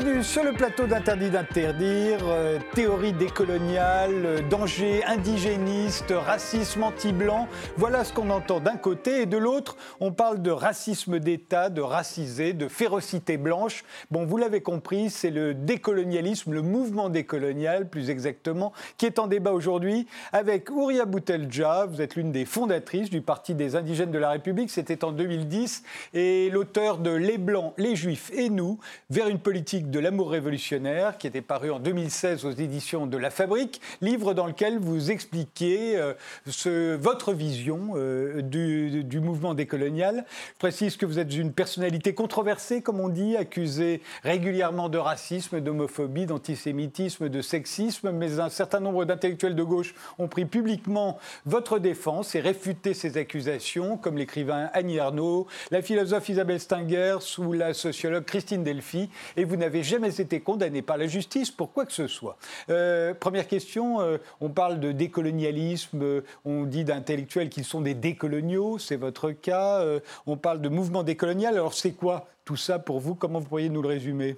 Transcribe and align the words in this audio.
Bienvenue 0.00 0.24
sur 0.24 0.44
le 0.44 0.52
plateau 0.52 0.86
d'Interdit 0.86 1.28
d'interdire, 1.28 2.20
euh, 2.22 2.58
théorie 2.74 3.12
décoloniale, 3.12 4.24
euh, 4.24 4.40
danger 4.48 5.04
indigéniste, 5.04 6.14
racisme 6.16 6.84
anti-blanc. 6.84 7.48
Voilà 7.76 8.02
ce 8.04 8.14
qu'on 8.14 8.30
entend 8.30 8.60
d'un 8.60 8.78
côté 8.78 9.20
et 9.20 9.26
de 9.26 9.36
l'autre, 9.36 9.76
on 10.00 10.10
parle 10.10 10.40
de 10.40 10.50
racisme 10.50 11.18
d'État, 11.18 11.68
de 11.68 11.82
racisé, 11.82 12.54
de 12.54 12.66
férocité 12.66 13.36
blanche. 13.36 13.84
Bon, 14.10 14.24
vous 14.24 14.38
l'avez 14.38 14.62
compris, 14.62 15.10
c'est 15.10 15.28
le 15.28 15.52
décolonialisme, 15.52 16.54
le 16.54 16.62
mouvement 16.62 17.10
décolonial 17.10 17.86
plus 17.86 18.08
exactement, 18.08 18.72
qui 18.96 19.04
est 19.04 19.18
en 19.18 19.26
débat 19.26 19.52
aujourd'hui 19.52 20.06
avec 20.32 20.70
Ouria 20.70 21.04
Boutelja. 21.04 21.84
Vous 21.84 22.00
êtes 22.00 22.16
l'une 22.16 22.32
des 22.32 22.46
fondatrices 22.46 23.10
du 23.10 23.20
Parti 23.20 23.54
des 23.54 23.76
indigènes 23.76 24.12
de 24.12 24.18
la 24.18 24.30
République, 24.30 24.70
c'était 24.70 25.04
en 25.04 25.12
2010, 25.12 25.82
et 26.14 26.48
l'auteur 26.48 26.96
de 26.96 27.10
Les 27.10 27.36
Blancs, 27.36 27.74
les 27.76 27.96
Juifs 27.96 28.30
et 28.32 28.48
nous, 28.48 28.78
vers 29.10 29.28
une 29.28 29.40
politique 29.40 29.89
de 29.90 29.98
l'amour 29.98 30.30
révolutionnaire, 30.30 31.18
qui 31.18 31.26
était 31.26 31.42
paru 31.42 31.70
en 31.70 31.80
2016 31.80 32.44
aux 32.44 32.50
éditions 32.50 33.06
de 33.06 33.16
La 33.16 33.30
Fabrique, 33.30 33.80
livre 34.00 34.34
dans 34.34 34.46
lequel 34.46 34.78
vous 34.78 35.10
expliquez 35.10 35.96
euh, 35.96 36.96
votre 37.00 37.32
vision 37.32 37.92
euh, 37.96 38.40
du, 38.42 39.20
mouvement 39.20 39.54
décolonial. 39.54 40.24
Je 40.54 40.58
précise 40.58 40.96
que 40.96 41.04
vous 41.04 41.18
êtes 41.18 41.34
une 41.34 41.52
personnalité 41.52 42.14
controversée, 42.14 42.82
comme 42.82 43.00
on 43.00 43.08
dit, 43.08 43.36
accusée 43.36 44.00
régulièrement 44.22 44.88
de 44.88 44.98
racisme, 44.98 45.60
d'homophobie, 45.60 46.26
d'antisémitisme, 46.26 47.28
de 47.28 47.42
sexisme, 47.42 48.12
mais 48.12 48.38
un 48.38 48.48
certain 48.48 48.80
nombre 48.80 49.04
d'intellectuels 49.04 49.56
de 49.56 49.62
gauche 49.62 49.94
ont 50.18 50.28
pris 50.28 50.44
publiquement 50.44 51.18
votre 51.44 51.78
défense 51.78 52.34
et 52.34 52.40
réfuté 52.40 52.94
ces 52.94 53.16
accusations, 53.16 53.96
comme 53.96 54.16
l'écrivain 54.16 54.70
Annie 54.72 54.98
Arnaud, 54.98 55.46
la 55.70 55.82
philosophe 55.82 56.28
Isabelle 56.28 56.60
Stenger 56.60 57.16
ou 57.38 57.52
la 57.52 57.74
sociologue 57.74 58.24
Christine 58.24 58.62
Delphi. 58.62 59.10
Et 59.36 59.44
vous 59.44 59.56
n'avez 59.56 59.79
jamais 59.82 60.20
été 60.20 60.40
condamné 60.40 60.82
par 60.82 60.96
la 60.96 61.06
justice 61.06 61.50
pour 61.50 61.72
quoi 61.72 61.86
que 61.86 61.92
ce 61.92 62.06
soit. 62.06 62.36
Euh, 62.68 63.14
première 63.14 63.46
question, 63.46 64.00
euh, 64.00 64.18
on 64.40 64.48
parle 64.48 64.80
de 64.80 64.92
décolonialisme, 64.92 66.02
euh, 66.02 66.24
on 66.44 66.64
dit 66.64 66.84
d'intellectuels 66.84 67.48
qu'ils 67.50 67.64
sont 67.64 67.80
des 67.80 67.94
décoloniaux, 67.94 68.78
c'est 68.78 68.96
votre 68.96 69.30
cas. 69.30 69.84
on 70.26 70.36
parle 70.36 70.60
de 70.60 70.68
mouvement 70.68 71.02
décolonial. 71.02 71.54
Alors 71.54 71.74
c'est 71.74 71.92
quoi 71.92 72.26
tout 72.44 72.56
ça 72.56 72.78
pour 72.78 73.00
vous? 73.00 73.14
Comment 73.14 73.40
vous 73.40 73.46
pourriez 73.46 73.68
nous 73.68 73.82
le 73.82 73.88
résumer? 73.88 74.36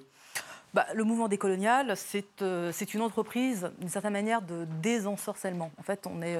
Bah, 0.73 0.87
le 0.95 1.03
mouvement 1.03 1.27
décolonial, 1.27 1.95
c'est 1.95 2.93
une 2.93 3.01
entreprise, 3.01 3.69
d'une 3.79 3.89
certaine 3.89 4.13
manière, 4.13 4.41
de 4.41 4.65
désensorcellement. 4.81 5.71
En 5.77 5.83
fait, 5.83 6.07
on 6.07 6.23
est, 6.23 6.35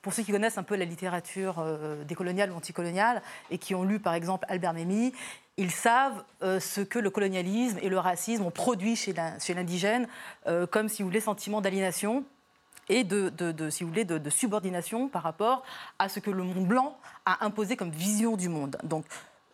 pour 0.00 0.14
ceux 0.14 0.22
qui 0.22 0.32
connaissent 0.32 0.56
un 0.56 0.62
peu 0.62 0.74
la 0.74 0.86
littérature 0.86 1.62
décoloniale 2.08 2.50
ou 2.50 2.54
anticoloniale 2.54 3.20
et 3.50 3.58
qui 3.58 3.74
ont 3.74 3.84
lu, 3.84 4.00
par 4.00 4.14
exemple, 4.14 4.46
Albert 4.48 4.72
Memmi, 4.72 5.12
ils 5.56 5.70
savent 5.70 6.24
euh, 6.42 6.58
ce 6.60 6.80
que 6.80 6.98
le 6.98 7.10
colonialisme 7.10 7.78
et 7.80 7.88
le 7.88 7.98
racisme 7.98 8.44
ont 8.44 8.50
produit 8.50 8.96
chez 8.96 9.12
l'indigène, 9.12 10.08
euh, 10.46 10.66
comme, 10.66 10.88
si 10.88 11.02
vous 11.02 11.08
voulez, 11.08 11.20
sentiment 11.20 11.60
d'aliénation 11.60 12.24
et 12.88 13.04
de, 13.04 13.32
si 13.70 13.82
vous 13.82 13.90
voulez, 13.90 14.04
de, 14.04 14.30
subordination 14.30 15.08
par 15.08 15.22
rapport 15.22 15.62
à 15.98 16.08
ce 16.08 16.20
que 16.20 16.30
le 16.30 16.42
monde 16.42 16.66
blanc 16.66 16.98
a 17.24 17.44
imposé 17.44 17.76
comme 17.76 17.90
vision 17.90 18.36
du 18.36 18.48
monde. 18.48 18.76
Donc, 18.82 19.04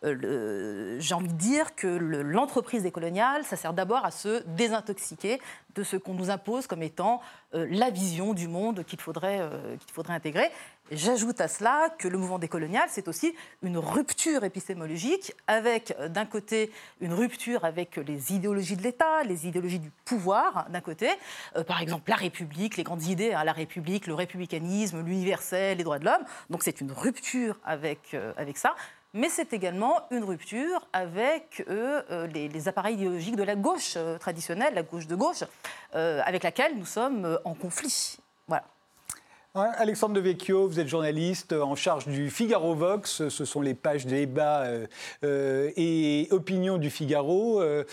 euh, 0.03 0.97
j'ai 0.99 1.13
envie 1.13 1.27
de 1.27 1.33
dire 1.33 1.75
que 1.75 1.87
l'entreprise 1.87 2.83
décoloniale, 2.83 3.43
ça 3.43 3.55
sert 3.55 3.73
d'abord 3.73 4.05
à 4.05 4.11
se 4.11 4.43
désintoxiquer 4.47 5.39
de 5.75 5.83
ce 5.83 5.95
qu'on 5.95 6.13
nous 6.13 6.29
impose 6.29 6.67
comme 6.67 6.83
étant 6.83 7.21
la 7.53 7.89
vision 7.89 8.33
du 8.33 8.47
monde 8.47 8.83
qu'il 8.83 8.99
faudrait, 8.99 9.41
qu'il 9.79 9.93
faudrait 9.93 10.13
intégrer. 10.13 10.49
J'ajoute 10.91 11.39
à 11.39 11.47
cela 11.47 11.87
que 11.97 12.09
le 12.09 12.17
mouvement 12.17 12.37
décolonial, 12.37 12.89
c'est 12.89 13.07
aussi 13.07 13.33
une 13.63 13.77
rupture 13.77 14.43
épistémologique, 14.43 15.33
avec 15.47 15.95
euh, 15.97 16.09
d'un 16.09 16.25
côté 16.25 16.69
une 16.99 17.13
rupture 17.13 17.63
avec 17.63 17.95
les 17.95 18.33
idéologies 18.33 18.75
de 18.75 18.83
l'État, 18.83 19.23
les 19.23 19.47
idéologies 19.47 19.79
du 19.79 19.89
pouvoir, 20.03 20.67
d'un 20.69 20.81
côté, 20.81 21.07
euh, 21.55 21.63
par 21.63 21.81
exemple 21.81 22.09
la 22.09 22.17
République, 22.17 22.75
les 22.75 22.83
grandes 22.83 23.03
idées, 23.03 23.31
hein, 23.31 23.45
la 23.45 23.53
République, 23.53 24.05
le 24.05 24.15
républicanisme, 24.15 25.01
l'universel, 25.01 25.77
les 25.77 25.85
droits 25.85 25.99
de 25.99 26.03
l'homme. 26.03 26.25
Donc 26.49 26.61
c'est 26.61 26.81
une 26.81 26.91
rupture 26.91 27.57
avec, 27.63 28.13
euh, 28.13 28.33
avec 28.35 28.57
ça. 28.57 28.75
Mais 29.13 29.27
c'est 29.27 29.51
également 29.51 30.07
une 30.09 30.23
rupture 30.23 30.87
avec 30.93 31.65
les, 31.67 32.47
les, 32.47 32.67
appareils 32.69 32.95
idéologiques 32.95 33.35
de 33.35 33.43
la 33.43 33.55
gauche 33.55 33.97
traditionnelle, 34.21 34.73
la 34.73 34.83
gauche 34.83 35.05
de 35.05 35.15
gauche, 35.15 35.43
avec 35.91 36.43
laquelle 36.43 36.77
nous 36.77 36.85
sommes 36.85 37.37
en 37.43 37.53
conflit. 37.53 38.20
Voilà. 39.53 39.73
Alexandre 39.73 40.13
de 40.13 40.21
Vecchio, 40.21 40.65
vous 40.65 40.79
êtes 40.79 40.87
journaliste 40.87 41.51
en 41.51 41.75
charge 41.75 42.07
du 42.07 42.29
Figaro 42.29 42.73
Vox. 42.73 43.27
Ce 43.27 43.43
sont 43.43 43.59
les 43.59 43.73
pages 43.73 44.05
débat 44.05 44.61
euh, 44.61 44.87
euh, 45.25 45.71
et 45.75 46.29
opinions 46.31 46.77
du 46.77 46.89
Figaro, 46.89 47.61
euh, 47.61 47.83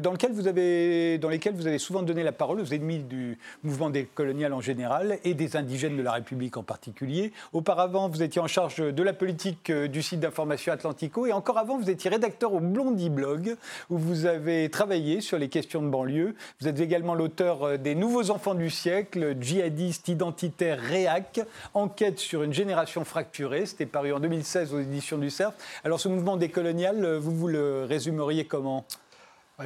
dans, 0.00 0.14
vous 0.32 0.48
avez, 0.48 1.18
lesquelles 1.18 1.54
vous 1.54 1.68
avez 1.68 1.78
souvent 1.78 2.02
donné 2.02 2.24
la 2.24 2.32
parole 2.32 2.60
aux 2.60 2.74
ennemis 2.74 2.98
du 2.98 3.38
mouvement 3.62 3.90
décolonial 3.90 4.52
en 4.52 4.60
général 4.60 5.20
et 5.22 5.34
des 5.34 5.54
indigènes 5.54 5.96
de 5.96 6.02
la 6.02 6.10
République 6.10 6.56
en 6.56 6.64
particulier. 6.64 7.32
Auparavant, 7.52 8.08
vous 8.08 8.24
étiez 8.24 8.40
en 8.40 8.48
charge 8.48 8.78
de 8.78 9.02
la 9.04 9.12
politique 9.12 9.70
du 9.70 10.02
site 10.02 10.18
d'information 10.18 10.72
Atlantico 10.72 11.26
et 11.26 11.32
encore 11.32 11.58
avant, 11.58 11.78
vous 11.78 11.90
étiez 11.90 12.10
rédacteur 12.10 12.54
au 12.54 12.58
Blondie 12.60 13.10
Blog 13.10 13.54
où 13.88 13.98
vous 13.98 14.26
avez 14.26 14.68
travaillé 14.68 15.20
sur 15.20 15.38
les 15.38 15.48
questions 15.48 15.80
de 15.80 15.88
banlieue. 15.88 16.34
Vous 16.60 16.66
êtes 16.66 16.80
également 16.80 17.14
l'auteur 17.14 17.78
des 17.78 17.94
Nouveaux 17.94 18.32
enfants 18.32 18.56
du 18.56 18.68
siècle, 18.68 19.36
djihadistes 19.40 20.08
identitaires 20.08 20.87
Réac, 20.88 21.40
enquête 21.74 22.18
sur 22.18 22.42
une 22.42 22.52
génération 22.52 23.04
fracturée. 23.04 23.66
C'était 23.66 23.86
paru 23.86 24.12
en 24.12 24.20
2016 24.20 24.74
aux 24.74 24.80
éditions 24.80 25.18
du 25.18 25.30
CERF. 25.30 25.54
Alors 25.84 26.00
ce 26.00 26.08
mouvement 26.08 26.36
décolonial, 26.36 27.16
vous 27.16 27.34
vous 27.34 27.48
le 27.48 27.84
résumeriez 27.84 28.46
comment? 28.46 28.84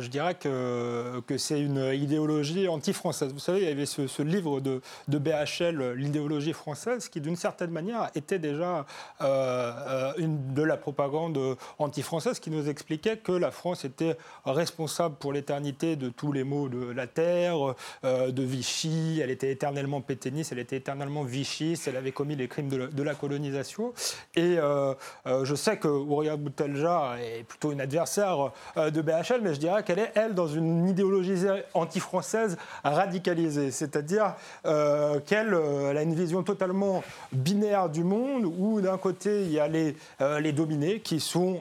Je 0.00 0.08
dirais 0.08 0.34
que, 0.34 1.22
c'est 1.36 1.60
une 1.60 1.92
idéologie 1.92 2.68
anti-française. 2.68 3.32
Vous 3.32 3.38
savez, 3.38 3.60
il 3.60 3.68
y 3.68 3.70
avait 3.70 3.86
ce, 3.86 4.22
livre 4.22 4.60
de, 4.60 4.80
de 5.08 5.18
BHL, 5.18 5.92
L'idéologie 5.94 6.52
française, 6.52 7.08
qui 7.08 7.20
d'une 7.20 7.36
certaine 7.36 7.70
manière 7.70 8.10
était 8.14 8.38
déjà 8.38 8.86
euh, 9.20 9.24
euh, 9.24 10.12
une, 10.18 10.54
de 10.54 10.62
la 10.62 10.76
propagande 10.76 11.56
anti-française, 11.78 12.38
qui 12.38 12.50
nous 12.50 12.68
expliquait 12.68 13.18
que 13.18 13.32
la 13.32 13.50
France 13.50 13.84
était 13.84 14.16
responsable 14.44 15.16
pour 15.16 15.32
l'éternité 15.32 15.96
de 15.96 16.08
tous 16.08 16.32
les 16.32 16.44
maux 16.44 16.68
de 16.68 16.90
la 16.90 17.06
terre, 17.06 17.74
euh, 18.04 18.30
de 18.30 18.42
Vichy, 18.42 19.20
elle 19.22 19.30
était 19.30 19.50
éternellement 19.50 20.00
pétainiste, 20.00 20.52
elle 20.52 20.58
était 20.58 20.76
éternellement 20.76 21.24
vichiste, 21.24 21.88
elle 21.88 21.96
avait 21.96 22.12
commis 22.12 22.36
les 22.36 22.48
crimes 22.48 22.68
de, 22.68 23.02
la 23.02 23.14
colonisation. 23.14 23.92
Et 24.36 24.56
je 24.56 25.54
sais 25.54 25.76
que 25.76 25.88
Ouria 25.88 26.36
Boutelja 26.36 27.16
est 27.20 27.42
plutôt 27.42 27.72
une 27.72 27.80
adversaire 27.80 28.52
de 28.76 29.02
BHL, 29.02 29.40
mais 29.42 29.54
je 29.54 29.60
dirais 29.60 29.81
qu'elle 29.82 29.98
est, 29.98 30.12
elle, 30.14 30.34
dans 30.34 30.46
une 30.46 30.88
idéologie 30.88 31.46
anti-française 31.74 32.56
radicalisée. 32.84 33.70
C'est-à-dire 33.70 34.34
euh, 34.66 35.20
qu'elle 35.20 35.54
euh, 35.54 35.96
a 35.96 36.02
une 36.02 36.14
vision 36.14 36.42
totalement 36.42 37.02
binaire 37.32 37.88
du 37.88 38.04
monde, 38.04 38.44
où 38.44 38.80
d'un 38.80 38.98
côté, 38.98 39.42
il 39.42 39.52
y 39.52 39.60
a 39.60 39.68
les, 39.68 39.96
euh, 40.20 40.40
les 40.40 40.52
dominés, 40.52 41.00
qui 41.00 41.20
sont 41.20 41.60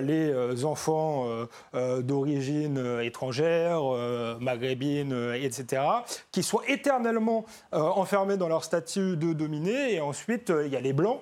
les 0.00 0.64
enfants 0.64 1.26
d'origine 1.74 3.00
étrangère, 3.02 3.80
maghrébine, 4.40 5.34
etc., 5.34 5.82
qui 6.30 6.42
sont 6.42 6.60
éternellement 6.66 7.44
enfermés 7.72 8.36
dans 8.36 8.48
leur 8.48 8.64
statut 8.64 9.16
de 9.16 9.32
dominé. 9.32 9.94
Et 9.94 10.00
ensuite, 10.00 10.52
il 10.64 10.72
y 10.72 10.76
a 10.76 10.80
les 10.80 10.92
blancs, 10.92 11.20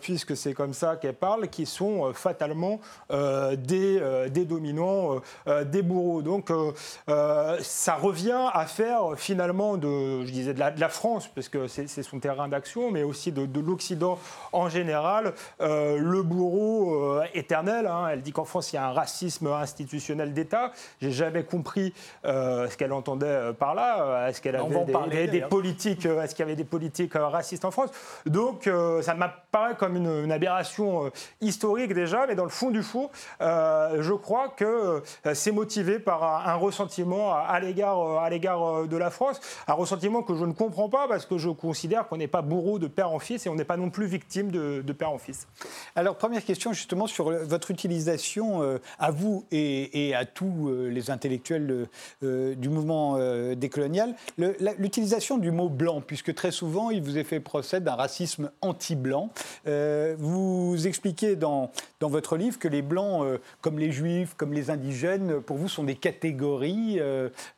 puisque 0.00 0.36
c'est 0.36 0.54
comme 0.54 0.74
ça 0.74 0.96
qu'elle 0.96 1.14
parle, 1.14 1.48
qui 1.48 1.66
sont 1.66 2.12
fatalement 2.12 2.80
des, 3.10 4.28
des 4.30 4.44
dominants 4.44 5.05
euh, 5.12 5.20
euh, 5.48 5.64
des 5.64 5.82
bourreaux. 5.82 6.22
Donc 6.22 6.50
euh, 6.50 7.58
ça 7.60 7.94
revient 7.94 8.48
à 8.52 8.66
faire 8.66 9.14
finalement 9.16 9.76
de, 9.76 10.24
je 10.24 10.30
disais, 10.30 10.54
de 10.54 10.60
la, 10.60 10.88
France, 10.88 11.28
parce 11.34 11.48
que 11.48 11.66
c'est 11.66 12.02
son 12.02 12.18
terrain 12.20 12.48
d'action, 12.48 12.90
mais 12.90 13.02
aussi 13.02 13.32
de, 13.32 13.60
l'Occident 13.60 14.18
en 14.52 14.68
général, 14.68 15.34
le 15.60 16.22
bourreau 16.22 17.20
éternel. 17.34 17.86
Hein. 17.86 18.08
Elle 18.12 18.22
dit 18.22 18.32
qu'en 18.32 18.44
France, 18.44 18.72
il 18.72 18.76
y 18.76 18.78
a 18.78 18.86
un 18.86 18.92
racisme 18.92 19.48
institutionnel 19.48 20.32
d'État. 20.32 20.72
J'ai 21.00 21.10
jamais 21.10 21.44
compris 21.44 21.92
ce 22.24 22.76
qu'elle 22.76 22.92
entendait 22.92 23.52
par 23.58 23.74
là. 23.74 24.28
Est-ce 24.28 24.40
qu'elle 24.40 24.56
avait 24.56 25.26
des, 25.26 25.40
politiques, 25.42 26.06
est-ce 26.06 26.34
qu'il 26.34 26.44
y 26.44 26.48
avait 26.48 26.56
des 26.56 26.64
politiques 26.64 27.14
racistes 27.14 27.64
en 27.64 27.70
France? 27.70 27.90
Donc 28.26 28.70
ça 29.02 29.14
m'apparaît 29.14 29.76
comme 29.76 29.96
une, 29.96 30.24
une, 30.24 30.32
aberration 30.32 31.10
historique 31.40 31.92
déjà, 31.92 32.26
mais 32.26 32.34
dans 32.34 32.44
le 32.44 32.50
fond 32.50 32.70
du 32.70 32.82
fond, 32.82 33.10
je 33.40 34.12
crois 34.12 34.48
que 34.48 34.95
euh, 35.26 35.34
c'est 35.34 35.52
motivé 35.52 35.98
par 35.98 36.48
un, 36.48 36.54
ressentiment 36.54 37.34
à, 37.34 37.58
l'égard 37.60 38.00
euh, 38.00 38.18
à 38.18 38.30
l'égard 38.30 38.62
euh, 38.64 38.86
de 38.86 38.96
la 38.96 39.10
France, 39.10 39.40
un 39.66 39.74
ressentiment 39.74 40.22
que 40.22 40.34
je 40.34 40.44
ne 40.44 40.52
comprends 40.52 40.88
pas 40.88 41.08
parce 41.08 41.26
que 41.26 41.38
je 41.38 41.50
considère 41.50 42.08
qu'on 42.08 42.16
n'est 42.16 42.28
pas 42.28 42.42
bourreau 42.42 42.78
de 42.78 42.86
père 42.86 43.10
en 43.10 43.18
fils 43.18 43.46
et 43.46 43.48
on 43.48 43.54
n'est 43.54 43.64
pas 43.64 43.76
non 43.76 43.90
plus 43.90 44.06
victime 44.06 44.50
de, 44.50 44.92
père 44.92 45.10
en 45.10 45.18
fils. 45.18 45.46
Alors 45.94 46.16
première 46.16 46.44
question 46.44 46.72
justement 46.72 47.06
sur 47.06 47.30
votre 47.30 47.70
utilisation 47.70 48.78
à 48.98 49.10
vous 49.10 49.44
et, 49.50 50.14
à 50.14 50.24
tous 50.24 50.70
les 50.70 51.10
intellectuels 51.10 51.86
du 52.22 52.68
mouvement 52.70 53.18
décolonial, 53.54 54.14
l'utilisation 54.78 55.36
du 55.36 55.50
mot 55.50 55.68
blanc, 55.68 56.00
puisque 56.00 56.34
très 56.34 56.50
souvent 56.50 56.90
il 56.90 57.02
vous 57.02 57.18
est 57.18 57.24
fait 57.24 57.40
procès 57.40 57.80
d'un 57.80 57.94
racisme 57.94 58.50
anti-blanc. 58.62 59.30
vous 60.18 60.86
expliquez 60.86 61.36
dans, 61.36 61.70
dans 62.00 62.08
votre 62.08 62.36
livre 62.36 62.58
que 62.58 62.68
les 62.68 62.82
blancs, 62.82 63.26
comme 63.60 63.78
les 63.78 63.92
juifs, 63.92 64.34
comme 64.36 64.54
les 64.54 64.70
indigènes, 64.76 65.40
pour 65.40 65.56
vous, 65.56 65.68
sont 65.68 65.84
des 65.84 65.94
catégories 65.94 67.00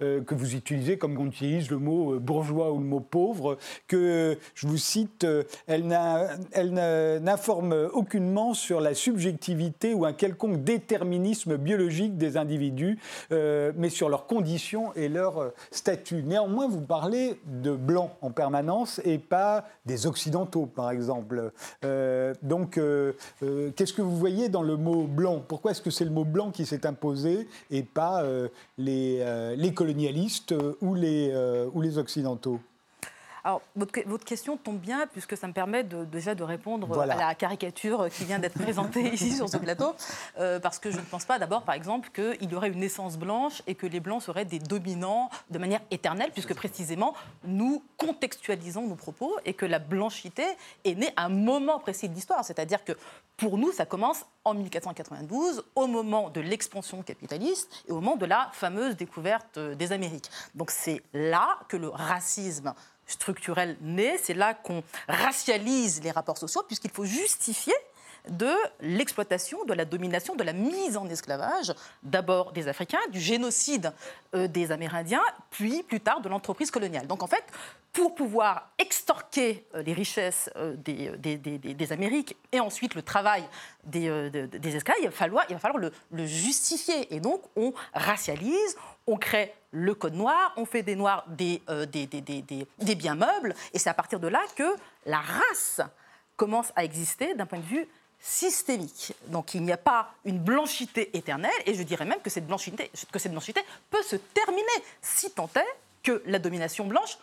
que 0.00 0.34
vous 0.34 0.54
utilisez 0.54 0.98
comme 0.98 1.18
on 1.18 1.26
utilise 1.26 1.70
le 1.70 1.78
mot 1.78 2.18
bourgeois 2.18 2.72
ou 2.72 2.78
le 2.78 2.84
mot 2.84 3.00
pauvre, 3.00 3.58
que, 3.86 4.38
je 4.54 4.66
vous 4.66 4.76
cite, 4.76 5.26
elle 5.66 5.86
n'informe 5.86 7.72
aucunement 7.92 8.54
sur 8.54 8.80
la 8.80 8.94
subjectivité 8.94 9.94
ou 9.94 10.04
un 10.04 10.12
quelconque 10.12 10.62
déterminisme 10.62 11.56
biologique 11.56 12.16
des 12.16 12.36
individus, 12.36 12.98
mais 13.30 13.90
sur 13.90 14.08
leurs 14.08 14.26
conditions 14.26 14.92
et 14.94 15.08
leur 15.08 15.52
statut. 15.70 16.22
Néanmoins, 16.22 16.68
vous 16.68 16.80
parlez 16.80 17.40
de 17.46 17.72
blancs 17.72 18.10
en 18.22 18.30
permanence 18.30 19.00
et 19.04 19.18
pas 19.18 19.64
des 19.86 20.06
occidentaux, 20.06 20.66
par 20.66 20.90
exemple. 20.90 21.52
Euh, 21.84 22.34
donc, 22.42 22.78
euh, 22.78 23.12
euh, 23.42 23.70
qu'est-ce 23.74 23.92
que 23.92 24.02
vous 24.02 24.16
voyez 24.16 24.48
dans 24.48 24.62
le 24.62 24.76
mot 24.76 25.04
blanc? 25.04 25.42
Pourquoi 25.46 25.72
est-ce 25.72 25.82
que 25.82 25.90
c'est 25.90 26.04
le 26.04 26.10
mot 26.10 26.24
blanc 26.24 26.50
qui 26.50 26.66
s'est 26.66 26.86
imposé 26.86 27.07
et 27.70 27.82
pas 27.82 28.24
les, 28.78 29.24
les, 29.56 29.74
colonialistes 29.74 30.54
les, 30.94 31.34
ou 31.72 31.80
les 31.80 31.98
occidentaux 31.98 32.60
alors, 33.48 33.62
votre, 33.76 34.26
question 34.26 34.58
tombe 34.58 34.78
bien, 34.78 35.06
puisque 35.06 35.34
ça 35.34 35.46
me 35.46 35.54
permet 35.54 35.82
déjà 35.82 36.34
de 36.34 36.42
répondre 36.42 37.00
à 37.00 37.06
la 37.06 37.34
caricature 37.34 38.10
qui 38.10 38.26
vient 38.26 38.38
d'être 38.38 38.60
présentée 38.60 39.00
ici 39.14 39.32
sur 39.32 39.48
ce 39.48 39.56
plateau, 39.56 39.94
euh, 40.38 40.60
parce 40.60 40.78
que 40.78 40.90
je 40.90 40.98
ne 40.98 41.04
pense 41.04 41.24
pas 41.24 41.38
d'abord, 41.38 41.62
par 41.62 41.74
exemple, 41.74 42.10
qu'il 42.10 42.50
y 42.50 42.54
aurait 42.54 42.68
une 42.68 42.80
naissance 42.80 43.16
blanche 43.16 43.62
et 43.66 43.74
que 43.74 43.86
les 43.86 44.00
blancs 44.00 44.22
seraient 44.22 44.44
des 44.44 44.58
dominants 44.58 45.30
de 45.48 45.56
manière 45.56 45.80
éternelle, 45.90 46.30
puisque 46.30 46.54
précisément, 46.54 47.14
nous 47.42 47.82
contextualisons 47.96 48.86
nos 48.86 48.96
propos 48.96 49.34
et 49.46 49.54
que 49.54 49.64
la 49.64 49.78
blanchité 49.78 50.44
est 50.84 50.94
née 50.94 51.10
à 51.16 51.24
un 51.24 51.30
moment 51.30 51.78
précis 51.78 52.10
de 52.10 52.14
l'histoire. 52.14 52.44
C'est-à-dire 52.44 52.84
que 52.84 52.92
pour 53.38 53.56
nous, 53.56 53.72
ça 53.72 53.86
commence 53.86 54.26
en 54.44 54.52
1492, 54.52 55.64
au 55.74 55.86
moment 55.86 56.28
de 56.28 56.42
l'expansion 56.42 57.02
capitaliste 57.02 57.84
et 57.88 57.92
au 57.92 58.00
moment 58.00 58.16
de 58.16 58.26
la 58.26 58.50
fameuse 58.52 58.96
découverte 58.96 59.58
des 59.58 59.92
Amériques. 59.92 60.28
Donc 60.54 60.70
c'est 60.70 61.02
là 61.14 61.60
que 61.68 61.78
le 61.78 61.88
racisme 61.88 62.74
structurel 63.08 63.76
naît, 63.80 64.16
c'est 64.22 64.34
là 64.34 64.54
qu'on 64.54 64.84
racialise 65.08 66.00
les 66.02 66.12
rapports 66.12 66.38
sociaux, 66.38 66.62
puisqu'il 66.66 66.90
faut 66.90 67.04
justifier 67.04 67.74
de 68.28 68.52
l'exploitation, 68.80 69.64
de 69.64 69.74
la 69.74 69.84
domination, 69.84 70.34
de 70.34 70.44
la 70.44 70.52
mise 70.52 70.96
en 70.96 71.08
esclavage, 71.08 71.72
d'abord 72.02 72.52
des 72.52 72.68
Africains, 72.68 72.98
du 73.10 73.20
génocide 73.20 73.92
euh, 74.34 74.48
des 74.48 74.72
Amérindiens, 74.72 75.22
puis 75.50 75.82
plus 75.82 76.00
tard 76.00 76.20
de 76.20 76.28
l'entreprise 76.28 76.70
coloniale. 76.70 77.06
Donc 77.06 77.22
en 77.22 77.26
fait, 77.26 77.44
pour 77.92 78.14
pouvoir 78.14 78.70
extorquer 78.78 79.66
euh, 79.74 79.82
les 79.82 79.92
richesses 79.92 80.50
euh, 80.56 80.74
des, 80.76 81.92
Amériques 81.92 82.36
et 82.52 82.60
ensuite 82.60 82.94
le 82.94 83.02
travail 83.02 83.44
des, 83.84 84.06
esclaves, 84.64 84.98
il 85.00 85.06
va 85.06 85.10
falloir, 85.10 85.46
le, 86.10 86.26
justifier. 86.26 87.14
Et 87.14 87.20
donc 87.20 87.42
on 87.56 87.72
racialise, 87.94 88.76
on 89.06 89.16
crée 89.16 89.54
le 89.70 89.94
code 89.94 90.14
noir, 90.14 90.52
on 90.56 90.64
fait 90.64 90.82
des 90.82 90.96
noirs 90.96 91.24
des 91.28 91.60
biens 92.96 93.14
meubles, 93.14 93.54
et 93.72 93.78
c'est 93.78 93.90
à 93.90 93.94
partir 93.94 94.20
de 94.20 94.28
là 94.28 94.40
que 94.56 94.76
la 95.06 95.20
race 95.20 95.80
commence 96.36 96.72
à 96.76 96.84
exister 96.84 97.34
d'un 97.34 97.46
point 97.46 97.58
de 97.58 97.64
vue 97.64 97.88
systémique. 98.20 99.14
Donc 99.28 99.54
il 99.54 99.62
n'y 99.62 99.72
a 99.72 99.76
pas 99.76 100.12
une 100.24 100.38
blanchité 100.38 101.16
éternelle, 101.16 101.50
et 101.66 101.74
je 101.74 101.82
dirais 101.82 102.04
même 102.04 102.20
que 102.20 102.30
cette 102.30 102.46
blanchité, 102.46 102.90
que 103.12 103.18
cette 103.18 103.32
blanchité 103.32 103.60
peut 103.90 104.02
se 104.02 104.16
terminer 104.16 104.66
si 105.02 105.30
tant 105.30 105.50
est 105.54 105.76
que 106.02 106.22
la 106.26 106.38
domination 106.38 106.86
blanche 106.86 107.18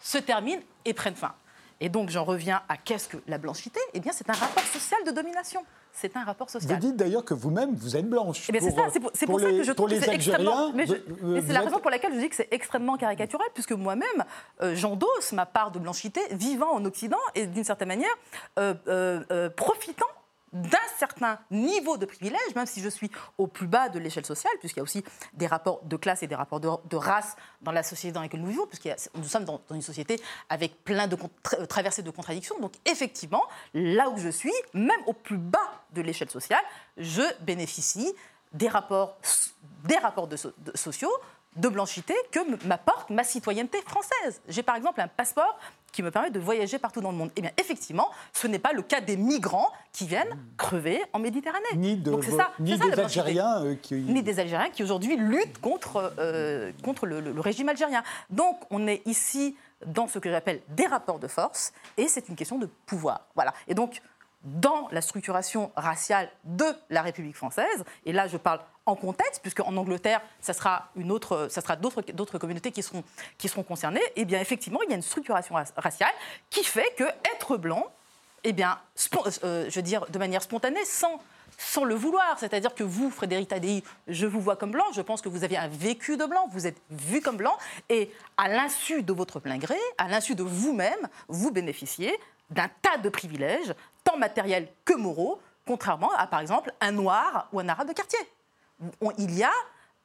se 0.00 0.18
termine 0.18 0.60
et 0.84 0.94
prenne 0.94 1.14
fin. 1.14 1.34
Et 1.80 1.88
donc 1.88 2.10
j'en 2.10 2.24
reviens 2.24 2.62
à 2.68 2.76
qu'est-ce 2.76 3.08
que 3.08 3.16
la 3.26 3.38
blanchité? 3.38 3.80
Eh 3.94 4.00
bien 4.00 4.12
c'est 4.12 4.28
un 4.28 4.34
rapport 4.34 4.64
social 4.64 5.02
de 5.06 5.12
domination. 5.12 5.64
C'est 5.92 6.16
un 6.16 6.24
rapport 6.24 6.48
social. 6.48 6.78
Vous 6.80 6.86
dites 6.86 6.96
d'ailleurs 6.96 7.24
que 7.24 7.34
vous-même, 7.34 7.74
vous 7.74 7.96
êtes 7.96 8.08
blanche. 8.08 8.48
Eh 8.48 8.60
c'est 8.60 8.70
ça, 8.70 8.86
c'est 8.90 9.00
pour, 9.26 9.40
ça 9.40 9.50
que 9.50 9.62
je 9.62 9.72
trouve 9.72 9.90
que 9.90 10.00
c'est 10.00 10.14
extrêmement... 10.14 10.72
Mais, 10.72 10.86
c'est 10.86 11.52
la 11.52 11.60
raison 11.60 11.78
pour 11.78 11.90
laquelle 11.90 12.14
je 12.14 12.20
dis 12.20 12.28
que 12.28 12.36
c'est 12.36 12.48
extrêmement 12.52 12.96
caricatural, 12.96 13.46
puisque 13.54 13.72
moi-même, 13.72 14.24
euh, 14.62 14.74
j'endosse 14.76 15.32
ma 15.32 15.46
part 15.46 15.72
de 15.72 15.78
blanchité, 15.78 16.20
vivant 16.30 16.70
en 16.70 16.84
Occident 16.84 17.18
et 17.34 17.46
d'une 17.46 17.64
certaine 17.64 17.88
manière, 17.88 18.14
euh, 18.58 18.74
euh, 18.88 19.50
profitant 19.50 20.06
d'un 20.52 20.78
certain 20.98 21.38
niveau 21.50 21.96
de 21.96 22.06
privilège, 22.06 22.54
même 22.56 22.66
si 22.66 22.80
je 22.80 22.88
suis 22.88 23.10
au 23.38 23.46
plus 23.46 23.66
bas 23.66 23.88
de 23.88 23.98
l'échelle 23.98 24.26
sociale, 24.26 24.52
puisqu'il 24.58 24.78
y 24.78 24.80
a 24.80 24.82
aussi 24.82 25.04
des 25.32 25.46
rapports 25.46 25.82
de 25.84 25.96
classe 25.96 26.22
et 26.22 26.26
des 26.26 26.34
rapports 26.34 26.60
de, 26.60 26.96
race 26.96 27.36
dans 27.62 27.72
la 27.72 27.82
société 27.82 28.12
dans 28.12 28.20
laquelle 28.20 28.40
nous 28.40 28.48
vivons, 28.48 28.66
puisque 28.66 28.88
nous 29.14 29.24
sommes 29.24 29.44
dans, 29.44 29.60
une 29.70 29.82
société 29.82 30.20
avec 30.48 30.82
plein 30.84 31.06
de 31.06 31.16
traversées 31.68 32.02
de 32.02 32.10
contradictions. 32.10 32.58
Donc 32.60 32.72
effectivement, 32.84 33.44
là 33.74 34.10
où 34.10 34.18
je 34.18 34.28
suis, 34.28 34.52
même 34.74 35.00
au 35.06 35.12
plus 35.12 35.38
bas 35.38 35.58
de 35.92 36.02
l'échelle 36.02 36.30
sociale, 36.30 36.62
je 36.96 37.22
bénéficie 37.42 38.12
des 38.52 38.68
rapports, 38.68 39.18
des 39.84 39.96
rapports 39.98 40.28
sociaux 40.74 41.12
de 41.56 41.68
blanchité 41.68 42.14
que 42.30 42.66
m'apporte 42.66 43.10
ma 43.10 43.24
citoyenneté 43.24 43.80
française. 43.82 44.40
J'ai 44.48 44.62
par 44.62 44.76
exemple 44.76 45.00
un 45.00 45.08
passeport 45.08 45.58
qui 45.92 46.02
me 46.02 46.10
permet 46.10 46.30
de 46.30 46.38
voyager 46.38 46.78
partout 46.78 47.00
dans 47.00 47.10
le 47.10 47.16
monde. 47.16 47.30
Eh 47.36 47.42
bien, 47.42 47.50
effectivement, 47.58 48.08
ce 48.32 48.46
n'est 48.46 48.58
pas 48.58 48.72
le 48.72 48.82
cas 48.82 49.00
des 49.00 49.16
migrants 49.16 49.70
qui 49.92 50.06
viennent 50.06 50.38
crever 50.56 51.02
en 51.12 51.18
Méditerranée. 51.18 51.64
Ni, 51.76 51.96
de, 51.96 52.12
ni 52.60 52.76
des 52.76 53.00
Algériens 53.00 53.64
euh, 53.64 53.74
qui... 53.80 53.94
Ni 53.94 54.22
des 54.22 54.38
Algériens 54.38 54.70
qui 54.70 54.82
aujourd'hui 54.82 55.16
luttent 55.16 55.60
contre, 55.60 56.12
euh, 56.18 56.72
contre 56.84 57.06
le, 57.06 57.40
régime 57.40 57.68
algérien. 57.68 58.02
Donc, 58.30 58.60
on 58.70 58.86
est 58.86 59.02
ici 59.06 59.56
dans 59.86 60.06
ce 60.06 60.18
que 60.18 60.30
j'appelle 60.30 60.60
des 60.68 60.86
rapports 60.86 61.18
de 61.18 61.26
force, 61.26 61.72
et 61.96 62.06
c'est 62.06 62.28
une 62.28 62.36
question 62.36 62.58
de 62.58 62.68
pouvoir. 62.86 63.26
Voilà. 63.34 63.54
Et 63.66 63.74
donc, 63.74 64.02
dans 64.44 64.88
la 64.90 65.00
structuration 65.00 65.70
raciale 65.76 66.30
de 66.44 66.66
la 66.88 67.02
République 67.02 67.36
française, 67.36 67.84
et 68.06 68.12
là 68.12 68.26
je 68.26 68.36
parle 68.36 68.60
en 68.90 68.96
contexte, 68.96 69.40
puisque 69.42 69.60
en 69.60 69.76
Angleterre, 69.76 70.20
ça 70.40 70.52
sera, 70.52 70.88
une 70.96 71.10
autre, 71.10 71.48
ça 71.50 71.60
sera 71.60 71.76
d'autres, 71.76 72.02
d'autres 72.12 72.38
communautés 72.38 72.72
qui 72.72 72.82
seront, 72.82 73.04
qui 73.38 73.48
seront 73.48 73.62
concernées, 73.62 74.02
et 74.16 74.22
eh 74.22 74.24
bien 74.24 74.40
effectivement, 74.40 74.80
il 74.82 74.90
y 74.90 74.92
a 74.92 74.96
une 74.96 75.02
structuration 75.02 75.54
raciale 75.76 76.12
qui 76.50 76.64
fait 76.64 76.94
que 76.96 77.04
être 77.34 77.56
blanc, 77.56 77.86
eh 78.44 78.52
bien, 78.52 78.78
euh, 79.44 79.66
je 79.68 79.74
veux 79.74 79.82
dire, 79.82 80.06
de 80.08 80.18
manière 80.18 80.42
spontanée, 80.42 80.84
sans, 80.84 81.20
sans 81.58 81.84
le 81.84 81.94
vouloir. 81.94 82.38
C'est-à-dire 82.38 82.74
que 82.74 82.82
vous, 82.82 83.10
Frédéric 83.10 83.48
Tadei, 83.48 83.84
je 84.08 84.26
vous 84.26 84.40
vois 84.40 84.56
comme 84.56 84.70
blanc, 84.70 84.86
je 84.92 85.02
pense 85.02 85.20
que 85.20 85.28
vous 85.28 85.44
avez 85.44 85.56
un 85.56 85.68
vécu 85.68 86.16
de 86.16 86.24
blanc, 86.24 86.48
vous 86.50 86.66
êtes 86.66 86.80
vu 86.90 87.20
comme 87.20 87.36
blanc, 87.36 87.56
et 87.88 88.10
à 88.36 88.48
l'insu 88.48 89.02
de 89.02 89.12
votre 89.12 89.40
plein 89.40 89.58
gré, 89.58 89.76
à 89.98 90.08
l'insu 90.08 90.34
de 90.34 90.42
vous-même, 90.42 91.08
vous 91.28 91.50
bénéficiez 91.50 92.18
d'un 92.50 92.68
tas 92.82 92.98
de 92.98 93.08
privilèges, 93.08 93.74
tant 94.04 94.16
matériels 94.16 94.68
que 94.84 94.94
moraux, 94.94 95.40
contrairement 95.66 96.10
à, 96.16 96.26
par 96.26 96.40
exemple, 96.40 96.72
un 96.80 96.92
noir 96.92 97.48
ou 97.52 97.60
un 97.60 97.68
arabe 97.68 97.88
de 97.88 97.92
quartier. 97.92 98.18
Il 99.18 99.36
y 99.36 99.42
a 99.42 99.52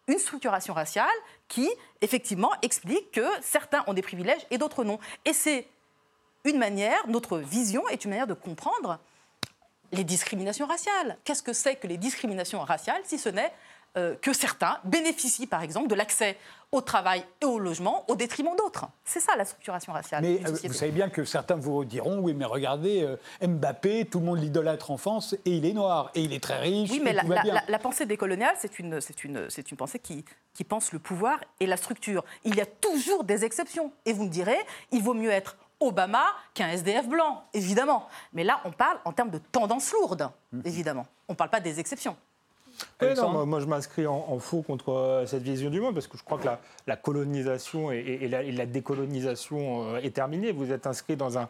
une 0.08 0.20
structuration 0.20 0.74
raciale 0.74 1.08
qui, 1.48 1.70
effectivement, 2.01 2.51
explique 2.62 3.12
que 3.12 3.25
certains 3.41 3.84
ont 3.88 3.94
des 3.94 4.01
privilèges 4.01 4.46
et 4.51 4.58
d'autres 4.58 4.84
non. 4.84 5.00
Et 5.25 5.34
c'est 5.34 5.67
une 6.44 6.58
manière, 6.58 7.08
notre 7.08 7.39
vision 7.39 7.88
est 7.89 8.05
une 8.05 8.12
manière 8.12 8.27
de 8.27 8.34
comprendre 8.34 9.00
les 9.91 10.03
discriminations 10.03 10.67
raciales. 10.67 11.17
Qu'est-ce 11.24 11.44
que 11.44 11.53
c'est 11.53 11.75
que 11.75 11.88
les 11.88 11.98
discriminations 11.98 12.60
raciales 12.62 13.01
si 13.05 13.17
ce 13.17 13.29
n'est 13.29 13.53
euh, 13.97 14.15
que 14.21 14.33
certains 14.33 14.77
bénéficient, 14.83 15.47
par 15.47 15.63
exemple, 15.63 15.87
de 15.87 15.95
l'accès 15.95 16.37
au 16.73 16.81
travail 16.81 17.23
et 17.41 17.45
au 17.45 17.59
logement 17.59 18.03
au 18.09 18.15
détriment 18.15 18.55
d'autres. 18.57 18.87
C'est 19.05 19.21
ça 19.21 19.35
la 19.37 19.45
structuration 19.45 19.93
raciale. 19.93 20.21
Mais 20.21 20.41
euh, 20.45 20.51
vous 20.65 20.73
savez 20.73 20.91
bien 20.91 21.09
que 21.09 21.23
certains 21.23 21.55
vous 21.55 21.85
diront 21.85 22.19
oui, 22.19 22.33
mais 22.33 22.43
regardez, 22.43 23.03
euh, 23.03 23.47
Mbappé, 23.47 24.05
tout 24.05 24.19
le 24.19 24.25
monde 24.25 24.39
l'idolâtre 24.39 24.91
en 24.91 24.97
France 24.97 25.33
et 25.45 25.51
il 25.51 25.65
est 25.65 25.71
noir 25.71 26.11
et 26.13 26.23
il 26.23 26.33
est 26.33 26.43
très 26.43 26.59
riche. 26.59 26.91
Oui, 26.91 27.01
mais 27.01 27.13
la, 27.13 27.79
pensée 27.79 28.05
décoloniale, 28.05 28.55
c'est 28.59 28.79
une, 28.79 28.99
une, 29.23 29.47
une 29.71 29.77
pensée 29.77 29.99
qui, 29.99 30.25
qui 30.53 30.65
pense 30.65 30.91
le 30.91 30.99
pouvoir 30.99 31.39
et 31.61 31.65
la 31.65 31.77
structure. 31.77 32.25
Il 32.43 32.55
y 32.55 32.61
a 32.61 32.65
toujours 32.65 33.23
des 33.23 33.45
exceptions. 33.45 33.93
Et 34.05 34.11
vous 34.11 34.25
me 34.25 34.29
direz, 34.29 34.57
il 34.91 35.01
vaut 35.01 35.13
mieux 35.13 35.31
être 35.31 35.55
Obama 35.79 36.25
qu'un 36.53 36.67
SDF 36.69 37.07
blanc, 37.07 37.43
évidemment. 37.53 38.07
Mais 38.33 38.43
là, 38.43 38.59
on 38.65 38.71
parle 38.71 38.97
en 39.05 39.13
termes 39.13 39.29
de 39.29 39.37
tendance 39.37 39.93
lourde, 39.93 40.29
mmh. 40.51 40.61
évidemment. 40.65 41.05
On 41.29 41.33
ne 41.33 41.37
parle 41.37 41.49
pas 41.49 41.61
des 41.61 41.79
exceptions 41.79 42.17
moi, 43.01 43.60
je 43.60 43.65
m'inscris 43.65 44.08
en, 44.08 44.39
faux 44.39 44.62
contre 44.62 44.91
euh, 44.91 45.25
cette 45.25 45.44
vision 45.44 45.70
du 45.70 45.79
monde 45.79 45.94
parce 45.94 46.08
que 46.08 46.17
je 46.17 46.24
crois 46.24 46.38
que 46.38 46.48
la, 46.88 46.96
colonisation 46.96 47.91
et, 47.91 48.27
la, 48.27 48.65
décolonisation 48.65 49.96
euh, 49.96 49.98
est 49.98 50.15
terminée. 50.15 50.51
Vous 50.51 50.72
êtes 50.72 50.88
inscrit 50.88 51.15
dans 51.15 51.38
un, 51.38 51.48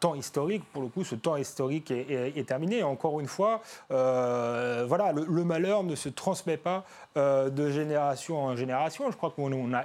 temps 0.00 0.14
historique. 0.14 0.62
Pour 0.72 0.82
le 0.82 0.88
coup, 0.88 1.04
ce 1.04 1.14
temps 1.14 1.36
historique 1.36 1.90
est, 1.90 2.46
terminé. 2.46 2.78
Et 2.78 2.82
encore 2.82 3.20
une 3.20 3.26
fois, 3.26 3.60
euh, 3.90 4.84
voilà, 4.86 5.12
le, 5.12 5.44
malheur 5.44 5.84
ne 5.84 5.94
se 5.94 6.08
transmet 6.08 6.56
pas 6.56 6.84
de 7.16 7.70
génération 7.70 8.42
en 8.42 8.56
génération. 8.56 9.10
Je 9.10 9.16
crois 9.16 9.30
qu'on 9.30 9.72
a 9.72 9.84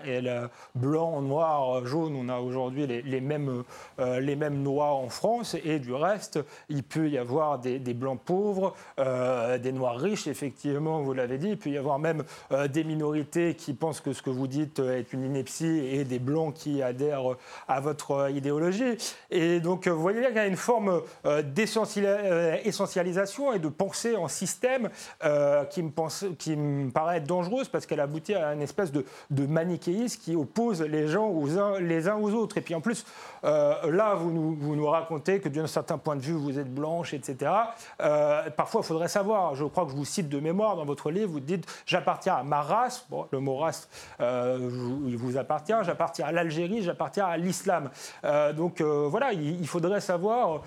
blanc, 0.75 1.21
noir, 1.21 1.85
jaune. 1.85 2.15
On 2.15 2.29
a 2.29 2.39
aujourd'hui 2.39 2.87
les, 2.87 3.21
mêmes, 3.21 3.63
les 3.99 4.35
mêmes 4.35 4.61
noirs 4.61 4.95
en 4.95 5.09
France. 5.09 5.55
Et 5.63 5.79
du 5.79 5.93
reste, 5.93 6.39
il 6.69 6.83
peut 6.83 7.09
y 7.09 7.17
avoir 7.17 7.59
des, 7.59 7.79
des 7.79 7.93
blancs 7.93 8.19
pauvres, 8.23 8.73
des 8.97 9.71
noirs 9.71 9.97
riches, 9.97 10.27
effectivement 10.27 10.78
vous 10.79 11.13
l'avez 11.13 11.37
dit, 11.37 11.49
il 11.49 11.57
peut 11.57 11.69
y 11.69 11.77
avoir 11.77 11.99
même 11.99 12.23
des 12.69 12.83
minorités 12.83 13.55
qui 13.55 13.73
pensent 13.73 14.01
que 14.01 14.13
ce 14.13 14.21
que 14.21 14.29
vous 14.29 14.47
dites 14.47 14.79
est 14.79 15.13
une 15.13 15.23
ineptie 15.23 15.65
et 15.65 16.03
des 16.03 16.19
blancs 16.19 16.53
qui 16.53 16.81
adhèrent 16.81 17.35
à 17.67 17.79
votre 17.79 18.31
idéologie. 18.31 18.97
Et 19.29 19.59
donc, 19.59 19.87
vous 19.87 20.01
voyez 20.01 20.19
bien 20.19 20.29
qu'il 20.29 20.37
y 20.37 20.41
a 20.41 20.47
une 20.47 20.55
forme 20.55 21.01
d'essentialisation 21.53 23.53
et 23.53 23.59
de 23.59 23.67
pensée 23.67 24.15
en 24.15 24.27
système 24.27 24.89
qui, 25.69 25.83
me 25.83 25.91
pense, 25.91 26.25
qui 26.37 26.57
paraît 26.93 27.21
dangereuse 27.21 27.69
parce 27.69 27.85
qu'elle 27.85 27.99
aboutit 27.99 28.35
à 28.35 28.53
une 28.53 28.61
espèce 28.61 28.91
de, 28.91 29.05
manichéisme 29.31 30.21
qui 30.21 30.35
oppose 30.35 30.81
les 30.81 31.07
gens 31.07 31.33
les 31.79 32.07
uns 32.07 32.15
aux 32.15 32.33
autres. 32.33 32.57
Et 32.57 32.61
puis 32.61 32.75
en 32.75 32.81
plus, 32.81 33.05
là, 33.43 34.15
vous 34.15 34.75
nous, 34.75 34.87
racontez 34.87 35.39
que 35.39 35.49
d'un 35.49 35.67
certain 35.67 35.97
point 35.97 36.15
de 36.15 36.21
vue, 36.21 36.33
vous 36.33 36.59
êtes 36.59 36.73
blanche, 36.73 37.13
etc. 37.13 37.51
Euh, 38.01 38.49
parfois, 38.49 38.81
il 38.83 38.87
faudrait 38.87 39.07
savoir. 39.07 39.55
Je 39.55 39.65
crois 39.65 39.85
que 39.85 39.91
je 39.91 39.95
vous 39.95 40.05
cite 40.05 40.29
de 40.29 40.39
mémoire 40.39 40.68
dans 40.75 40.85
votre 40.85 41.11
livre. 41.11 41.31
Vous 41.31 41.39
dites 41.39 41.65
J'appartiens 41.85 42.35
à 42.35 42.43
ma 42.43 42.61
race. 42.61 43.05
Bon, 43.09 43.27
le 43.31 43.39
mot 43.39 43.57
race, 43.57 43.89
euh, 44.19 44.69
il 45.07 45.17
vous 45.17 45.37
appartient. 45.37 45.73
J'appartiens 45.83 46.27
à 46.27 46.31
l'Algérie. 46.31 46.83
J'appartiens 46.83 47.25
à 47.25 47.37
l'islam. 47.37 47.89
Euh, 48.23 48.53
donc 48.53 48.81
voilà, 48.81 49.33
il, 49.33 49.67
faudrait 49.67 50.01
savoir 50.01 50.61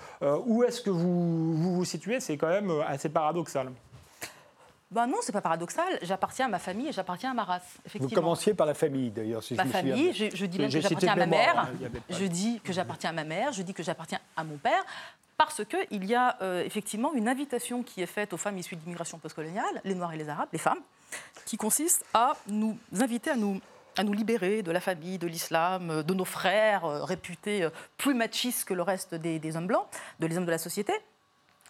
où 0.45 0.63
est-ce 0.63 0.81
que 0.81 0.89
vous, 0.89 1.53
vous 1.55 1.75
vous 1.75 1.85
situez. 1.85 2.19
C'est 2.19 2.37
quand 2.37 2.47
même 2.47 2.71
assez 2.87 3.09
paradoxal. 3.09 3.71
Ben 4.93 5.07
non, 5.07 5.17
c'est 5.21 5.31
pas 5.31 5.41
paradoxal. 5.41 5.97
J'appartiens 6.03 6.45
à 6.45 6.49
ma 6.49 6.59
famille 6.59 6.89
et 6.89 6.91
j'appartiens 6.91 7.31
à 7.31 7.33
ma 7.33 7.43
race. 7.43 7.79
Vous 7.99 8.09
commenciez 8.09 8.53
par 8.53 8.67
la 8.67 8.75
famille, 8.75 9.09
d'ailleurs. 9.09 9.41
Si 9.41 9.55
ma 9.55 9.65
famille, 9.65 10.13
je, 10.13 10.45
dis 10.45 10.59
même 10.59 10.69
que 10.69 10.79
j'appartiens 10.79 11.13
à 11.13 11.15
ma 11.15 11.25
mère. 11.25 11.59
Hein, 11.59 11.69
je 12.11 12.25
dis 12.25 12.61
que 12.63 12.71
j'appartiens 12.71 13.09
à 13.09 13.13
ma 13.13 13.23
mère. 13.23 13.51
Je 13.53 13.63
dis 13.63 13.73
que 13.73 13.81
j'appartiens 13.81 14.19
à 14.37 14.43
mon 14.43 14.57
père. 14.57 14.85
Parce 15.37 15.63
qu'il 15.65 16.05
y 16.05 16.15
a 16.15 16.37
euh, 16.41 16.63
effectivement 16.63 17.13
une 17.13 17.27
invitation 17.27 17.83
qui 17.83 18.01
est 18.01 18.07
faite 18.07 18.33
aux 18.33 18.37
femmes 18.37 18.57
issues 18.57 18.75
d'immigration 18.75 19.17
postcoloniale, 19.17 19.81
les 19.83 19.95
Noirs 19.95 20.13
et 20.13 20.17
les 20.17 20.29
Arabes, 20.29 20.49
les 20.53 20.59
femmes, 20.59 20.81
qui 21.45 21.57
consiste 21.57 22.05
à 22.13 22.33
nous 22.47 22.77
inviter 22.99 23.31
à 23.31 23.35
nous 24.03 24.13
libérer 24.13 24.63
de 24.63 24.71
la 24.71 24.79
famille, 24.79 25.17
de 25.17 25.27
l'islam, 25.27 26.03
de 26.03 26.13
nos 26.13 26.25
frères 26.25 26.85
euh, 26.85 27.03
réputés 27.03 27.63
euh, 27.63 27.69
plus 27.97 28.13
machistes 28.13 28.65
que 28.65 28.73
le 28.73 28.81
reste 28.81 29.15
des, 29.15 29.39
des 29.39 29.55
hommes 29.55 29.67
blancs, 29.67 29.85
de 30.19 30.27
les 30.27 30.37
hommes 30.37 30.45
de 30.45 30.51
la 30.51 30.57
société. 30.57 30.93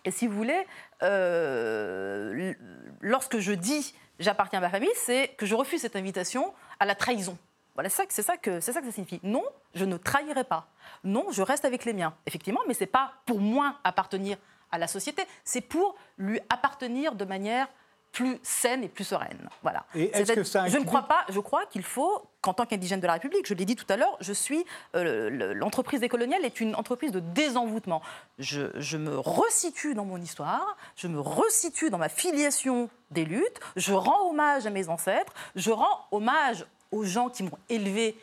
Et 0.06 0.12
si 0.12 0.28
vous 0.28 0.36
voulez, 0.36 0.66
euh, 1.02 2.54
lorsque 3.02 3.40
je 3.40 3.54
dis 3.54 3.94
j'appartiens 4.20 4.60
à 4.60 4.62
ma 4.62 4.70
famille, 4.70 4.92
c'est 4.96 5.30
que 5.38 5.46
je 5.46 5.56
refuse 5.56 5.82
cette 5.82 5.96
invitation 5.96 6.54
à 6.80 6.86
la 6.86 6.96
trahison. 6.96 7.38
Voilà, 7.76 7.90
c'est 7.90 8.12
ça, 8.12 8.24
ça, 8.24 8.38
que, 8.38 8.60
ça 8.60 8.74
que 8.74 8.86
ça 8.86 8.92
signifie. 8.92 9.20
Non, 9.24 9.44
je 9.74 9.86
ne 9.86 9.98
trahirai 9.98 10.44
pas. 10.44 10.68
Non, 11.04 11.28
je 11.32 11.42
reste 11.42 11.66
avec 11.66 11.86
les 11.86 11.94
miens. 11.94 12.14
Effectivement, 12.26 12.62
mais 12.68 12.74
ce 12.74 12.82
n'est 12.82 12.88
pas 12.88 13.14
pour 13.26 13.40
moi 13.40 13.76
appartenir 13.84 14.38
à 14.72 14.78
la 14.78 14.88
société, 14.88 15.24
c'est 15.44 15.62
pour 15.62 15.96
lui 16.18 16.40
appartenir 16.50 17.16
de 17.16 17.26
manière 17.26 17.68
plus 18.14 18.40
saine 18.44 18.84
et 18.84 18.88
plus 18.88 19.04
sereine. 19.04 19.50
Voilà. 19.64 19.86
Et 19.96 20.16
est-ce 20.16 20.34
que 20.34 20.44
ça 20.44 20.68
Je 20.68 20.78
ne 20.78 20.86
crois 20.86 21.04
pas. 21.04 21.26
Je 21.30 21.40
crois 21.40 21.66
qu'il 21.66 21.82
faut 21.82 22.22
qu'en 22.42 22.54
tant 22.54 22.66
qu'indigène 22.66 23.00
de 23.00 23.08
la 23.08 23.14
République, 23.14 23.48
je 23.48 23.56
l'ai 23.56 23.66
dit 23.66 23.76
tout 23.76 23.86
à 23.90 23.98
l'heure, 23.98 24.16
je 24.20 24.34
suis 24.34 24.66
euh, 24.96 25.54
l'entreprise 25.56 26.00
décoloniale 26.00 26.46
est 26.46 26.62
une 26.62 26.76
entreprise 26.76 27.12
de 27.12 27.20
désenvoûtement. 27.20 28.02
Je, 28.38 28.68
je, 28.76 28.98
me 28.98 29.18
resitue 29.18 29.96
dans 29.96 30.06
mon 30.06 30.22
histoire, 30.22 30.78
je 30.96 31.08
me 31.08 31.20
resitue 31.20 31.90
dans 31.90 31.98
ma 31.98 32.10
filiation 32.10 32.90
des 33.10 33.26
luttes, 33.26 33.60
je 33.78 33.94
rends 33.94 34.30
hommage 34.30 34.68
à 34.68 34.70
mes 34.70 34.90
ancêtres, 34.90 35.34
je 35.56 35.72
rends 35.72 36.06
hommage 36.12 36.66
aux 36.94 37.04
gens 37.04 37.30
qui 37.30 37.44
m'ont 37.44 37.58
élevé 37.70 38.18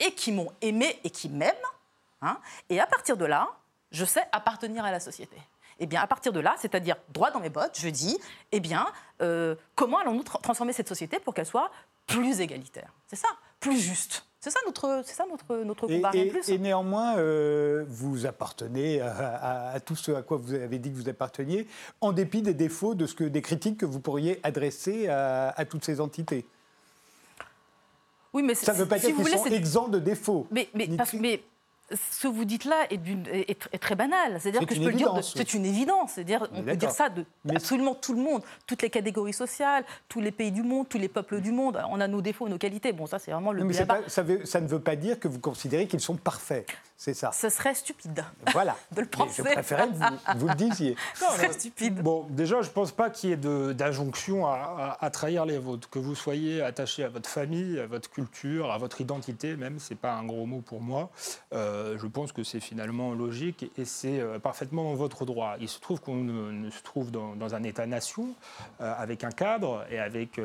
et 0.00 0.12
qui 0.12 0.32
m'ont 0.32 0.52
aimé 0.60 0.98
et 1.04 1.10
qui 1.10 1.28
m'aiment. 1.28 1.54
Hein, 2.22 2.38
et 2.68 2.80
à 2.80 2.86
partir 2.86 3.16
de 3.16 3.24
là, 3.24 3.48
je 3.90 4.04
sais 4.04 4.24
appartenir 4.32 4.84
à 4.84 4.90
la 4.90 5.00
société. 5.00 5.36
Eh 5.78 5.86
bien, 5.86 6.00
à 6.00 6.06
partir 6.06 6.32
de 6.32 6.40
là, 6.40 6.56
c'est-à-dire 6.58 6.96
droit 7.10 7.30
dans 7.30 7.40
mes 7.40 7.50
bottes, 7.50 7.78
je 7.78 7.88
dis, 7.88 8.18
eh 8.52 8.60
bien, 8.60 8.86
euh, 9.20 9.54
comment 9.74 9.98
allons-nous 9.98 10.22
transformer 10.22 10.72
cette 10.72 10.88
société 10.88 11.18
pour 11.20 11.34
qu'elle 11.34 11.46
soit 11.46 11.70
plus 12.06 12.40
égalitaire? 12.40 12.92
C'est 13.06 13.16
ça, 13.16 13.28
plus 13.60 13.78
juste. 13.78 14.24
C'est 14.40 14.50
ça 14.50 14.60
notre, 14.64 15.02
c'est 15.04 15.14
ça 15.14 15.24
notre, 15.28 15.64
notre 15.64 15.86
combat. 15.88 16.10
Et, 16.14 16.32
et, 16.48 16.58
néanmoins, 16.58 17.16
euh, 17.18 17.84
vous 17.88 18.26
appartenez 18.26 19.00
à, 19.00 19.78
tout 19.84 19.96
ce 19.96 20.12
à 20.12 20.22
quoi 20.22 20.36
vous 20.36 20.54
avez 20.54 20.78
dit 20.78 20.90
que 20.90 20.96
vous 20.96 21.08
apparteniez, 21.08 21.66
en 22.00 22.12
dépit 22.12 22.42
des 22.42 22.54
défauts, 22.54 22.94
de 22.94 23.06
ce 23.06 23.14
que, 23.14 23.24
des 23.24 23.42
critiques 23.42 23.78
que 23.78 23.86
vous 23.86 23.98
pourriez 23.98 24.38
adresser 24.44 25.08
à, 25.08 25.64
toutes 25.68 25.84
ces 25.84 26.00
entités. 26.00 26.46
Oui, 28.36 28.42
mais 28.42 28.54
ça 28.54 28.74
ne 28.74 28.78
veut 28.78 28.86
pas 28.86 28.98
dire 28.98 29.16
qu'ils 29.16 29.28
sont 29.28 29.46
exempts 29.46 29.88
de 29.88 29.98
défauts. 29.98 30.46
Mais, 30.50 30.68
mais, 30.74 30.90
mais 31.18 31.40
ce 31.92 32.22
que 32.22 32.28
vous 32.28 32.44
dites 32.44 32.64
là 32.64 32.86
est, 32.90 33.78
très 33.80 33.94
banal. 33.94 34.40
C'est-à-dire 34.40 34.66
que 34.66 34.74
je 34.74 34.80
peux 34.80 34.90
le 34.90 34.96
dire, 34.96 35.12
c'est 35.22 35.54
une 35.54 35.64
évidence. 35.64 36.12
C'est-à-dire, 36.14 36.48
on, 36.52 36.62
peut 36.62 36.76
dire 36.76 36.90
ça 36.90 37.08
de 37.08 37.24
absolument 37.48 37.94
tout 37.94 38.12
le 38.12 38.20
monde, 38.20 38.42
toutes 38.66 38.82
les 38.82 38.90
catégories 38.90 39.32
sociales, 39.32 39.84
tous 40.08 40.20
les 40.20 40.32
pays 40.32 40.52
du 40.52 40.62
monde, 40.62 40.88
tous 40.88 40.98
les 40.98 41.08
peuples 41.08 41.40
du 41.40 41.52
monde. 41.52 41.80
On 41.90 42.00
a 42.00 42.08
nos 42.08 42.20
défauts, 42.20 42.48
nos 42.48 42.58
qualités. 42.58 42.92
Bon, 42.92 43.06
ça, 43.06 43.18
c'est 43.18 43.30
vraiment 43.30 43.52
le. 43.52 43.64
mais 43.64 43.72
ça, 43.72 43.86
ça, 44.06 44.60
ne 44.60 44.66
veut 44.66 44.80
pas 44.80 44.96
dire 44.96 45.20
que 45.20 45.28
vous 45.28 45.38
considérez 45.38 45.86
qu'ils 45.86 46.00
sont 46.00 46.16
parfaits. 46.16 46.66
C'est 46.96 47.14
ça. 47.14 47.30
Ce 47.32 47.50
serait 47.50 47.74
stupide. 47.74 48.24
Voilà. 48.52 48.74
de 48.92 49.02
le 49.02 49.06
penser. 49.06 49.42
je 49.46 49.52
préférais 49.52 49.88
que 49.88 50.38
vous, 50.38 50.48
le 50.48 50.54
disiez. 50.54 50.96
Ce 51.14 51.26
serait 51.26 51.52
stupide. 51.52 52.02
Bon, 52.02 52.26
déjà, 52.30 52.62
je 52.62 52.68
ne 52.68 52.72
pense 52.72 52.90
pas 52.90 53.10
qu'il 53.10 53.30
y 53.30 53.32
ait 53.34 53.36
d'injonction 53.74 54.46
à, 54.46 54.96
à, 54.98 55.10
trahir 55.10 55.44
les 55.44 55.58
vôtres. 55.58 55.90
Que 55.90 55.98
vous 55.98 56.14
soyez 56.14 56.62
attaché 56.62 57.04
à 57.04 57.08
votre 57.08 57.28
famille, 57.28 57.78
à 57.78 57.86
votre 57.86 58.08
culture, 58.08 58.70
à 58.70 58.78
votre 58.78 59.02
identité, 59.02 59.56
même, 59.56 59.78
c'est 59.78 59.94
pas 59.94 60.14
un 60.14 60.24
gros 60.24 60.46
mot 60.46 60.62
pour 60.62 60.80
moi. 60.80 61.10
Euh, 61.52 61.75
je 61.96 62.06
pense 62.06 62.32
que 62.32 62.42
c'est 62.42 62.60
finalement 62.60 63.12
logique 63.12 63.70
et 63.76 63.84
c'est 63.84 64.20
euh, 64.20 64.38
parfaitement 64.38 64.94
votre 64.94 65.24
droit. 65.24 65.56
Il 65.60 65.68
se 65.68 65.80
trouve 65.80 66.00
qu'on 66.00 66.26
se 66.70 66.82
trouve 66.82 67.10
dans, 67.10 67.54
un 67.54 67.62
État-nation 67.62 68.34
euh, 68.80 68.94
avec 68.96 69.24
un 69.24 69.30
cadre 69.30 69.84
et 69.90 69.98
avec, 69.98 70.36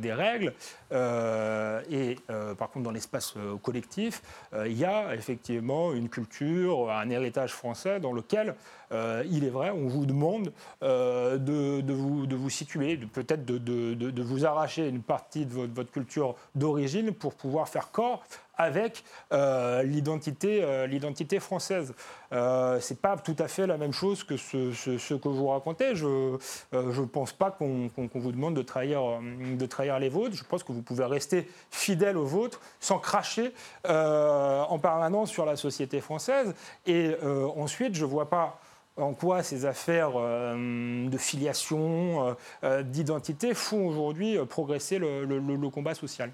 des 0.00 0.12
règles. 0.12 0.54
et 0.90 2.16
par 2.58 2.70
contre, 2.70 2.84
dans 2.84 2.90
l'espace 2.90 3.34
collectif, 3.62 4.22
il 4.66 4.76
y 4.78 4.84
a 4.84 5.14
effectivement 5.14 5.92
une 5.92 6.08
culture, 6.08 6.90
un 6.90 7.10
héritage 7.10 7.52
français 7.52 8.00
dans 8.00 8.12
lequel, 8.12 8.54
euh, 8.92 9.24
il 9.30 9.44
est 9.44 9.50
vrai, 9.50 9.70
on 9.70 9.88
vous 9.88 10.06
demande 10.06 10.52
euh, 10.82 11.38
de, 11.38 11.92
vous, 11.92 12.26
de 12.26 12.36
vous 12.36 12.50
situer, 12.50 12.96
peut-être 12.96 13.44
de, 13.44 14.22
vous 14.22 14.46
arracher 14.46 14.88
une 14.88 15.02
partie 15.02 15.46
de 15.46 15.52
votre 15.52 15.90
culture 15.90 16.36
d'origine 16.54 17.12
pour 17.12 17.34
pouvoir 17.34 17.68
faire 17.68 17.90
corps 17.90 18.24
avec 18.56 19.04
euh, 19.32 19.82
l'identité, 19.82 20.86
l'identité 20.86 21.40
française. 21.40 21.94
Euh, 22.32 22.78
c'est 22.80 23.00
pas 23.00 23.16
tout 23.16 23.36
à 23.38 23.48
fait 23.48 23.66
la 23.66 23.76
même 23.76 23.92
chose 23.92 24.24
que 24.24 24.36
ce, 24.36 24.72
ce, 24.72 25.14
que 25.14 25.28
vous 25.28 25.48
racontez. 25.48 25.94
Je 25.94 26.38
ne 26.72 27.06
pense 27.06 27.32
pas 27.32 27.50
qu'on 27.50 27.90
vous 27.96 28.32
demande 28.32 28.54
de 28.54 28.62
trahir, 28.62 29.98
les 29.98 30.08
vôtres. 30.08 30.36
Je 30.36 30.44
pense 30.44 30.62
que 30.62 30.72
vous 30.72 30.82
pouvez 30.82 31.04
rester 31.04 31.48
fidèle 31.70 32.16
aux 32.16 32.24
vôtres 32.24 32.60
sans 32.80 32.98
cracher 32.98 33.52
en 33.84 34.78
permanence 34.78 35.30
sur 35.30 35.46
la 35.46 35.56
société 35.56 36.00
française. 36.00 36.54
Et 36.86 37.14
ensuite, 37.56 37.94
je 37.94 38.04
ne 38.04 38.10
vois 38.10 38.28
pas 38.28 38.58
en 38.96 39.14
quoi 39.14 39.42
ces 39.42 39.66
affaires 39.66 40.12
euh, 40.16 41.08
de 41.08 41.18
filiation, 41.18 42.28
euh, 42.28 42.34
euh, 42.62 42.82
d'identité 42.82 43.54
font 43.54 43.86
aujourd'hui 43.86 44.38
progresser 44.48 44.98
le, 44.98 45.70
combat 45.70 45.94
social 45.94 46.30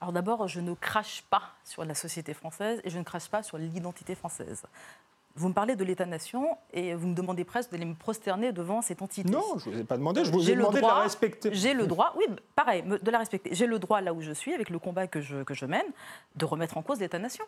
Alors 0.00 0.12
d'abord, 0.12 0.48
je 0.48 0.60
ne 0.60 0.74
crache 0.74 1.22
pas 1.28 1.42
sur 1.64 1.84
la 1.84 1.94
société 1.94 2.34
française 2.34 2.80
et 2.84 2.90
je 2.90 2.98
ne 2.98 3.04
crache 3.04 3.28
pas 3.28 3.42
sur 3.42 3.58
l'identité 3.58 4.14
française. 4.14 4.62
Vous 5.36 5.48
me 5.48 5.54
parlez 5.54 5.76
de 5.76 5.84
l'État-nation 5.84 6.56
et 6.72 6.94
vous 6.94 7.06
me 7.06 7.14
demandez 7.14 7.44
presque 7.44 7.70
d'aller 7.70 7.84
me 7.84 7.94
prosterner 7.94 8.52
devant 8.52 8.82
cette 8.82 9.00
entité. 9.00 9.30
Non, 9.30 9.58
je 9.58 9.70
ne 9.70 9.74
vous 9.74 9.80
ai 9.80 9.84
pas 9.84 9.96
demandé, 9.96 10.24
je 10.24 10.32
vous 10.32 10.50
ai 10.50 10.56
demandé 10.56 10.80
de 10.80 10.86
la 10.86 11.00
respecter. 11.00 11.50
J'ai 11.54 11.72
le 11.72 11.86
droit, 11.86 12.14
oui, 12.16 12.24
pareil, 12.56 12.82
de 12.82 13.10
la 13.10 13.18
respecter. 13.18 13.50
J'ai 13.54 13.66
le 13.66 13.78
droit, 13.78 14.00
là 14.00 14.12
où 14.12 14.22
je 14.22 14.32
suis, 14.32 14.52
avec 14.52 14.70
le 14.70 14.78
combat 14.78 15.06
que 15.06 15.20
je, 15.20 15.42
que 15.42 15.54
je 15.54 15.66
mène, 15.66 15.86
de 16.34 16.44
remettre 16.44 16.76
en 16.76 16.82
cause 16.82 17.00
l'État-nation 17.00 17.44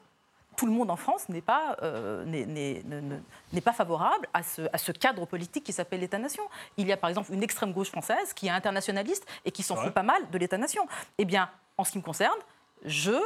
tout 0.57 0.67
le 0.67 0.73
monde 0.73 0.91
en 0.91 0.97
France 0.97 1.31
n'est 1.31 1.41
pas, 1.41 1.77
euh, 1.83 2.25
n'est 2.27 3.61
pas 3.61 3.73
favorable 3.73 4.29
à 4.35 4.43
ce, 4.43 4.63
à 4.73 4.77
ce, 4.79 4.93
cadre 4.93 5.27
politique 5.27 5.65
qui 5.65 5.73
s'appelle 5.73 6.01
l'État-nation. 6.01 6.43
Il 6.77 6.87
y 6.87 6.93
a 6.93 6.97
par 6.97 7.09
exemple 7.09 7.33
une 7.33 7.43
extrême 7.43 7.73
gauche 7.73 7.89
française 7.89 8.33
qui 8.35 8.49
est 8.49 8.51
internationaliste 8.51 9.27
et 9.45 9.51
qui 9.51 9.63
s'en 9.63 9.77
fout 9.77 9.93
pas 9.93 10.03
mal 10.03 10.23
de 10.31 10.39
l'État-nation. 10.39 10.87
Eh 11.17 11.25
bien, 11.25 11.49
en 11.79 11.85
ce 11.85 11.93
qui 11.93 11.99
me 11.99 12.03
concerne, 12.03 12.39
je 12.85 13.19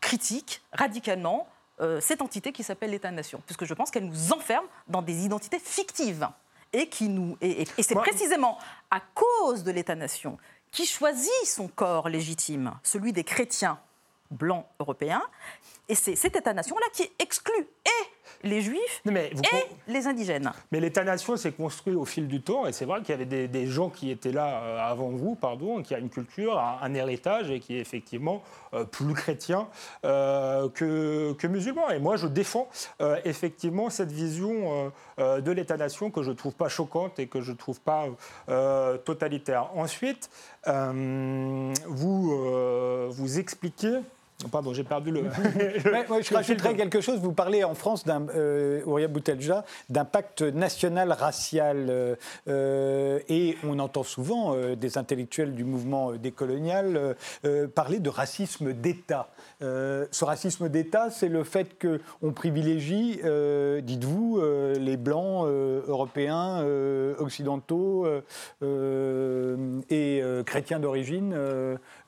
critique 0.00 0.62
radicalement 0.72 1.48
euh, 1.80 2.00
cette 2.00 2.22
entité 2.22 2.52
qui 2.52 2.62
s'appelle 2.62 2.90
l'État-nation, 2.90 3.42
puisque 3.44 3.64
je 3.64 3.74
pense 3.74 3.90
qu'elle 3.90 4.06
nous 4.06 4.32
enferme 4.32 4.66
dans 4.88 5.02
des 5.02 5.24
identités 5.24 5.58
fictives. 5.58 6.28
Et, 6.72 6.88
qui 6.88 7.08
nous, 7.08 7.38
et, 7.40 7.62
et 7.62 7.82
c'est 7.82 7.94
précisément 7.94 8.58
à 8.90 9.00
cause 9.00 9.62
de 9.62 9.70
l'État-nation 9.70 10.36
qui 10.72 10.84
choisit 10.84 11.30
son 11.44 11.68
corps 11.68 12.08
légitime, 12.08 12.74
celui 12.82 13.12
des 13.12 13.24
chrétiens 13.24 13.78
blancs 14.30 14.66
européens, 14.80 15.22
et 15.88 15.94
c'est 15.94 16.16
cet 16.16 16.36
État-nation-là 16.36 16.86
qui 16.92 17.10
exclut 17.18 17.68
et 17.84 18.06
les 18.42 18.60
juifs 18.60 19.02
et 19.06 19.32
les 19.88 20.06
indigènes. 20.06 20.52
Mais 20.72 20.80
l'État-nation 20.80 21.36
s'est 21.36 21.52
construit 21.52 21.94
au 21.94 22.04
fil 22.04 22.28
du 22.28 22.42
temps, 22.42 22.66
et 22.66 22.72
c'est 22.72 22.84
vrai 22.84 23.00
qu'il 23.00 23.10
y 23.10 23.20
avait 23.20 23.48
des, 23.48 23.66
gens 23.66 23.90
qui 23.90 24.10
étaient 24.10 24.32
là 24.32 24.62
euh, 24.62 24.78
avant 24.78 25.10
vous, 25.10 25.34
pardon, 25.34 25.82
qui 25.82 25.94
a 25.94 25.98
une 25.98 26.08
culture, 26.08 26.58
un, 26.58 26.94
héritage, 26.94 27.50
et 27.50 27.60
qui 27.60 27.76
est 27.76 27.80
effectivement 27.80 28.42
euh, 28.74 28.84
plus 28.84 29.14
chrétien 29.14 29.68
euh, 30.04 30.68
que, 30.68 31.32
que, 31.34 31.46
musulman. 31.46 31.90
Et 31.90 31.98
moi, 31.98 32.16
je 32.16 32.26
défends 32.26 32.68
effectivement 33.24 33.90
cette 33.90 34.12
vision 34.12 34.92
de 35.18 35.50
l'État-nation 35.50 36.10
que 36.10 36.22
je 36.22 36.30
ne 36.30 36.36
trouve 36.36 36.54
pas 36.54 36.68
choquante 36.68 37.18
et 37.18 37.26
que 37.26 37.40
je 37.40 37.52
ne 37.52 37.56
trouve 37.56 37.80
pas 37.80 38.06
totalitaire. 39.04 39.70
Ensuite, 39.76 40.30
vous, 40.66 42.30
vous 43.10 43.38
expliquez 43.38 44.00
Pardon, 44.52 44.74
j'ai 44.74 44.84
perdu 44.84 45.10
le. 45.10 45.24
je 45.80 46.34
rajouterais 46.34 46.76
quelque 46.76 47.00
chose. 47.00 47.18
Vous 47.20 47.32
parlez 47.32 47.64
en 47.64 47.74
France, 47.74 48.04
d'un, 48.04 48.26
euh, 48.34 49.08
Boutelja, 49.08 49.64
d'un 49.88 50.04
pacte 50.04 50.42
national 50.42 51.12
racial. 51.12 51.86
Euh, 51.88 52.16
euh, 52.48 53.18
et 53.28 53.56
on 53.64 53.78
entend 53.78 54.02
souvent 54.02 54.54
euh, 54.54 54.76
des 54.76 54.98
intellectuels 54.98 55.54
du 55.54 55.64
mouvement 55.64 56.12
décolonial 56.12 57.16
parler 57.74 57.98
de 57.98 58.10
racisme 58.10 58.72
d'État. 58.72 59.28
ce 59.60 60.24
racisme 60.24 60.68
d'État, 60.68 61.10
c'est 61.10 61.28
le 61.28 61.44
fait 61.44 61.76
qu'on 61.80 62.32
privilégie, 62.32 63.20
dites-vous, 63.82 64.40
les 64.78 64.96
blancs 64.96 65.46
européens, 65.46 66.64
occidentaux 67.18 68.06
et 68.62 70.22
chrétiens 70.44 70.80
d'origine 70.80 71.36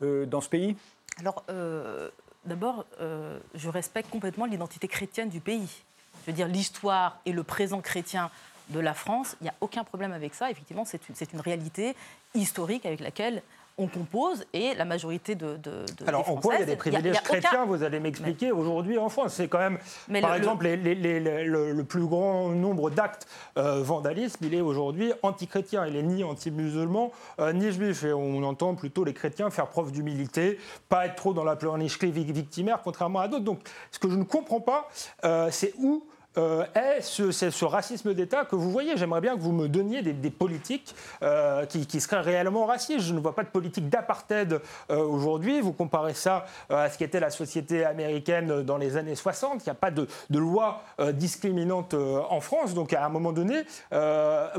dans 0.01 0.41
ce 0.41 0.49
pays? 0.49 0.77
Alors, 1.21 1.45
euh, 1.51 2.11
d'abord, 2.45 2.85
euh, 3.01 3.39
je 3.55 3.69
respecte 3.69 4.11
complètement 4.11 4.47
l'identité 4.47 4.89
chrétienne 4.89 5.29
du 5.29 5.41
pays. 5.41 5.83
Je 6.23 6.31
veux 6.31 6.37
dire, 6.37 6.49
l'histoire 6.49 7.21
et 7.27 7.33
le 7.33 7.43
présent 7.43 7.81
chrétien 7.81 8.31
de 8.69 8.81
la 8.81 8.95
France, 8.95 9.37
il 9.41 9.45
n'y 9.45 9.51
a 9.51 9.55
aucun 9.61 9.83
problème 9.83 10.13
avec 10.13 10.35
ça. 10.35 10.51
Effectivement, 10.51 10.85
c'est 10.85 11.09
une, 11.09 11.15
une, 11.33 11.41
réalité 11.41 11.97
historique 12.35 12.85
avec 12.87 13.01
laquelle 13.01 13.43
on 13.79 13.87
compose 13.87 14.45
et 14.53 14.75
la 14.75 14.85
majorité 14.85 15.35
de. 15.35 15.57
de, 15.57 15.85
Alors, 16.07 16.29
en 16.31 16.37
quoi 16.37 16.57
il 16.57 16.61
y 16.61 16.63
a 16.63 16.67
des 16.67 16.77
privilèges 16.77 17.21
chrétiens 17.23 17.65
Vous 17.65 17.83
allez 17.83 18.01
m'expliquer 18.01 18.51
aujourd'hui 18.53 18.99
en 18.99 19.09
France. 19.09 19.35
C'est 19.35 19.49
quand 19.49 19.59
même, 19.59 19.79
par 20.21 20.35
exemple, 20.35 20.67
le, 20.67 21.83
plus 21.83 22.07
grand 22.07 22.51
nombre 22.51 22.91
d'actes 22.91 23.27
euh, 23.57 23.83
vandalisme, 23.83 24.45
il 24.45 24.55
est 24.55 24.61
aujourd'hui 24.61 25.13
anti-chrétien. 25.23 25.87
Il 25.87 25.97
est 25.97 26.03
ni 26.03 26.25
anti-musulman, 26.25 27.13
euh, 27.39 27.53
ni 27.53 27.71
juif. 27.73 28.05
Et 28.05 28.13
on 28.13 28.43
entend 28.43 28.75
plutôt 28.75 29.05
les 29.05 29.15
chrétiens 29.15 29.51
faire 29.51 29.69
preuve 29.69 29.93
d'humilité, 29.93 30.59
pas 30.89 31.07
être 31.07 31.15
trop 31.15 31.33
dans 31.33 31.45
la 31.45 31.57
pleurnicherie 31.57 32.11
victimaire, 32.11 32.81
contrairement 32.83 33.21
à 33.21 33.29
d'autres. 33.29 33.45
Donc, 33.45 33.61
ce 33.93 33.99
que 33.99 34.11
je 34.11 34.17
ne 34.17 34.25
comprends 34.25 34.61
pas, 34.61 34.89
euh, 35.25 35.49
c'est 35.51 35.73
où 35.79 36.05
euh, 36.39 36.65
est 36.75 37.01
ce, 37.01 37.33
ce 37.33 37.65
racisme 37.65 38.15
d'État 38.15 38.45
que 38.45 38.55
vous 38.55 38.71
voyez. 38.71 38.97
J'aimerais 38.97 39.21
bien 39.21 39.37
que 39.37 39.41
vous 39.41 39.53
me 39.53 39.69
donniez 39.69 40.03
des, 40.03 40.31
politiques 40.31 40.95
euh, 41.23 41.67
qui, 41.67 42.01
seraient 42.01 42.21
réellement 42.21 42.67
racistes. 42.67 43.01
Je 43.01 43.13
ne 43.13 43.19
vois 43.19 43.35
pas 43.35 43.43
de 43.43 43.49
politique 43.49 43.89
d'apartheid 43.89 44.61
euh, 44.91 44.97
aujourd'hui. 44.99 45.61
Vous 45.61 45.73
comparez 45.73 46.15
ça 46.15 46.47
à 46.71 46.89
ce 46.91 46.99
qu'était 46.99 47.21
la 47.21 47.31
société 47.31 47.85
américaine 47.85 48.63
dans 48.63 48.79
les 48.79 48.97
années 48.97 49.17
60. 49.17 49.63
Il 49.65 49.69
n'y 49.69 49.71
a 49.71 49.75
pas 49.75 49.91
de, 49.91 50.07
loi 50.31 50.83
discriminante 51.15 51.95
en 51.95 52.41
France. 52.41 52.75
Donc 52.75 52.93
à 52.93 53.05
un 53.05 53.09
moment 53.09 53.33
donné, 53.33 53.65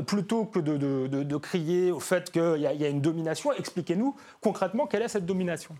plutôt 0.06 0.44
que 0.44 0.58
de, 0.60 1.36
crier 1.38 1.90
au 1.90 2.00
fait 2.00 2.30
qu'il 2.30 2.56
y, 2.56 2.60
y 2.60 2.84
a 2.84 2.88
une 2.88 3.00
domination, 3.00 3.52
expliquez-nous 3.52 4.14
concrètement 4.40 4.86
quelle 4.86 5.02
est 5.02 5.08
cette 5.08 5.26
domination. 5.26 5.74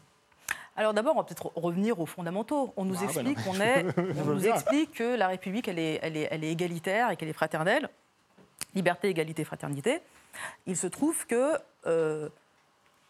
Alors 0.81 0.95
d'abord, 0.95 1.15
on 1.15 1.19
va 1.19 1.25
peut-être 1.25 1.53
revenir 1.57 2.01
aux 2.01 2.07
fondamentaux. 2.07 2.73
On 2.79 2.87
nous, 2.87 2.97
ah, 3.01 3.05
explique, 3.05 3.39
est, 3.61 3.85
nous 4.25 4.47
explique 4.47 4.95
que 4.95 5.15
la 5.15 5.29
République, 5.29 5.69
elle 5.69 5.79
est, 5.79 5.99
elle 6.01 6.17
est, 6.17 6.29
elle 6.31 6.43
est 6.43 6.51
égalitaire 6.51 7.11
et 7.11 7.19
qu'elle 7.19 7.29
est 7.29 7.35
fraternelle. 7.35 7.91
Liberté, 8.75 9.11
égalité, 9.11 9.45
fraternité. 9.45 10.01
Il 10.67 10.79
se 10.79 10.87
trouve 10.87 11.27
que 11.27 11.59
euh, 11.85 12.31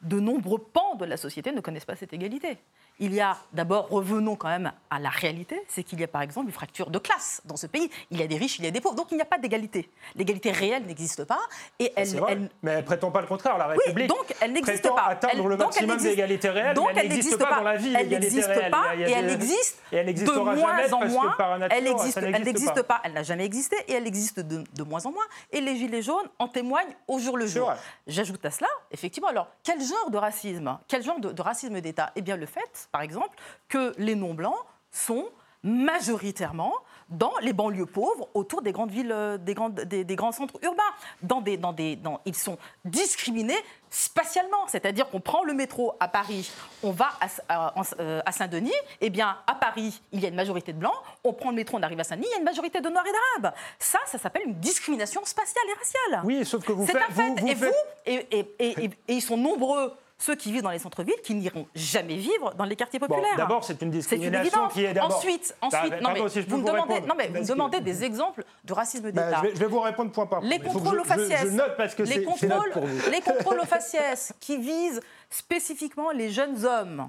de 0.02 0.18
nombreux 0.18 0.58
pans 0.58 0.96
de 0.96 1.04
la 1.04 1.16
société 1.16 1.52
ne 1.52 1.60
connaissent 1.60 1.84
pas 1.84 1.94
cette 1.94 2.12
égalité 2.12 2.58
il 3.00 3.14
y 3.14 3.20
a 3.20 3.36
d'abord, 3.52 3.88
revenons 3.88 4.36
quand 4.36 4.48
même 4.48 4.72
à 4.90 4.98
la 4.98 5.08
réalité, 5.08 5.60
c'est 5.68 5.82
qu'il 5.82 5.98
y 6.00 6.04
a 6.04 6.08
par 6.08 6.22
exemple 6.22 6.46
une 6.46 6.52
fracture 6.52 6.90
de 6.90 6.98
classe 6.98 7.40
dans 7.46 7.56
ce 7.56 7.66
pays. 7.66 7.90
Il 8.10 8.20
y 8.20 8.22
a 8.22 8.26
des 8.26 8.36
riches, 8.36 8.58
il 8.58 8.64
y 8.64 8.68
a 8.68 8.70
des 8.70 8.80
pauvres, 8.80 8.94
donc 8.94 9.08
il 9.10 9.16
n'y 9.16 9.22
a 9.22 9.26
pas 9.26 9.38
d'égalité. 9.38 9.90
L'égalité 10.14 10.50
réelle 10.52 10.84
n'existe 10.84 11.24
pas. 11.24 11.40
Et 11.78 11.92
elle, 11.96 12.08
elle, 12.28 12.50
Mais 12.62 12.72
elle 12.72 12.84
prétend 12.84 13.10
pas 13.10 13.22
le 13.22 13.26
contraire. 13.26 13.56
La 13.58 13.68
République 13.68 14.08
donc 14.08 14.34
elle 14.40 14.52
n'existe 14.52 14.88
pas. 14.88 15.06
atteindre 15.06 15.48
le 15.48 15.56
maximum 15.56 15.96
d'égalité 15.98 16.50
réelle, 16.50 16.74
donc 16.74 16.90
elle 16.94 17.08
n'existe 17.08 17.38
pas, 17.38 17.56
dans 17.56 17.62
la 17.62 17.76
vie. 17.76 17.94
Elle 17.94 18.08
n'existe 18.08 18.70
pas 18.70 18.94
et 18.94 19.02
elle 19.02 20.08
existe 20.08 20.32
de 20.32 20.38
moins 20.38 20.92
en 20.92 21.06
moins. 21.06 21.36
Elle 21.70 22.44
n'existe 22.44 22.82
pas. 22.82 23.00
Elle 23.04 23.14
n'a 23.14 23.22
jamais 23.22 23.44
existé 23.44 23.76
et 23.88 23.94
elle 23.94 24.06
existe 24.06 24.40
de 24.40 24.82
moins 24.82 25.04
en 25.06 25.12
moins. 25.12 25.24
Et 25.50 25.60
les 25.60 25.76
Gilets 25.76 26.02
jaunes 26.02 26.28
en 26.38 26.48
témoignent 26.48 26.94
au 27.08 27.18
jour 27.18 27.36
le 27.36 27.46
jour. 27.46 27.72
J'ajoute 28.06 28.44
à 28.44 28.50
cela, 28.50 28.68
effectivement, 28.90 29.28
alors 29.28 29.48
quel 29.62 29.80
genre 29.80 30.10
de 30.10 30.18
racisme 30.18 30.78
Quel 30.88 31.02
genre 31.02 31.20
de 31.20 31.42
racisme 31.42 31.80
d'État? 31.80 32.12
Eh 32.16 32.22
bien 32.22 32.36
le 32.36 32.46
fait 32.46 32.89
par 32.92 33.02
exemple, 33.02 33.36
que 33.68 33.92
les 33.98 34.14
non-blancs 34.14 34.58
sont 34.90 35.28
majoritairement 35.62 36.72
dans 37.10 37.32
les 37.42 37.52
banlieues 37.52 37.86
pauvres, 37.86 38.28
autour 38.34 38.62
des 38.62 38.72
grandes 38.72 38.92
villes, 38.92 39.10
euh, 39.12 39.36
des, 39.36 39.52
grandes, 39.52 39.74
des, 39.80 40.16
grands 40.16 40.30
centres 40.30 40.58
urbains. 40.62 40.82
Dans 41.22 41.40
des, 41.40 41.56
dans 41.56 41.72
des, 41.72 41.96
dans, 41.96 42.20
ils 42.24 42.36
sont 42.36 42.56
discriminés 42.84 43.58
spatialement, 43.90 44.68
c'est-à-dire 44.68 45.10
qu'on 45.10 45.20
prend 45.20 45.42
le 45.42 45.52
métro 45.52 45.94
à 45.98 46.06
Paris, 46.06 46.50
on 46.84 46.92
va 46.92 47.10
à, 47.48 47.74
euh, 47.98 48.22
à, 48.24 48.32
Saint-Denis, 48.32 48.72
eh 49.00 49.10
bien 49.10 49.36
à 49.48 49.54
Paris, 49.56 50.00
il 50.12 50.20
y 50.20 50.24
a 50.24 50.28
une 50.28 50.36
majorité 50.36 50.72
de 50.72 50.78
blancs, 50.78 50.94
on 51.24 51.32
prend 51.32 51.50
le 51.50 51.56
métro, 51.56 51.78
on 51.78 51.82
arrive 51.82 51.98
à 51.98 52.04
Saint-Denis, 52.04 52.28
il 52.28 52.32
y 52.32 52.36
a 52.36 52.38
une 52.38 52.44
majorité 52.44 52.80
de 52.80 52.88
noirs 52.88 53.04
et 53.04 53.40
d'arabes. 53.42 53.54
Ça, 53.80 53.98
ça 54.06 54.18
s'appelle 54.18 54.42
une 54.46 54.60
discrimination 54.60 55.22
spatiale 55.24 55.64
et 55.68 55.78
raciale. 55.78 56.24
Oui, 56.24 56.44
sauf 56.44 56.64
que 56.64 56.72
vous 56.72 56.86
faites... 56.86 56.96
C'est 57.12 57.22
un 57.22 57.34
fait. 57.36 57.50
et 57.50 57.54
vous, 57.54 57.72
et, 58.06 58.46
et, 58.60 58.84
et 58.84 58.90
ils 59.08 59.22
sont 59.22 59.36
nombreux 59.36 59.92
ceux 60.20 60.34
qui 60.34 60.52
vivent 60.52 60.62
dans 60.62 60.70
les 60.70 60.78
centres-villes 60.78 61.20
qui 61.24 61.34
n'iront 61.34 61.66
jamais 61.74 62.16
vivre 62.16 62.54
dans 62.54 62.64
les 62.64 62.76
quartiers 62.76 63.00
populaires. 63.00 63.36
d'abord, 63.36 63.64
c'est 63.64 63.80
une 63.82 63.90
discrimination 63.90 64.68
qui 64.68 64.84
est 64.84 64.92
d'abord. 64.92 65.16
Ensuite, 65.16 65.54
ensuite 65.60 66.00
non, 66.02 66.10
mais 66.12 66.20
vous, 66.20 66.56
me 66.58 66.66
demandez, 66.66 67.00
non, 67.00 67.14
mais 67.16 67.28
vous 67.28 67.46
demandez 67.46 67.80
des 67.80 68.04
exemples 68.04 68.44
de 68.64 68.72
racisme 68.72 69.10
bah, 69.10 69.22
d'État. 69.22 69.42
je, 69.54 69.58
vais, 69.58 69.66
vous 69.66 69.80
répondre 69.80 70.12
point 70.12 70.26
par 70.26 70.40
point. 70.40 70.48
Les 70.48 70.60
contrôles 70.60 71.00
aux 71.00 71.04
faciès. 71.04 71.40
Je, 71.40 71.48
note 71.48 71.76
parce 71.76 71.94
que 71.94 72.02
les 72.02 72.22
contrôles, 72.22 72.72
les 73.10 73.20
contrôles 73.20 73.60
aux 73.60 73.66
faciès 73.66 74.32
qui 74.40 74.58
visent 74.58 75.00
spécifiquement 75.30 76.10
les 76.10 76.30
jeunes 76.30 76.64
hommes 76.64 77.08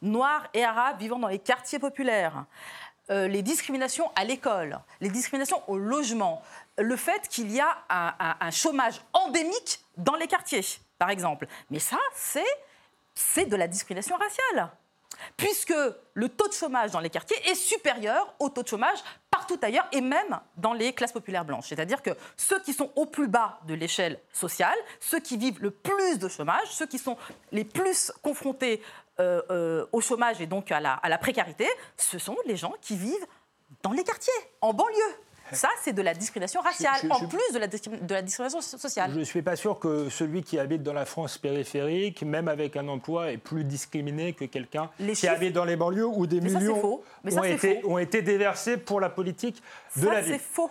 noirs 0.00 0.46
et 0.54 0.62
arabes 0.62 1.00
vivant 1.00 1.18
dans 1.18 1.28
les 1.28 1.40
quartiers 1.40 1.80
populaires. 1.80 2.44
Euh, 3.10 3.26
les 3.26 3.40
discriminations 3.40 4.10
à 4.16 4.24
l'école, 4.24 4.78
les 5.00 5.08
discriminations 5.08 5.62
au 5.66 5.78
logement, 5.78 6.42
le 6.76 6.94
fait 6.94 7.26
qu'il 7.28 7.50
y 7.50 7.58
a 7.58 7.78
un 7.88 8.50
chômage 8.50 9.00
endémique 9.14 9.80
dans 9.96 10.14
les 10.14 10.26
quartiers 10.26 10.62
par 10.98 11.10
exemple. 11.10 11.46
Mais 11.70 11.78
ça, 11.78 11.98
c'est, 12.14 13.46
de 13.46 13.56
la 13.56 13.68
discrimination 13.68 14.16
raciale. 14.16 14.70
Puisque 15.36 15.74
le 16.14 16.28
taux 16.28 16.46
de 16.46 16.52
chômage 16.52 16.92
dans 16.92 17.00
les 17.00 17.10
quartiers 17.10 17.36
est 17.48 17.56
supérieur 17.56 18.34
au 18.38 18.48
taux 18.50 18.62
de 18.62 18.68
chômage 18.68 18.98
partout 19.30 19.58
ailleurs 19.62 19.88
et 19.90 20.00
même 20.00 20.38
dans 20.56 20.72
les 20.72 20.92
classes 20.92 21.12
populaires 21.12 21.44
blanches. 21.44 21.68
C'est-à-dire 21.68 22.02
que 22.02 22.10
ceux 22.36 22.60
qui 22.60 22.72
sont 22.72 22.92
au 22.94 23.06
plus 23.06 23.26
bas 23.26 23.58
de 23.66 23.74
l'échelle 23.74 24.20
sociale, 24.32 24.76
ceux 25.00 25.18
qui 25.18 25.36
vivent 25.36 25.60
le 25.60 25.72
plus 25.72 26.18
de 26.18 26.28
chômage, 26.28 26.68
ceux 26.70 26.86
qui 26.86 26.98
sont 26.98 27.16
les 27.50 27.64
plus 27.64 28.12
confrontés 28.22 28.80
euh, 29.18 29.42
euh, 29.50 29.86
au 29.90 30.00
chômage 30.00 30.40
et 30.40 30.46
donc 30.46 30.70
à 30.70 30.80
la 30.80 31.18
précarité, 31.18 31.66
ce 31.96 32.18
sont 32.18 32.36
les 32.46 32.56
gens 32.56 32.74
qui 32.80 32.96
vivent 32.96 33.26
dans 33.82 33.92
les 33.92 34.04
quartiers, 34.04 34.32
en 34.60 34.72
banlieue. 34.72 35.14
Ça, 35.52 35.68
c'est 35.82 35.92
de 35.92 36.02
la 36.02 36.14
discrimination 36.14 36.60
raciale, 36.60 37.00
en 37.10 37.26
plus 37.26 37.38
de 37.52 37.58
la, 37.58 37.66
de 37.66 38.14
la, 38.14 38.22
discrimination 38.22 38.60
sociale. 38.60 39.10
Je 39.14 39.18
ne 39.18 39.24
suis 39.24 39.42
pas 39.42 39.56
sûr 39.56 39.78
que 39.78 40.08
celui 40.08 40.42
qui 40.42 40.58
habite 40.58 40.82
dans 40.82 40.92
la 40.92 41.04
France 41.04 41.38
périphérique, 41.38 42.22
même 42.22 42.48
avec 42.48 42.76
un 42.76 42.88
emploi, 42.88 43.32
est 43.32 43.38
plus 43.38 43.64
discriminé 43.64 44.32
que 44.32 44.44
quelqu'un 44.44 44.90
qui 45.14 45.28
habite 45.28 45.52
dans 45.52 45.64
les 45.64 45.76
banlieues 45.76 46.06
où 46.06 46.26
des 46.26 46.40
millions 46.40 47.00
ont, 47.24 47.44
été, 47.44 47.80
ont, 47.84 47.98
été, 47.98 48.22
déversés 48.22 48.76
pour 48.76 49.00
la 49.00 49.10
politique 49.10 49.62
de 49.96 50.02
ça, 50.02 50.12
la 50.12 50.20
ville. 50.20 50.34
c'est 50.34 50.40
faux. 50.40 50.70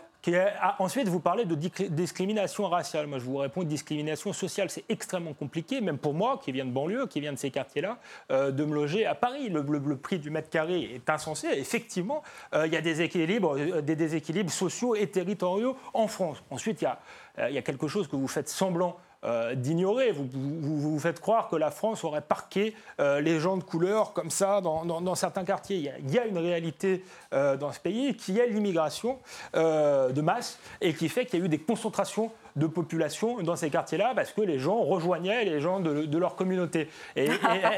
Ensuite, 0.79 1.07
vous 1.07 1.19
parlez 1.19 1.45
de 1.45 1.55
discrimination 1.55 2.67
raciale. 2.67 3.07
Moi, 3.07 3.19
je 3.19 3.23
vous 3.23 3.37
réponds 3.37 3.63
discrimination 3.63 4.33
sociale. 4.33 4.69
C'est 4.69 4.83
extrêmement 4.89 5.33
compliqué, 5.33 5.79
même 5.79 5.97
pour 5.97 6.13
moi, 6.13 6.39
qui 6.43 6.51
viens 6.51 6.65
de 6.65 6.71
banlieue, 6.71 7.07
qui 7.07 7.21
viens 7.21 7.31
de 7.31 7.37
ces 7.37 7.51
quartiers-là, 7.51 7.97
euh, 8.31 8.51
de 8.51 8.65
me 8.65 8.73
loger 8.73 9.05
à 9.05 9.15
Paris. 9.15 9.49
Le, 9.49 9.63
prix 9.97 10.19
du 10.19 10.29
mètre 10.29 10.49
carré 10.49 10.81
est 10.95 11.09
insensé. 11.09 11.47
Effectivement, 11.55 12.23
euh, 12.53 12.67
il 12.67 12.73
y 12.73 12.75
a 12.75 12.79
euh, 12.79 13.81
des 13.81 13.95
déséquilibres 13.95 14.51
sociaux 14.51 14.95
et 14.95 15.07
territoriaux 15.07 15.77
en 15.93 16.07
France. 16.07 16.43
Ensuite, 16.49 16.81
il 16.81 17.53
y 17.53 17.57
a, 17.57 17.61
quelque 17.61 17.87
chose 17.87 18.07
que 18.07 18.15
vous 18.15 18.27
faites 18.27 18.49
semblant 18.49 18.97
euh, 19.27 19.55
d'ignorer. 19.55 20.13
Vous, 20.13 20.25
vous, 20.31 20.99
faites 20.99 21.19
croire 21.19 21.49
que 21.49 21.57
la 21.57 21.69
France 21.69 22.05
aurait 22.05 22.21
parqué 22.21 22.73
euh, 23.01 23.19
les 23.19 23.41
gens 23.41 23.57
de 23.57 23.63
couleur 23.63 24.13
comme 24.13 24.29
ça 24.29 24.61
dans, 24.61 25.15
certains 25.15 25.43
quartiers. 25.43 25.91
Il 25.99 26.13
y, 26.13 26.17
a, 26.17 26.25
une 26.25 26.37
réalité 26.37 27.03
euh, 27.33 27.57
dans 27.57 27.73
ce 27.73 27.79
pays 27.81 28.15
qui 28.15 28.39
est 28.39 28.47
l'immigration 28.47 29.19
de 29.53 30.21
masse 30.21 30.59
et 30.79 30.93
qui 30.93 31.09
fait 31.09 31.25
qu'il 31.25 31.39
y 31.39 31.41
a 31.41 31.45
eu 31.45 31.49
des 31.49 31.57
concentrations 31.57 32.31
de 32.57 32.67
population 32.67 33.41
dans 33.41 33.55
ces 33.55 33.69
quartiers-là 33.69 34.13
parce 34.15 34.31
que 34.31 34.41
les 34.41 34.59
gens 34.59 34.81
rejoignaient 34.81 35.45
les 35.45 35.61
gens 35.61 35.79
de, 35.79 36.17
leur 36.17 36.35
communauté. 36.35 36.89
Et, 37.15 37.27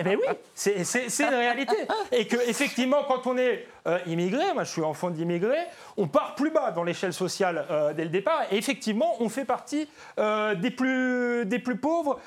ben 0.04 0.18
oui, 0.18 0.36
c'est 0.54 1.20
une 1.20 1.36
réalité. 1.36 1.76
Et 2.12 2.26
que 2.26 2.38
effectivement, 2.50 3.04
quand 3.08 3.28
on 3.28 3.38
est 3.38 3.66
immigrés. 4.06 4.54
Moi, 4.54 4.64
je 4.64 4.72
suis 4.72 4.82
enfant 4.82 5.10
d'immigrés. 5.10 5.66
On 5.98 6.08
part 6.08 6.36
plus 6.36 6.52
bas 6.52 6.72
dans 6.72 6.84
l'échelle 6.84 7.14
sociale 7.14 7.66
dès 7.96 8.04
le 8.04 8.10
départ. 8.10 8.44
Et 8.52 8.58
effectivement, 8.58 9.16
on 9.20 9.30
fait 9.30 9.46
partie 9.46 9.88
des, 10.18 10.72
plus, 10.72 11.46
des 11.46 11.60
plus 11.60 11.78
pauvres 11.78 12.20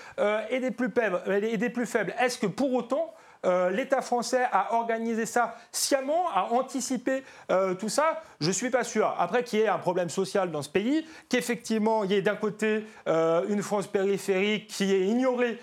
et 0.50 0.60
des 0.60 0.70
plus, 0.70 0.90
et 1.30 1.56
des 1.56 1.70
plus 1.70 1.86
faibles. 1.86 2.14
Est-ce 2.20 2.38
que 2.38 2.46
pour 2.46 2.72
autant, 2.74 3.14
euh, 3.44 3.70
l'État 3.70 4.02
français 4.02 4.44
a 4.52 4.74
organisé 4.74 5.26
ça 5.26 5.56
sciemment, 5.72 6.28
a 6.32 6.52
anticipé 6.52 7.24
euh, 7.50 7.74
tout 7.74 7.88
ça 7.88 8.22
Je 8.40 8.48
ne 8.48 8.52
suis 8.52 8.70
pas 8.70 8.84
sûr. 8.84 9.14
Après 9.18 9.42
qu'il 9.42 9.58
y 9.58 9.62
ait 9.62 9.68
un 9.68 9.78
problème 9.78 10.10
social 10.10 10.50
dans 10.50 10.62
ce 10.62 10.68
pays, 10.68 11.06
qu'effectivement 11.28 12.04
il 12.04 12.12
y 12.12 12.14
ait 12.14 12.22
d'un 12.22 12.36
côté 12.36 12.86
euh, 13.08 13.44
une 13.48 13.62
France 13.62 13.88
périphérique 13.88 14.68
qui 14.68 14.92
est 14.92 15.06
ignorée 15.06 15.58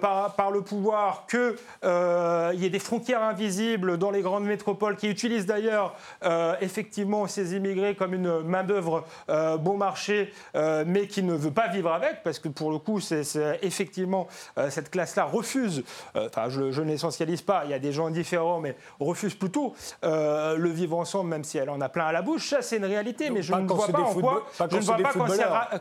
par, 0.00 0.34
par, 0.34 0.50
le 0.50 0.62
pouvoir, 0.62 1.26
qu'il 1.26 1.54
y 1.82 2.66
ait 2.66 2.70
des 2.70 2.78
frontières 2.78 3.22
invisibles 3.22 3.96
dans 3.96 4.10
les 4.10 4.20
grandes 4.20 4.44
métropoles 4.44 4.96
qui 4.96 5.08
utilisent 5.08 5.46
d'ailleurs 5.46 5.96
effectivement 6.60 7.26
ces 7.26 7.54
immigrés 7.56 7.94
comme 7.94 8.14
une 8.14 8.42
main-d'œuvre 8.42 9.04
bon 9.28 9.76
marché, 9.76 10.32
mais 10.54 11.06
qui 11.06 11.22
ne 11.22 11.34
veut 11.34 11.50
pas 11.50 11.68
vivre 11.68 11.92
avec, 11.92 12.22
parce 12.22 12.38
que 12.38 12.48
pour 12.48 12.70
le 12.70 12.78
coup, 12.78 13.00
c'est 13.00 13.22
effectivement 13.62 14.28
cette 14.68 14.90
classe-là 14.90 15.24
refuse, 15.24 15.84
enfin 16.14 16.48
je, 16.48 16.70
je 16.70 16.82
pas, 17.44 17.62
il 17.64 17.70
y 17.70 17.74
a 17.74 17.78
des 17.78 17.92
gens 17.92 18.10
différents, 18.10 18.60
mais 18.60 18.76
refusent 19.00 19.34
plutôt 19.34 19.74
euh, 20.04 20.56
le 20.56 20.68
vivre 20.68 20.96
ensemble, 20.96 21.30
même 21.30 21.44
si 21.44 21.58
elle 21.58 21.70
en 21.70 21.80
a 21.80 21.88
plein 21.88 22.06
à 22.06 22.12
la 22.12 22.22
bouche. 22.22 22.50
Ça, 22.50 22.62
c'est 22.62 22.76
une 22.76 22.84
réalité, 22.84 23.30
mais 23.30 23.42
je 23.42 23.54
ne 23.54 23.66
vois 23.66 23.88
pas 23.88 24.00
en 24.00 24.14
quoi. 24.14 24.46
Je 24.58 24.76
ne 24.76 24.82
vois 24.82 24.96
pas 24.96 25.12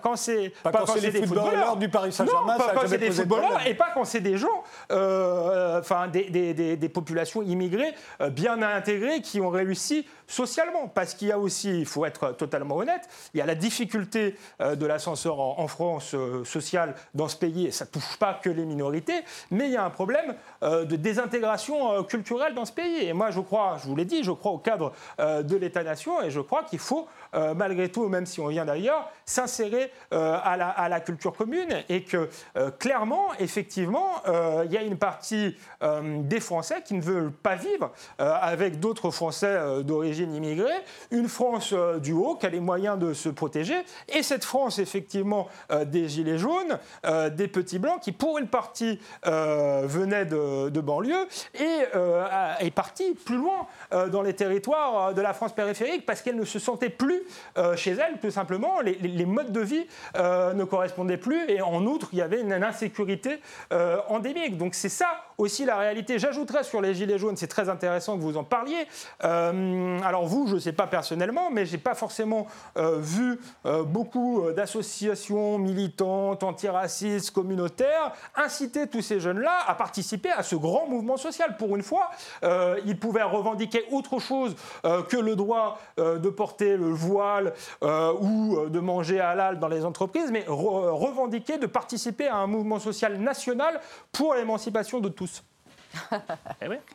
quand 0.01 0.15
c'est 0.15 0.54
pas 0.63 0.71
quand 0.71 0.86
c'est 0.88 1.12
des 1.12 1.25
footballeurs 1.25 1.77
du 1.77 1.89
Paris 1.89 2.12
Saint-Germain. 2.12 2.58
pas 2.58 2.73
quand 2.73 2.88
c'est 2.88 2.97
des 2.97 3.12
footballeurs 3.12 3.65
et 3.65 3.73
pas 3.73 3.89
quand 3.93 4.06
c'est 4.06 4.21
des 4.21 4.38
gens, 4.38 4.63
euh, 4.91 5.80
enfin 5.80 6.08
des, 6.08 6.89
populations 6.93 7.41
immigrées 7.41 7.93
euh, 8.21 8.30
bien 8.30 8.62
intégrées 8.62 9.21
qui 9.21 9.39
ont 9.39 9.49
réussi 9.49 10.06
socialement, 10.31 10.87
parce 10.87 11.13
qu'il 11.13 11.29
y 11.29 11.31
a 11.31 11.39
aussi, 11.39 11.79
il 11.79 11.85
faut 11.85 12.05
être 12.05 12.31
totalement 12.33 12.77
honnête, 12.77 13.07
il 13.33 13.37
y 13.37 13.41
a 13.41 13.45
la 13.45 13.55
difficulté 13.55 14.35
de 14.59 14.85
l'ascenseur 14.85 15.39
en, 15.39 15.67
France 15.67 16.15
social 16.43 16.95
dans 17.13 17.27
ce 17.27 17.37
pays, 17.37 17.67
et 17.67 17.71
ça 17.71 17.85
ne 17.85 17.89
touche 17.89 18.17
pas 18.17 18.33
que 18.33 18.49
les 18.49 18.65
minorités, 18.65 19.23
mais 19.49 19.67
il 19.67 19.71
y 19.71 19.77
a 19.77 19.85
un 19.85 19.89
problème 19.89 20.35
de 20.61 20.95
désintégration 20.95 21.31
intégration 21.31 21.93
euh, 21.93 22.03
culturelle 22.03 22.53
dans 22.53 22.65
ce 22.65 22.73
pays. 22.73 23.05
Et 23.05 23.13
moi, 23.13 23.31
je 23.31 23.39
crois, 23.39 23.77
je 23.81 23.87
vous 23.87 23.95
l'ai 23.95 24.05
dit, 24.05 24.23
je 24.23 24.31
crois 24.31 24.51
au 24.51 24.57
cadre 24.57 24.91
euh, 25.19 25.43
de 25.43 25.55
l'État-nation 25.55 26.21
et 26.21 26.29
je 26.29 26.41
crois 26.41 26.63
qu'il 26.63 26.79
faut, 26.79 27.07
euh, 27.35 27.53
malgré 27.53 27.89
tout, 27.89 28.07
même 28.09 28.25
si 28.25 28.39
on 28.41 28.47
vient 28.47 28.65
d'ailleurs, 28.65 29.09
s'insérer 29.25 29.91
à 30.11 30.57
la, 30.57 30.69
à, 30.69 30.89
la, 30.89 30.99
culture 30.99 31.33
commune 31.33 31.83
et 31.87 32.03
que 32.03 32.29
clairement, 32.79 33.27
effectivement, 33.39 34.21
il 34.65 34.71
y 34.71 34.77
a 34.77 34.81
une 34.81 34.97
partie 34.97 35.55
des 35.81 36.39
Français 36.39 36.81
qui 36.83 36.95
ne 36.95 37.01
veulent 37.01 37.31
pas 37.31 37.55
vivre 37.55 37.91
avec 38.17 38.79
d'autres 38.79 39.09
Français 39.09 39.83
d'origine 39.83 40.20
immigrée, 40.23 40.69
une 41.12 41.27
France 41.27 41.73
du 42.01 42.13
haut 42.13 42.36
qui 42.36 42.45
a 42.45 42.49
les 42.49 42.60
moyens 42.60 42.97
de 42.97 43.13
se 43.13 43.29
protéger 43.29 43.75
et 44.10 44.23
cette 44.23 44.43
France, 44.43 44.79
effectivement, 44.79 45.47
des 45.86 46.10
Gilets 46.10 46.38
jaunes, 46.38 46.79
des 47.36 47.47
petits 47.47 47.79
blancs 47.79 48.01
qui, 48.01 48.12
pour 48.12 48.38
une 48.38 48.47
partie, 48.47 48.99
venaient 49.23 50.25
de, 50.25 50.81
banlieue 50.81 51.27
et 51.55 51.86
euh, 51.95 52.25
est 52.60 52.71
partie 52.71 53.13
plus 53.13 53.38
loin 53.38 53.67
euh, 53.93 54.10
dans 54.10 54.21
les 54.21 54.34
territoires 54.34 55.07
euh, 55.07 55.13
de 55.13 55.21
la 55.21 55.34
France 55.34 55.53
périphérique 55.53 56.05
parce 56.05 56.21
qu'elle 56.21 56.36
ne 56.36 56.45
se 56.45 56.60
sentait 56.60 56.89
plus 56.89 57.21
chez 57.75 57.91
elle, 57.91 58.19
tout 58.19 58.31
simplement. 58.31 58.79
Les, 58.81 59.25
modes 59.25 59.51
de 59.51 59.62
vie 59.62 59.86
ne 60.15 60.63
correspondaient 60.63 61.17
plus 61.17 61.49
et 61.49 61.62
en 61.62 61.86
outre, 61.86 62.10
il 62.12 62.19
y 62.19 62.21
avait 62.21 62.41
une, 62.41 62.51
insécurité 62.51 63.39
endémique. 64.10 64.57
Donc 64.57 64.75
c'est 64.75 64.89
ça 64.89 65.07
aussi 65.41 65.65
la 65.65 65.77
réalité. 65.77 66.19
J'ajouterais 66.19 66.63
sur 66.63 66.82
les 66.82 66.93
Gilets 66.93 67.17
jaunes, 67.17 67.38
c'est 67.38 67.47
très 67.47 67.69
intéressant 67.69 68.17
que 68.17 68.21
vous 68.21 68.38
en 68.38 68.43
parliez. 68.43 68.88
alors 69.21 70.25
vous, 70.25 70.47
je 70.47 70.56
ne 70.56 70.60
sais 70.60 70.73
pas 70.73 70.88
personnellement, 70.88 71.49
mais 71.51 71.65
je 71.65 71.73
n'ai 71.73 71.77
pas 71.77 71.95
forcément 71.95 72.47
vu 72.75 73.39
beaucoup 73.88 74.51
d'associations 74.56 75.58
militantes, 75.58 76.43
antiracistes, 76.43 77.32
communautaires 77.32 78.13
inciter 78.36 78.88
tous 78.88 79.01
ces 79.01 79.19
jeunes-là 79.19 79.60
à 79.67 79.75
participer 79.75 80.30
à 80.30 80.43
ce 80.43 80.56
grand 80.56 80.88
mouvement 80.88 81.17
social. 81.17 81.58
Pour 81.58 81.75
une 81.75 81.84
fois, 81.84 82.12
euh, 82.43 82.80
ils 82.86 82.97
pouvaient 82.97 83.23
revendiquer 83.23 83.84
autre 83.91 84.19
chose 84.19 84.56
euh, 84.86 85.04
que 85.04 85.17
le 85.17 85.36
droit 85.36 85.80
euh, 85.99 86.17
de 86.17 86.30
porter 86.30 86.77
le 86.77 86.89
voile 86.89 87.54
ou 87.82 88.58
de 88.69 88.80
manger 88.80 89.19
halal 89.19 89.60
dans 89.60 89.67
les 89.67 89.86
entreprises, 89.86 90.32
mais 90.32 90.43
revendiquer 90.47 91.58
de 91.58 91.65
participer 91.65 92.27
à 92.27 92.38
un 92.38 92.47
mouvement 92.47 92.80
social 92.80 93.17
national 93.19 93.80
pour 94.12 94.34
l'émancipation 94.34 94.99
de 94.99 95.10
tous. 95.10 95.30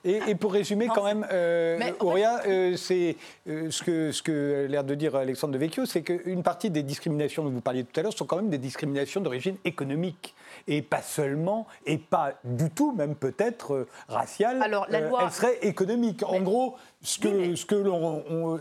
Eh 0.05 0.21
et, 0.29 0.35
pour 0.35 0.53
résumer, 0.53 0.89
quand 0.89 1.05
même, 1.05 1.27
euh, 1.33 1.79
Auria, 2.01 2.43
c'est 2.77 3.17
ce 3.47 3.83
que, 3.83 4.13
ce 4.13 4.23
que 4.23 4.65
a 4.65 4.69
l'air 4.69 4.85
de 4.85 4.95
dire 4.95 5.17
Alexandre 5.17 5.55
de 5.55 5.59
Vecchio, 5.59 5.87
c'est 5.87 6.03
qu'une 6.03 6.43
partie 6.43 6.71
des 6.71 6.83
discriminations 6.83 7.45
dont 7.45 7.51
vous 7.51 7.61
parliez 7.61 7.85
tout 7.85 7.99
à 7.99 8.03
l'heure 8.03 8.13
sont 8.13 8.27
quand 8.27 8.37
même 8.37 8.51
des 8.51 8.59
discriminations 8.59 9.21
d'origine 9.21 9.57
économique 9.65 10.35
et 10.69 10.83
pas 10.83 11.03
seulement, 11.03 11.67
et 11.85 11.99
pas 11.99 12.35
du 12.45 12.71
tout, 12.71 12.93
même 12.93 13.15
peut-être 13.15 13.75
euh, 13.75 13.89
raciale. 14.09 14.63
Alors, 14.63 14.87
la 14.89 14.99
euh, 14.99 15.09
loi... 15.09 15.23
elle 15.25 15.33
serait 15.33 15.59
économique. 15.63 16.23
En 16.25 16.41
gros, 16.41 16.77
ce, 17.03 17.19
que, 17.19 17.55
ce, 17.55 17.67
que 17.67 17.85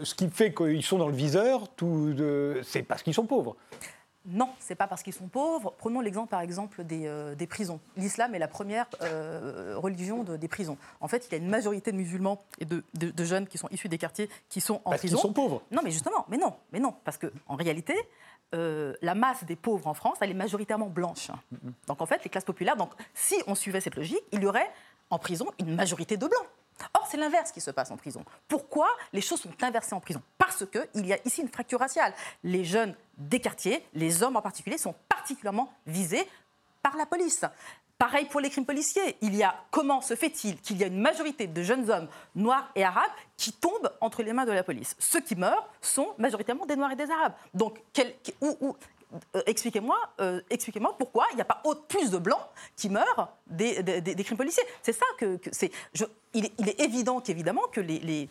ce 0.04 0.15
qui 0.15 0.30
fait 0.30 0.54
qu'ils 0.54 0.84
sont 0.84 0.98
dans 0.98 1.08
le 1.08 1.15
viseur, 1.15 1.63
c'est 2.63 2.84
parce 2.84 3.04
qu'ils 3.04 3.13
sont 3.13 3.26
pauvres. 3.26 3.56
Non, 4.27 4.49
c'est 4.59 4.75
pas 4.75 4.88
parce 4.88 5.03
qu'ils 5.03 5.13
sont 5.13 5.27
pauvres. 5.27 5.73
Prenons 5.77 6.01
l'exemple, 6.01 6.29
par 6.29 6.41
exemple, 6.41 6.83
des, 6.83 7.05
euh, 7.05 7.35
prisons. 7.49 7.79
L'islam 7.95 8.33
est 8.35 8.39
la 8.39 8.47
première 8.47 8.88
religion 9.75 10.23
des 10.23 10.47
prisons. 10.47 10.77
En 10.99 11.07
fait, 11.07 11.27
il 11.27 11.31
y 11.31 11.35
a 11.35 11.38
une 11.38 11.49
majorité 11.49 11.91
de 11.91 11.97
musulmans 11.97 12.43
et 12.59 12.65
de, 12.65 13.23
jeunes 13.23 13.47
qui 13.47 13.57
sont 13.57 13.69
issus 13.71 13.89
des 13.89 13.97
quartiers 13.97 14.29
qui 14.49 14.61
sont 14.61 14.81
en 14.85 14.91
parce 14.91 14.99
prison. 14.99 15.17
Parce 15.17 15.23
qu'ils 15.23 15.29
sont 15.29 15.33
pauvres. 15.33 15.61
Non, 15.71 15.81
mais 15.83 15.91
justement, 15.91 16.25
mais 16.29 16.38
non, 16.38 16.53
mais 16.71 16.79
non, 16.79 16.93
parce 17.03 17.17
que 17.17 17.31
en 17.47 17.55
réalité, 17.55 17.95
euh, 18.53 18.93
la 19.01 19.15
masse 19.15 19.43
des 19.43 19.55
pauvres 19.55 19.88
en 19.88 19.93
France, 19.93 20.17
elle 20.21 20.31
est 20.31 20.35
majoritairement 20.35 20.88
blanche. 20.88 21.31
Donc 21.88 22.01
en 22.01 22.05
fait, 22.05 22.23
les 22.23 22.29
classes 22.29 22.45
populaires, 22.45 22.77
donc 22.77 22.91
si 23.13 23.35
on 23.47 23.55
suivait 23.55 23.81
cette 23.81 23.95
logique, 23.95 24.23
il 24.31 24.41
y 24.41 24.45
aurait 24.45 24.69
en 25.09 25.19
prison 25.19 25.47
une 25.59 25.75
majorité 25.75 26.17
de 26.17 26.27
blancs. 26.27 26.47
Or, 26.93 27.07
c'est 27.09 27.17
l'inverse 27.17 27.51
qui 27.51 27.61
se 27.61 27.71
passe 27.71 27.91
en 27.91 27.97
prison. 27.97 28.23
Pourquoi 28.47 28.89
les 29.13 29.21
choses 29.21 29.41
sont 29.41 29.63
inversées 29.63 29.95
en 29.95 29.99
prison? 29.99 30.21
Parce 30.38 30.65
qu'il 30.65 31.05
y 31.05 31.13
a 31.13 31.17
ici 31.25 31.41
une 31.41 31.49
fracture 31.49 31.79
raciale. 31.79 32.13
Les 32.43 32.63
jeunes 32.63 32.95
des 33.17 33.39
quartiers, 33.39 33.85
les 33.93 34.23
hommes 34.23 34.35
en 34.35 34.41
particulier, 34.41 34.77
sont 34.77 34.95
particulièrement 35.07 35.71
visés 35.85 36.27
par 36.81 36.97
la 36.97 37.05
police. 37.05 37.45
Pareil 37.97 38.25
pour 38.25 38.41
les 38.41 38.49
crimes 38.49 38.65
policiers. 38.65 39.15
Il 39.21 39.35
y 39.35 39.43
a 39.43 39.55
comment 39.71 40.01
se 40.01 40.15
fait-il 40.15 40.59
qu'il 40.59 40.77
y 40.77 40.83
a 40.83 40.88
une 40.88 40.99
majorité 40.99 41.47
de 41.47 41.63
jeunes 41.63 41.89
hommes 41.89 42.09
noirs 42.35 42.69
et 42.75 42.83
arabes 42.83 43.11
qui 43.38 43.53
tombent 43.53 43.89
entre 44.01 44.21
les 44.21 44.33
mains 44.33 44.45
de 44.45 44.51
la 44.51 44.63
police? 44.63 44.97
Ceux 44.99 45.21
qui 45.21 45.35
meurent 45.35 45.69
sont 45.81 46.13
majoritairement 46.17 46.65
des 46.65 46.75
noirs 46.75 46.91
et 46.91 46.97
des 46.97 47.09
arabes. 47.09 47.33
Donc, 47.53 47.81
euh, 47.99 48.73
expliquez-moi, 49.45 49.97
euh, 50.19 50.41
expliquez-moi 50.49 50.95
pourquoi 50.97 51.25
il 51.32 51.36
n'y 51.36 51.41
a 51.41 51.45
pas 51.45 51.62
plus 51.88 52.12
de 52.12 52.17
blancs 52.17 52.41
qui 52.75 52.89
meurent 52.89 53.34
des, 53.47 53.84
crimes 54.23 54.38
policiers. 54.38 54.63
C'est 54.82 54.93
ça 54.93 55.06
que, 55.17 55.39
c'est. 55.51 55.71
il, 56.34 56.45
est, 56.45 56.80
évident 56.80 57.21
qu'évidemment 57.21 57.63
que 57.71 57.82
les, 57.82 58.30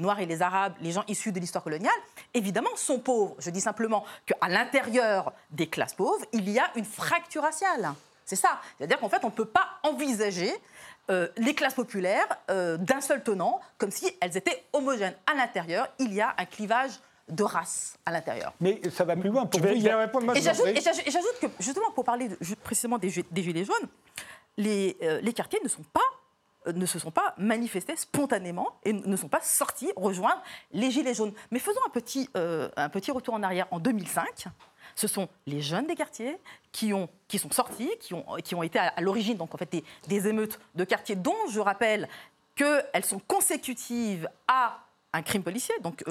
Noirs 0.00 0.20
et 0.20 0.26
les 0.26 0.42
Arabes, 0.42 0.74
les 0.80 0.92
gens 0.92 1.04
issus 1.08 1.32
de 1.32 1.40
l'histoire 1.40 1.64
coloniale, 1.64 1.92
évidemment 2.34 2.74
sont 2.76 2.98
pauvres. 2.98 3.36
Je 3.38 3.50
dis 3.50 3.60
simplement 3.60 4.04
qu'à 4.26 4.48
l'intérieur 4.48 5.32
des 5.50 5.68
classes 5.68 5.94
pauvres, 5.94 6.24
il 6.32 6.48
y 6.48 6.58
a 6.58 6.70
une 6.76 6.84
fracture 6.84 7.42
raciale. 7.42 7.92
C'est 8.24 8.36
ça. 8.36 8.60
C'est-à-dire 8.78 9.00
qu'en 9.00 9.08
fait, 9.08 9.24
on 9.24 9.28
ne 9.28 9.32
peut 9.32 9.44
pas 9.44 9.66
envisager 9.82 10.52
euh, 11.10 11.26
les 11.36 11.54
classes 11.54 11.74
populaires 11.74 12.28
euh, 12.50 12.76
d'un 12.76 13.00
seul 13.00 13.24
tenant, 13.24 13.60
comme 13.78 13.90
si 13.90 14.16
elles 14.20 14.36
étaient 14.36 14.64
homogènes. 14.72 15.16
À 15.26 15.34
l'intérieur, 15.34 15.88
il 15.98 16.14
y 16.14 16.20
a 16.20 16.34
un 16.38 16.44
clivage 16.44 16.92
de 17.30 17.42
race 17.42 17.98
à 18.06 18.12
l'intérieur. 18.12 18.52
Mais 18.60 18.80
ça 18.90 19.04
va 19.04 19.16
plus 19.16 19.30
loin. 19.30 19.46
Pour 19.46 19.64
et 19.64 20.40
j'ajoute 20.40 21.38
que, 21.40 21.46
justement, 21.58 21.90
pour 21.92 22.04
parler 22.04 22.28
précisément 22.62 22.98
des, 22.98 23.10
Gilets 23.10 23.64
jaunes, 23.64 23.88
les, 24.56 24.96
euh, 25.02 25.20
les 25.20 25.32
quartiers 25.32 25.60
ne 25.62 25.68
sont 25.68 25.84
pas 25.92 26.00
ne 26.74 26.84
se 26.84 26.98
sont 26.98 27.10
pas 27.10 27.34
manifestés 27.38 27.96
spontanément 27.96 28.78
et 28.84 28.92
ne 28.92 29.16
sont 29.16 29.28
pas 29.28 29.40
sortis 29.40 29.90
rejoindre 29.96 30.42
les 30.72 30.90
Gilets 30.90 31.14
jaunes. 31.14 31.32
Mais 31.50 31.58
faisons 31.58 31.80
un 31.86 31.90
petit, 31.90 32.28
un 32.34 32.88
petit 32.90 33.10
retour 33.10 33.32
en 33.32 33.42
arrière 33.42 33.66
en 33.70 33.78
2005 33.78 34.50
ce 34.94 35.08
sont 35.08 35.28
les 35.46 35.60
jeunes 35.60 35.86
des 35.86 35.94
quartiers 35.94 36.36
qui, 36.72 36.92
ont, 36.92 37.08
qui 37.28 37.38
sont 37.38 37.50
sortis, 37.50 37.90
qui 38.00 38.14
ont, 38.14 38.24
qui 38.44 38.54
ont 38.54 38.62
été 38.62 38.78
à, 38.78 39.00
l'origine 39.00 39.36
donc 39.36 39.54
en 39.54 39.58
fait 39.58 39.82
des, 40.08 40.28
émeutes 40.28 40.60
de 40.74 40.84
quartiers 40.84 41.16
dont 41.16 41.36
je 41.50 41.60
rappelle 41.60 42.08
qu'elles 42.54 43.04
sont 43.04 43.20
consécutives 43.20 44.28
à 44.46 44.78
un 45.12 45.22
crime 45.22 45.42
policier, 45.42 45.74
donc 45.82 46.04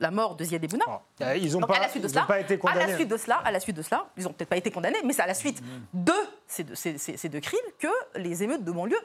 la 0.00 0.10
mort 0.10 0.34
de 0.34 0.44
Ziad 0.44 0.64
Ebouna. 0.64 0.84
Ah, 1.20 1.36
ils 1.36 1.52
n'ont 1.52 1.60
pas, 1.60 2.40
été 2.40 2.58
condamnés. 2.58 2.82
À 2.82 2.86
la 2.86 2.94
suite 2.94 3.08
de 3.08 3.16
cela, 3.16 3.36
à 3.36 3.50
la 3.50 3.60
suite 3.60 3.76
de 3.76 3.82
cela, 3.82 4.06
ils 4.16 4.24
n'ont 4.24 4.32
peut-être 4.32 4.48
pas 4.48 4.56
été 4.56 4.70
condamnés, 4.70 4.98
mais 5.04 5.12
c'est 5.12 5.22
à 5.22 5.26
la 5.26 5.34
suite 5.34 5.62
de 5.92 6.12
ces 6.46 6.64
deux, 6.64 6.74
ces, 6.74 7.28
deux, 7.28 7.40
crimes 7.40 7.60
que 7.78 7.88
les 8.16 8.42
émeutes 8.42 8.64
de 8.64 8.72
banlieue 8.72 9.00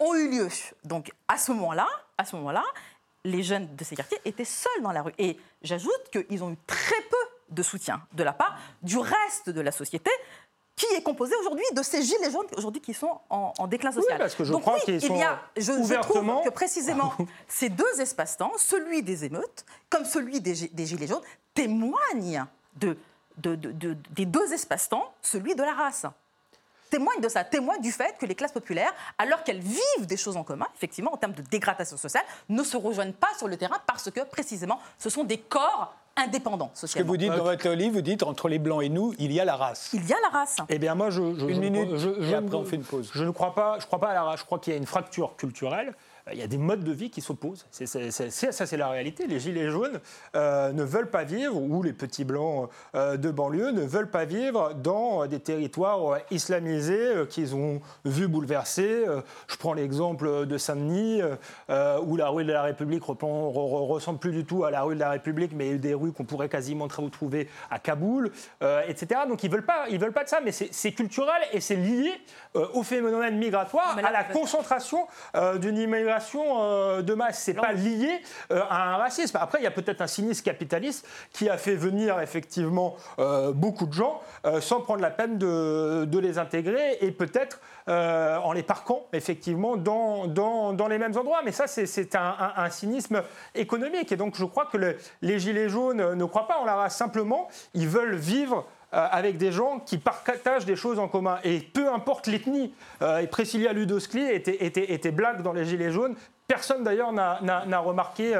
ont 0.00 0.14
eu 0.14 0.30
lieu. 0.30 0.48
Donc 0.84 1.12
à 1.28 1.36
ce 1.36 1.52
moment-là, 1.52 1.86
à 2.16 2.24
ce 2.24 2.36
moment-là, 2.36 2.64
les 3.24 3.42
jeunes 3.42 3.74
de 3.74 3.84
ces 3.84 3.96
quartiers 3.96 4.18
étaient 4.24 4.44
seuls 4.44 4.82
dans 4.82 4.92
la 4.92 5.02
rue. 5.02 5.12
Et 5.18 5.36
j'ajoute 5.62 6.10
qu'ils 6.10 6.42
ont 6.42 6.52
eu 6.52 6.58
très 6.66 7.02
peu 7.10 7.16
de 7.50 7.62
soutien 7.62 8.02
de 8.12 8.22
la 8.22 8.32
part 8.32 8.58
du 8.82 8.98
reste 8.98 9.50
de 9.50 9.60
la 9.60 9.72
société, 9.72 10.10
qui 10.76 10.86
est 10.94 11.02
composé 11.02 11.34
aujourd'hui 11.40 11.64
de 11.72 11.82
ces 11.82 12.02
gilets 12.02 12.30
jaunes 12.30 12.46
aujourd'hui 12.56 12.82
qui 12.82 12.92
sont 12.92 13.18
en, 13.30 13.66
déclin 13.66 13.90
social. 13.90 14.12
Oui, 14.12 14.18
parce 14.18 14.34
que 14.34 14.44
je 14.44 14.52
crois 14.52 14.78
qu'ils 14.80 15.00
sont 15.00 15.14
il 15.14 15.20
y 15.20 15.22
a, 15.22 15.40
je, 15.56 15.72
ouvertement... 15.72 16.34
trouve 16.34 16.44
que 16.44 16.54
précisément 16.54 17.14
ces 17.48 17.70
deux 17.70 18.00
espaces-temps, 18.00 18.52
celui 18.58 19.02
des 19.02 19.24
émeutes 19.24 19.64
comme 19.88 20.04
celui 20.04 20.40
des, 20.40 20.54
gilets 20.54 21.06
jaunes, 21.06 21.22
témoignent 21.54 22.44
de, 22.74 22.96
des 23.38 24.26
deux 24.26 24.52
espaces-temps, 24.52 25.12
celui 25.22 25.54
de 25.54 25.62
la 25.62 25.72
race 25.72 26.06
témoigne 26.90 27.20
de 27.20 27.28
ça, 27.28 27.44
témoigne 27.44 27.80
du 27.80 27.92
fait 27.92 28.16
que 28.18 28.26
les 28.26 28.34
classes 28.34 28.52
populaires, 28.52 28.94
alors 29.18 29.42
qu'elles 29.42 29.60
vivent 29.60 30.06
des 30.06 30.16
choses 30.16 30.36
en 30.36 30.44
commun, 30.44 30.66
effectivement, 30.76 31.12
en 31.12 31.16
termes 31.16 31.32
de 31.32 31.42
dégradation 31.42 31.96
sociale, 31.96 32.24
ne 32.48 32.62
se 32.62 32.76
rejoignent 32.76 33.12
pas 33.12 33.34
sur 33.36 33.48
le 33.48 33.56
terrain 33.56 33.80
parce 33.86 34.10
que, 34.10 34.20
précisément, 34.20 34.80
ce 34.98 35.10
sont 35.10 35.24
des 35.24 35.38
corps 35.38 35.94
indépendants 36.16 36.70
Ce 36.74 36.86
que 36.86 37.02
vous 37.02 37.16
dites 37.16 37.32
dans 37.32 37.44
votre 37.44 37.68
livre, 37.70 37.94
vous 37.94 38.02
dites 38.02 38.22
entre 38.22 38.48
les 38.48 38.58
blancs 38.58 38.82
et 38.82 38.88
nous, 38.88 39.14
il 39.18 39.32
y 39.32 39.40
a 39.40 39.44
la 39.44 39.56
race. 39.56 39.90
Il 39.92 40.06
y 40.06 40.12
a 40.12 40.16
la 40.22 40.38
race. 40.38 40.56
Eh 40.68 40.78
bien, 40.78 40.94
moi, 40.94 41.10
je, 41.10 41.20
une 41.20 41.60
minute 41.60 41.90
et 42.20 42.34
après 42.34 42.56
on 42.56 42.64
fait 42.64 42.76
une 42.76 42.84
pause. 42.84 43.10
Je 43.14 43.24
ne 43.24 43.30
crois 43.30 43.54
pas, 43.54 43.78
je 43.78 43.86
crois 43.86 44.00
pas 44.00 44.08
à 44.08 44.14
la 44.14 44.22
race. 44.22 44.40
Je 44.40 44.44
crois 44.44 44.58
qu'il 44.58 44.72
y 44.72 44.76
a 44.76 44.78
une 44.78 44.86
fracture 44.86 45.36
culturelle 45.36 45.92
il 46.32 46.38
y 46.38 46.42
a 46.42 46.48
des 46.48 46.58
modes 46.58 46.82
de 46.82 46.90
vie 46.90 47.10
qui 47.10 47.20
s'opposent. 47.20 47.66
Ça, 47.70 48.66
c'est 48.66 48.76
la 48.76 48.88
réalité. 48.88 49.28
Les 49.28 49.38
gilets 49.38 49.70
jaunes 49.70 50.00
euh, 50.34 50.72
ne 50.72 50.82
veulent 50.82 51.10
pas 51.10 51.22
vivre, 51.22 51.56
ou 51.56 51.82
les 51.84 51.92
petits 51.92 52.24
blancs 52.24 52.68
euh, 52.96 53.16
de 53.16 53.30
banlieue 53.30 53.70
ne 53.70 53.82
veulent 53.82 54.10
pas 54.10 54.24
vivre 54.24 54.74
dans 54.74 55.26
des 55.26 55.38
territoires 55.38 56.14
euh, 56.14 56.18
islamisés 56.32 57.12
qu'ils 57.30 57.54
ont 57.54 57.80
vu 58.04 58.26
bouleversés. 58.26 59.04
je 59.46 59.56
prends 59.56 59.74
l'exemple 59.74 60.46
de 60.46 60.58
Saint-Denis, 60.58 61.22
où 62.02 62.16
la 62.16 62.28
rue 62.28 62.44
de 62.44 62.52
la 62.52 62.62
République 62.62 63.08
ne 63.08 63.14
ressemble 63.14 64.18
plus 64.18 64.32
du 64.32 64.44
tout 64.44 64.64
à 64.64 64.70
la 64.70 64.82
rue 64.82 64.94
de 64.94 65.00
la 65.00 65.10
République, 65.10 65.52
mais 65.54 65.76
des 65.76 65.94
rues 65.94 66.12
qu'on 66.12 66.24
pourrait 66.24 66.48
quasiment 66.48 66.88
retrouver 66.96 67.48
à 67.70 67.78
Kaboul, 67.78 68.32
etc. 68.88 69.20
Donc 69.28 69.44
ils 69.44 69.50
ne 69.50 69.56
veulent, 69.56 69.66
pas, 69.66 69.86
veulent 69.90 70.12
pas 70.12 70.24
de 70.24 70.28
ça, 70.28 70.40
mais 70.42 70.52
c'est, 70.52 70.92
culturel 70.92 71.42
et 71.52 71.60
c'est 71.60 71.76
lié 71.76 72.12
au 72.54 72.82
phénomène 72.82 73.36
migratoire, 73.38 73.96
à 74.02 74.10
la 74.10 74.24
concentration 74.24 75.06
d'une 75.60 75.78
immigration 75.78 76.15
euh, 76.60 77.02
de 77.02 77.14
masse. 77.14 77.38
C'est 77.38 77.54
pas 77.54 77.72
lié 77.72 78.20
euh, 78.50 78.62
à 78.68 78.94
un 78.94 78.96
racisme. 78.96 79.38
Après, 79.40 79.58
il 79.60 79.64
y 79.64 79.66
a 79.66 79.70
peut-être 79.70 80.00
un 80.00 80.06
cynisme 80.06 80.42
capitaliste 80.42 81.06
qui 81.32 81.48
a 81.48 81.56
fait 81.58 81.74
venir 81.74 82.20
effectivement 82.20 82.96
euh, 83.18 83.52
beaucoup 83.52 83.86
de 83.86 83.92
gens 83.92 84.20
sans 84.60 84.80
prendre 84.80 85.00
la 85.00 85.10
peine 85.10 85.38
de, 85.38 86.18
les 86.18 86.38
intégrer 86.38 86.98
et 87.00 87.10
peut-être 87.10 87.60
en 87.88 88.52
les 88.52 88.62
parquant 88.62 89.06
effectivement 89.12 89.76
dans, 89.76 90.26
dans, 90.26 90.88
les 90.88 90.98
mêmes 90.98 91.16
endroits. 91.16 91.40
Mais 91.44 91.52
ça, 91.52 91.66
c'est 91.66 92.14
un, 92.14 92.70
cynisme 92.70 93.22
économique. 93.54 94.12
Et 94.12 94.16
donc, 94.16 94.36
je 94.36 94.44
crois 94.44 94.66
que 94.66 94.96
les 95.22 95.38
Gilets 95.38 95.68
jaunes 95.68 96.14
ne 96.14 96.24
croient 96.24 96.46
pas 96.46 96.58
en 96.58 96.64
la 96.64 96.76
race. 96.76 96.96
Simplement, 96.96 97.48
ils 97.74 97.88
veulent 97.88 98.14
vivre 98.14 98.66
avec 98.96 99.36
des 99.38 99.52
gens 99.52 99.80
qui 99.80 99.98
partagent 99.98 100.64
des 100.64 100.76
choses 100.76 100.98
en 100.98 101.08
commun. 101.08 101.38
Et 101.44 101.60
peu 101.60 101.92
importe 101.92 102.26
l'ethnie, 102.26 102.72
euh, 103.02 103.18
et 103.18 103.26
Priscilla 103.26 103.72
Ludowski 103.72 104.20
était, 104.20 104.64
était, 104.64 105.12
dans 105.42 105.52
les 105.52 105.64
Gilets 105.64 105.92
jaunes, 105.92 106.16
Personne 106.48 106.84
d'ailleurs 106.84 107.12
n'a 107.12 107.78
remarqué, 107.80 108.36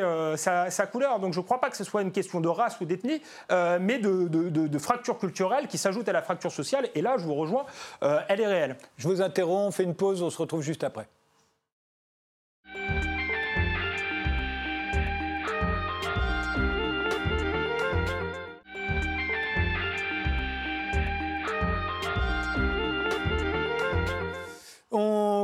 euh, 0.00 0.36
sa, 0.36 0.86
couleur. 0.86 1.18
Donc 1.20 1.34
je 1.34 1.40
ne 1.40 1.44
crois 1.44 1.60
pas 1.60 1.68
que 1.68 1.76
ce 1.76 1.84
soit 1.84 2.00
une 2.00 2.10
question 2.10 2.40
de 2.40 2.48
race 2.48 2.80
ou 2.80 2.86
d'ethnie, 2.86 3.20
mais 3.50 3.98
de, 3.98 4.78
fracture 4.78 5.18
culturelle 5.18 5.68
qui 5.68 5.76
s'ajoute 5.76 6.08
à 6.08 6.12
la 6.12 6.22
fracture 6.22 6.52
sociale. 6.52 6.88
Et 6.94 7.02
là, 7.02 7.16
je 7.18 7.24
vous 7.24 7.34
rejoins, 7.34 7.66
elle 8.00 8.40
est 8.40 8.46
réelle. 8.46 8.76
Je 8.96 9.08
vous 9.08 9.20
interromps, 9.20 9.68
on 9.68 9.70
fait 9.72 9.84
une 9.84 9.94
pause, 9.94 10.22
on 10.22 10.30
se 10.30 10.38
retrouve 10.38 10.62
juste 10.62 10.84
après. 10.84 11.06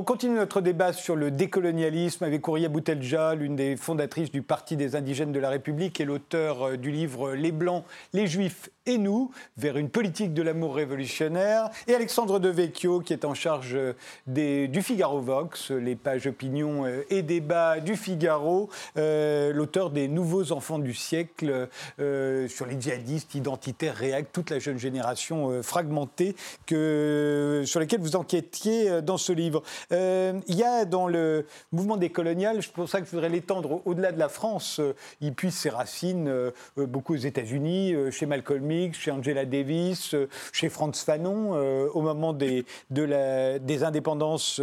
On 0.02 0.04
continue 0.04 0.34
notre 0.34 0.60
débat 0.60 0.92
sur 0.92 1.14
le 1.14 1.30
décolonialisme 1.30 2.24
avec 2.24 2.48
Ouria 2.48 2.68
Boutelja, 2.68 3.36
l'une 3.36 3.54
des 3.54 3.76
fondatrices 3.76 4.32
du 4.32 4.42
Parti 4.42 4.76
des 4.76 4.96
indigènes 4.96 5.30
de 5.30 5.38
la 5.38 5.48
République 5.48 6.00
et 6.00 6.04
l'auteur 6.04 6.70
euh, 6.70 6.76
du 6.76 6.90
livre 6.90 7.34
Les 7.34 7.52
Blancs, 7.52 7.84
les 8.12 8.26
Juifs 8.26 8.68
et 8.84 8.98
nous, 8.98 9.30
vers 9.58 9.76
une 9.76 9.90
politique 9.90 10.34
de 10.34 10.42
l'amour 10.42 10.74
révolutionnaire, 10.74 11.70
et 11.86 11.94
Alexandre 11.94 12.40
De 12.40 12.48
Vecchio, 12.48 12.98
qui 12.98 13.12
est 13.12 13.24
en 13.24 13.34
charge 13.34 13.76
euh, 13.76 14.66
du 14.66 14.82
Figaro 14.82 15.20
Vox, 15.20 15.70
les 15.70 15.94
pages 15.94 16.26
opinion 16.26 16.84
euh, 16.84 17.04
et 17.08 17.22
débats 17.22 17.78
du 17.78 17.94
Figaro, 17.94 18.70
l'auteur 18.96 19.90
des 19.90 20.08
Nouveaux 20.08 20.50
enfants 20.50 20.80
du 20.80 20.94
siècle 20.94 21.68
sur 21.98 22.66
les 22.66 22.80
djihadistes 22.80 23.36
identitaires, 23.36 23.94
réacts, 23.94 24.32
toute 24.32 24.50
la 24.50 24.58
jeune 24.58 24.78
génération 24.78 25.62
fragmentée 25.62 26.34
que, 26.66 27.62
sur 27.64 27.78
laquelle 27.78 28.00
vous 28.00 28.16
enquêtiez 28.16 29.00
dans 29.02 29.16
ce 29.16 29.32
livre. 29.32 29.62
Euh, 29.92 30.40
il 30.48 30.56
y 30.56 30.62
a 30.62 30.84
dans 30.84 31.06
le 31.06 31.46
mouvement 31.70 31.96
décolonial, 31.96 32.62
c'est 32.62 32.72
pour 32.72 32.88
ça 32.88 33.00
que 33.00 33.06
je 33.06 33.10
voudrais 33.10 33.28
l'étendre 33.28 33.82
au-delà 33.84 34.12
de 34.12 34.18
la 34.18 34.28
France, 34.28 34.80
euh, 34.80 34.94
il 35.20 35.34
puise 35.34 35.54
ses 35.54 35.70
racines 35.70 36.28
euh, 36.28 36.50
beaucoup 36.76 37.14
aux 37.14 37.16
États-Unis, 37.16 37.94
chez 38.10 38.26
Malcolm 38.26 38.70
X, 38.70 38.98
chez 38.98 39.10
Angela 39.10 39.44
Davis, 39.44 40.14
chez 40.52 40.68
Franz 40.68 41.04
Fanon, 41.04 41.52
au 41.94 42.00
moment 42.00 42.32
des, 42.32 42.64
des 42.90 43.84
indépendances 43.84 44.60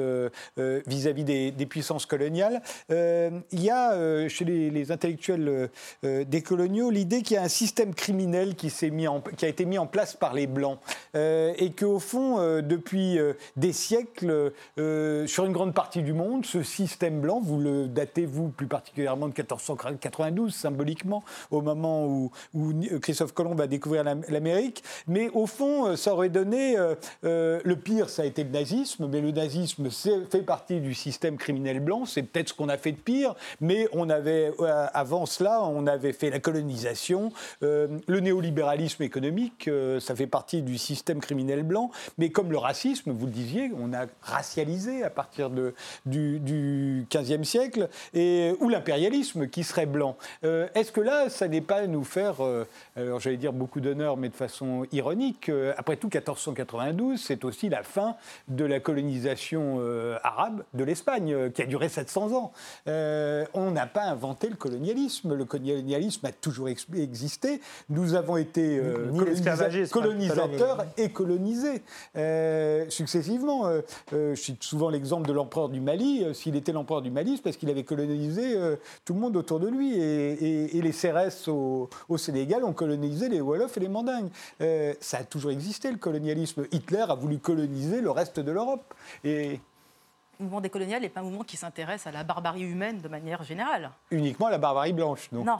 vis-à-vis 0.57 1.23
des, 1.23 1.65
puissances 1.65 2.05
coloniales. 2.05 2.61
il 2.89 3.41
y 3.51 3.69
a 3.69 4.27
chez 4.27 4.45
les, 4.45 4.91
intellectuels 4.91 5.69
décoloniaux 6.03 6.89
l'idée 6.89 7.21
qu'il 7.21 7.35
y 7.35 7.37
a 7.37 7.43
un 7.43 7.49
système 7.49 7.93
criminel 7.93 8.55
qui, 8.55 8.67
a 8.67 9.47
été 9.47 9.65
mis 9.65 9.77
en 9.77 9.87
place 9.87 10.15
par 10.15 10.33
les 10.33 10.47
Blancs 10.47 10.79
et 11.13 11.71
qu'au 11.77 11.99
fond, 11.99 12.61
depuis 12.61 13.19
des 13.55 13.73
siècles, 13.73 14.51
sur 15.27 15.45
une 15.45 15.53
grande 15.53 15.73
partie 15.73 16.01
du 16.01 16.13
monde, 16.13 16.45
ce 16.45 16.63
système 16.63 17.21
blanc, 17.21 17.39
vous 17.39 17.59
le 17.59 17.87
datez, 17.87 18.25
vous, 18.25 18.49
plus 18.49 18.67
particulièrement 18.67 19.27
de 19.27 19.33
1492, 19.33 20.53
symboliquement, 20.53 21.23
au 21.51 21.61
moment 21.61 22.05
où, 22.05 22.31
Christophe 23.01 23.33
Colomb 23.33 23.55
va 23.55 23.67
découvrir 23.67 24.03
l'Amérique. 24.03 24.83
Mais 25.07 25.29
au 25.29 25.45
fond, 25.45 25.87
euh, 25.87 25.95
ça 25.95 26.13
aurait 26.13 26.29
donné. 26.29 26.75
Euh, 26.77 27.59
le 27.63 27.75
pire, 27.75 28.09
ça 28.09 28.23
a 28.23 28.25
été 28.25 28.43
le 28.43 28.49
nazisme, 28.49 29.07
mais 29.07 29.21
le 29.21 29.31
nazisme 29.31 29.89
fait 29.89 30.41
partie 30.41 30.79
du 30.79 30.93
système 30.93 31.37
criminel 31.37 31.79
blanc. 31.79 32.05
C'est 32.05 32.23
peut-être 32.23 32.49
ce 32.49 32.53
qu'on 32.53 32.69
a 32.69 32.77
fait 32.77 32.91
de 32.91 32.97
pire, 32.97 33.35
mais 33.61 33.87
on 33.93 34.09
avait, 34.09 34.51
avant 34.93 35.25
cela, 35.25 35.63
on 35.63 35.87
avait 35.87 36.13
fait 36.13 36.29
la 36.29 36.39
colonisation, 36.39 37.31
le 37.61 38.19
néolibéralisme 38.19 39.03
économique, 39.03 39.69
ça 39.99 40.15
fait 40.15 40.27
partie 40.27 40.61
du 40.61 40.77
système 40.77 41.19
criminel 41.19 41.63
blanc. 41.63 41.91
Mais 42.17 42.29
comme 42.29 42.51
le 42.51 42.57
racisme, 42.57 43.11
vous 43.11 43.25
le 43.25 43.31
disiez, 43.31 43.71
on 43.77 43.93
a 43.93 44.05
racialisé 44.21 45.03
à 45.09 45.11
partir 45.11 45.49
de, 45.49 45.73
du, 46.05 46.39
du 46.39 47.05
15e 47.09 47.43
siècle, 47.43 47.89
et, 48.13 48.53
ou 48.59 48.69
l'impérialisme 48.69 49.47
qui 49.47 49.63
serait 49.63 49.87
blanc. 49.87 50.15
Euh, 50.43 50.67
est-ce 50.75 50.91
que 50.91 51.01
là, 51.01 51.29
ça 51.29 51.47
n'est 51.47 51.61
pas 51.61 51.87
nous 51.87 52.03
faire, 52.03 52.43
euh, 52.43 52.65
alors 52.95 53.19
j'allais 53.19 53.37
dire 53.37 53.53
beaucoup 53.53 53.81
d'honneur, 53.81 54.17
mais 54.17 54.29
de 54.29 54.35
façon 54.35 54.85
ironique, 54.91 55.49
euh, 55.49 55.73
après 55.77 55.95
tout, 55.95 56.07
1492, 56.07 57.19
c'est 57.19 57.43
aussi 57.43 57.69
la 57.69 57.83
fin 57.83 58.15
de 58.47 58.65
la 58.65 58.79
colonisation 58.79 59.79
arabe 60.23 60.63
de 60.73 60.83
l'Espagne, 60.83 61.51
qui 61.51 61.61
a 61.61 61.65
duré 61.65 61.89
700 61.89 62.33
ans. 62.33 62.51
on 62.85 63.71
n'a 63.71 63.87
pas 63.87 64.03
inventé 64.03 64.49
le 64.49 64.55
colonialisme. 64.55 65.33
Le 65.33 65.45
colonialisme 65.45 66.25
a 66.25 66.31
toujours 66.31 66.69
existé. 66.69 67.61
Nous 67.89 68.13
avons 68.13 68.37
été 68.37 68.81
colonisateurs 69.91 70.85
et 70.97 71.09
colonisés 71.09 71.81
successivement. 72.89 73.69
je 74.11 74.35
cite 74.35 74.63
souvent 74.63 74.89
l'exemple 74.99 75.27
de 75.27 75.33
l'empereur 75.33 75.69
du 75.69 75.79
Mali, 75.79 76.23
euh, 76.23 76.33
s'il 76.33 76.55
était 76.57 76.73
l'empereur 76.73 77.01
du 77.01 77.09
Mali, 77.09 77.37
c'est 77.37 77.41
parce 77.41 77.55
qu'il 77.55 77.69
avait 77.69 77.83
colonisé 77.83 78.55
euh, 78.55 78.75
tout 79.05 79.13
le 79.13 79.19
monde 79.19 79.35
autour 79.37 79.59
de 79.59 79.67
lui. 79.67 79.97
Et, 79.97 80.81
les 80.81 80.91
CRS 80.91 81.47
au, 81.47 81.89
Sénégal 82.17 82.63
ont 82.63 82.73
colonisé 82.73 83.29
les 83.29 83.41
Wolofs 83.41 83.77
et 83.77 83.79
les 83.79 83.87
Mandingues. 83.87 84.29
Euh, 84.61 84.93
ça 84.99 85.19
a 85.19 85.23
toujours 85.23 85.51
existé, 85.51 85.91
le 85.91 85.97
colonialisme. 85.97 86.65
Hitler 86.71 87.05
a 87.07 87.15
voulu 87.15 87.39
coloniser 87.39 88.01
le 88.01 88.11
reste 88.11 88.39
de 88.39 88.51
l'Europe. 88.51 88.93
Et 89.23 89.59
le 90.39 90.43
mouvement 90.43 90.61
décolonial 90.61 91.01
n'est 91.01 91.09
pas 91.09 91.21
un 91.21 91.23
mouvement 91.23 91.43
qui 91.43 91.57
s'intéresse 91.57 92.07
à 92.07 92.11
la 92.11 92.23
barbarie 92.23 92.63
humaine 92.63 92.99
de 92.99 93.07
manière 93.07 93.43
générale. 93.43 93.91
Uniquement 94.11 94.47
à 94.47 94.51
la 94.51 94.57
barbarie 94.57 94.93
blanche, 94.93 95.29
non 95.31 95.43
Non, 95.43 95.59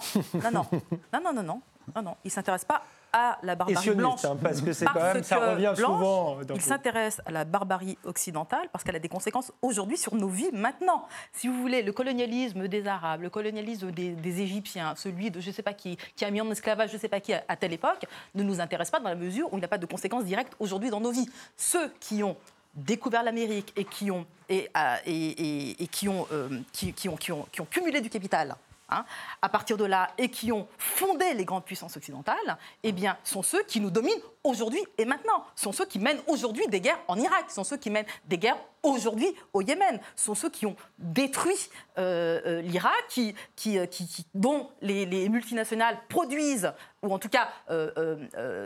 non, 0.51 0.65
non, 1.13 1.33
non, 1.33 1.43
non, 1.43 1.61
non, 1.95 2.01
non. 2.01 2.15
Il 2.23 2.27
ne 2.27 2.31
s'intéresse 2.31 2.65
pas 2.65 2.83
à 3.13 3.37
la 3.43 3.55
barbarie 3.55 3.89
blanche. 3.91 4.25
Hein, 4.25 4.37
parce 4.41 4.61
que 4.61 4.73
c'est 4.73 4.85
quand 4.85 5.01
même, 5.01 5.23
ça 5.23 5.51
revient 5.51 5.73
souvent. 5.75 6.37
il 6.53 6.61
s'intéresse 6.61 7.21
à 7.25 7.31
la 7.31 7.45
barbarie 7.45 7.97
occidentale 8.05 8.69
parce 8.71 8.83
qu'elle 8.83 8.95
a 8.95 8.99
des 8.99 9.09
conséquences 9.09 9.51
aujourd'hui 9.61 9.97
sur 9.97 10.15
nos 10.15 10.27
vies 10.27 10.51
maintenant. 10.53 11.07
Si 11.33 11.47
vous 11.47 11.59
voulez, 11.59 11.81
le 11.81 11.91
colonialisme 11.91 12.67
des 12.67 12.87
Arabes, 12.87 13.21
le 13.21 13.29
colonialisme 13.29 13.91
des, 13.91 14.41
Égyptiens, 14.41 14.93
celui 14.95 15.31
de 15.31 15.39
je 15.39 15.47
ne 15.47 15.53
sais 15.53 15.63
pas 15.63 15.73
qui, 15.73 15.97
qui 16.15 16.23
a 16.23 16.31
mis 16.31 16.39
en 16.39 16.49
esclavage 16.51 16.89
je 16.91 16.95
ne 16.95 16.99
sais 16.99 17.09
pas 17.09 17.19
qui 17.19 17.33
à, 17.33 17.55
telle 17.55 17.73
époque, 17.73 18.05
ne 18.35 18.43
nous 18.43 18.59
intéresse 18.61 18.91
pas 18.91 18.99
dans 18.99 19.09
la 19.09 19.15
mesure 19.15 19.51
où 19.51 19.57
il 19.57 19.61
n'a 19.61 19.67
pas 19.67 19.77
de 19.77 19.85
conséquences 19.85 20.25
directes 20.25 20.53
aujourd'hui 20.59 20.89
dans 20.89 21.01
nos 21.01 21.11
vies. 21.11 21.29
Ceux 21.57 21.89
qui 21.99 22.23
ont 22.23 22.37
découvert 22.75 23.23
l'Amérique 23.23 23.73
et 23.75 23.83
qui 23.83 24.11
ont, 24.11 24.25
et, 24.47 24.69
et, 25.05 25.83
et, 25.83 25.87
qui, 25.87 26.07
ont, 26.07 26.27
euh, 26.31 26.59
qui, 26.71 26.93
qui, 26.93 27.09
ont, 27.09 27.15
qui, 27.15 27.31
ont, 27.31 27.45
qui 27.51 27.61
ont 27.61 27.65
cumulé 27.65 28.01
du 28.01 28.09
capital 28.09 28.55
hein, 28.91 29.05
à 29.41 29.49
partir 29.49 29.77
de 29.77 29.85
là, 29.85 30.09
et 30.17 30.29
qui 30.29 30.51
ont 30.51 30.67
fondé 30.77 31.33
les 31.33 31.45
grandes 31.45 31.65
puissances 31.65 31.97
occidentales, 31.97 32.57
eh 32.83 32.91
bien, 32.91 33.17
sont 33.23 33.43
ceux 33.43 33.63
qui 33.63 33.79
nous 33.79 33.91
dominent 33.91 34.21
aujourd'hui 34.43 34.81
et 34.97 35.05
maintenant. 35.05 35.45
Sont 35.55 35.71
ceux 35.71 35.85
qui 35.85 35.99
mènent 35.99 36.21
aujourd'hui 36.27 36.67
des 36.67 36.81
guerres 36.81 36.99
en 37.07 37.17
Irak, 37.17 37.51
sont 37.51 37.63
ceux 37.63 37.77
qui 37.77 37.89
mènent 37.89 38.05
des 38.25 38.37
guerres 38.37 38.59
aujourd'hui 38.83 39.27
au 39.53 39.61
Yémen, 39.61 39.99
sont 40.15 40.35
ceux 40.35 40.49
qui 40.49 40.65
ont 40.65 40.75
détruit 40.97 41.69
euh, 41.97 42.41
euh, 42.45 42.61
l'Irak, 42.61 42.93
qui, 43.07 43.35
qui, 43.55 44.25
dont 44.33 44.69
les, 44.81 45.05
les, 45.05 45.27
multinationales 45.29 45.97
produisent, 46.07 46.71
ou 47.03 47.13
en 47.13 47.19
tout 47.19 47.29
cas 47.29 47.49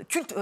culte, 0.07 0.35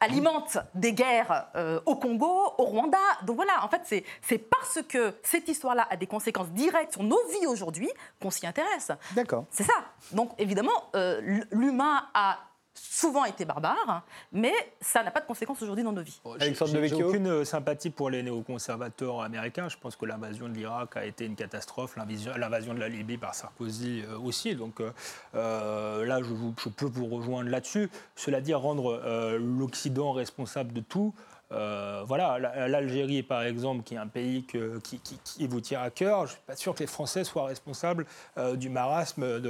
alimente 0.00 0.58
des 0.74 0.92
guerres 0.92 1.48
euh, 1.56 1.80
au 1.86 1.96
Congo, 1.96 2.54
au 2.58 2.64
Rwanda. 2.64 2.98
Donc 3.24 3.36
voilà, 3.36 3.64
en 3.64 3.68
fait, 3.68 4.04
c'est 4.22 4.38
parce 4.38 4.80
que 4.88 5.14
cette 5.22 5.48
histoire-là 5.48 5.86
a 5.90 5.96
des 5.96 6.06
conséquences 6.06 6.50
directes 6.50 6.92
sur 6.92 7.02
nos 7.02 7.18
vies 7.28 7.46
aujourd'hui 7.46 7.90
qu'on 8.20 8.30
s'y 8.30 8.46
intéresse. 8.46 8.90
D'accord. 9.14 9.44
C'est 9.50 9.64
ça. 9.64 9.74
Donc 10.12 10.32
évidemment, 10.38 10.90
euh, 10.96 11.42
l'humain 11.50 12.06
a 12.14 12.38
souvent 12.82 13.24
été 13.24 13.44
barbare, 13.44 14.02
mais 14.32 14.52
ça 14.80 15.02
n'a 15.02 15.10
pas 15.10 15.20
de 15.20 15.26
conséquences 15.26 15.60
aujourd'hui 15.62 15.84
dans 15.84 15.92
nos 15.92 16.02
vies. 16.02 16.20
J'ai 16.38 17.02
aucune 17.02 17.26
euh, 17.26 17.44
sympathie 17.44 17.90
pour 17.90 18.10
les 18.10 18.22
néoconservateurs 18.22 19.20
américains. 19.22 19.68
Je 19.68 19.76
pense 19.76 19.96
que 19.96 20.06
l'invasion 20.06 20.48
de 20.48 20.54
l'Irak 20.54 20.96
a 20.96 21.04
été 21.04 21.26
une 21.26 21.36
catastrophe, 21.36 21.96
l'invasion 21.96 22.74
de 22.74 22.80
la 22.80 22.88
Libye 22.88 23.18
par 23.18 23.34
Sarkozy 23.34 24.02
euh, 24.02 24.18
aussi. 24.18 24.54
Donc 24.54 24.80
euh, 24.80 26.04
là, 26.04 26.20
je, 26.22 26.34
je, 26.62 26.68
peux 26.68 26.86
vous 26.86 27.06
rejoindre 27.06 27.50
là-dessus. 27.50 27.90
Cela 28.16 28.40
dit, 28.40 28.54
rendre 28.54 29.00
l'Occident 29.38 30.12
responsable 30.12 30.72
de 30.72 30.80
tout, 30.80 31.14
euh, 31.52 32.04
voilà, 32.06 32.38
l'Algérie, 32.68 33.22
par 33.22 33.42
exemple, 33.42 33.82
qui 33.82 33.94
est 33.94 33.98
un 33.98 34.06
pays 34.06 34.44
qui, 34.44 35.46
vous 35.46 35.60
tire 35.60 35.80
à 35.80 35.90
cœur, 35.90 36.20
je 36.20 36.22
ne 36.22 36.28
suis 36.28 36.40
pas 36.46 36.56
sûr 36.56 36.74
que 36.74 36.80
les 36.80 36.86
Français 36.86 37.24
soient 37.24 37.46
responsables 37.46 38.06
euh, 38.38 38.54
du 38.54 38.68
marasme 38.68 39.40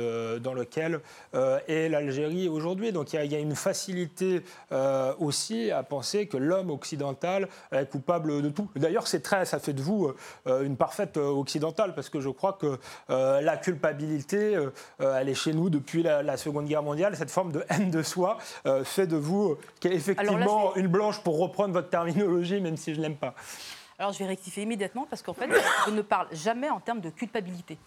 dans 0.41 0.55
lequel 0.55 1.01
euh, 1.35 1.59
est 1.69 1.89
l'Algérie 1.89 2.49
aujourd'hui. 2.49 2.93
Donc 2.93 3.13
il 3.13 3.25
y, 3.25 3.35
a 3.35 3.39
une 3.39 3.55
facilité 3.55 4.43
aussi 5.19 5.71
à 5.71 5.83
penser 5.83 6.27
que 6.27 6.37
l'homme 6.37 6.71
occidental 6.71 7.49
est 7.73 7.87
coupable 7.91 8.43
de 8.43 8.49
tout. 8.49 8.69
D'ailleurs, 8.77 9.07
c'est 9.07 9.21
très, 9.21 9.45
ça 9.45 9.59
fait 9.59 9.73
de 9.73 9.83
vous 9.83 10.13
une 10.47 10.77
parfaite 10.77 11.17
occidentale, 11.17 11.95
parce 11.95 12.09
que 12.09 12.21
je 12.21 12.31
crois 12.31 12.55
que 12.55 12.79
la 13.09 13.57
culpabilité, 13.57 14.59
elle 14.99 15.29
est 15.29 15.35
chez 15.35 15.53
nous 15.53 15.71
depuis 15.71 16.03
la, 16.03 16.37
Seconde 16.37 16.67
Guerre 16.67 16.83
mondiale. 16.83 17.17
Cette 17.17 17.31
forme 17.31 17.53
de 17.53 17.65
haine 17.69 17.91
de 17.91 18.03
soi 18.03 18.39
fait 18.85 19.07
de 19.07 19.17
vous 19.17 19.57
effectivement 19.83 20.75
une 20.77 20.89
blanche 20.89 21.23
pour 21.23 21.39
reprendre 21.39 21.75
votre 21.75 21.90
terminologie, 21.91 22.61
même 22.61 22.77
si 22.77 22.95
je 22.95 22.99
ne 22.99 23.03
l'aime 23.03 23.17
pas. 23.17 23.35
Alors 23.99 24.13
je 24.13 24.19
vais 24.19 24.27
rectifier 24.27 24.63
immédiatement 24.63 25.07
parce 25.09 25.23
qu'en 25.23 25.35
fait, 25.35 25.49
je 25.87 25.91
ne 25.91 26.03
parle 26.03 26.29
jamais 26.33 26.71
en 26.71 26.81
termes 26.81 27.01
de 27.01 27.11
culpabilité. 27.11 27.79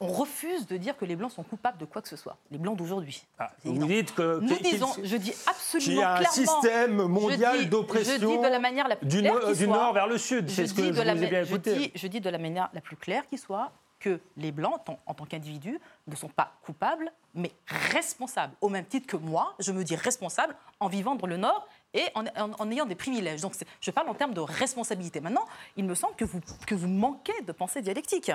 On 0.00 0.06
refuse 0.06 0.68
de 0.68 0.76
dire 0.76 0.96
que 0.96 1.04
les 1.04 1.16
Blancs 1.16 1.32
sont 1.32 1.42
coupables 1.42 1.78
de 1.78 1.84
quoi 1.84 2.00
que 2.00 2.08
ce 2.08 2.14
soit. 2.14 2.36
Les 2.52 2.58
Blancs 2.58 2.76
d'aujourd'hui. 2.76 3.26
Ah, 3.36 3.50
vous 3.64 3.84
dites 3.86 4.14
que. 4.14 4.38
Nous 4.38 4.58
disons, 4.58 4.92
je 5.02 5.16
dis 5.16 5.32
absolument 5.48 6.02
clairement. 6.02 6.16
Il 6.16 6.22
y 6.22 6.24
a 6.24 6.28
un 6.28 6.32
système 6.32 7.02
mondial 7.08 7.68
d'oppression. 7.68 8.40
De 8.40 8.46
la 8.46 8.60
manière 8.60 8.86
la 8.86 8.94
plus 8.94 9.08
du, 9.08 9.18
claire 9.18 9.52
du 9.52 9.66
nord 9.66 9.92
vers 9.92 10.06
le 10.06 10.16
sud. 10.16 10.48
C'est 10.50 10.68
ce 10.68 10.74
que 10.74 10.84
je, 10.84 10.92
vous 10.92 11.00
ai 11.00 11.26
bien 11.26 11.42
écouté. 11.42 11.74
Je 11.74 11.78
dis, 11.80 11.92
je 11.96 12.06
dis 12.06 12.20
de 12.20 12.30
la 12.30 12.38
manière 12.38 12.70
la 12.72 12.80
plus 12.80 12.96
claire 12.96 13.26
qui 13.28 13.38
soit 13.38 13.72
que 13.98 14.20
les 14.36 14.52
Blancs, 14.52 14.80
en, 15.06 15.14
tant 15.14 15.24
qu'individus, 15.24 15.80
ne 16.06 16.14
sont 16.14 16.28
pas 16.28 16.52
coupables, 16.62 17.10
mais 17.34 17.50
responsables. 17.66 18.54
Au 18.60 18.68
même 18.68 18.84
titre 18.84 19.06
que 19.06 19.16
moi, 19.16 19.54
je 19.58 19.72
me 19.72 19.82
dis 19.82 19.96
responsable 19.96 20.54
en 20.80 20.88
vivant 20.88 21.16
dans 21.16 21.26
le 21.26 21.36
Nord 21.36 21.66
et 21.94 22.04
en, 22.14 22.70
ayant 22.70 22.86
des 22.86 22.94
privilèges. 22.94 23.40
Donc 23.40 23.54
je 23.80 23.90
parle 23.90 24.08
en 24.08 24.14
termes 24.14 24.34
de 24.34 24.40
responsabilité. 24.40 25.20
Maintenant, 25.20 25.46
il 25.76 25.84
me 25.84 25.94
semble 25.94 26.16
que 26.16 26.24
vous, 26.24 26.40
que 26.66 26.74
vous 26.74 26.88
manquez 26.88 27.40
de 27.42 27.52
pensée 27.52 27.82
dialectique. 27.82 28.30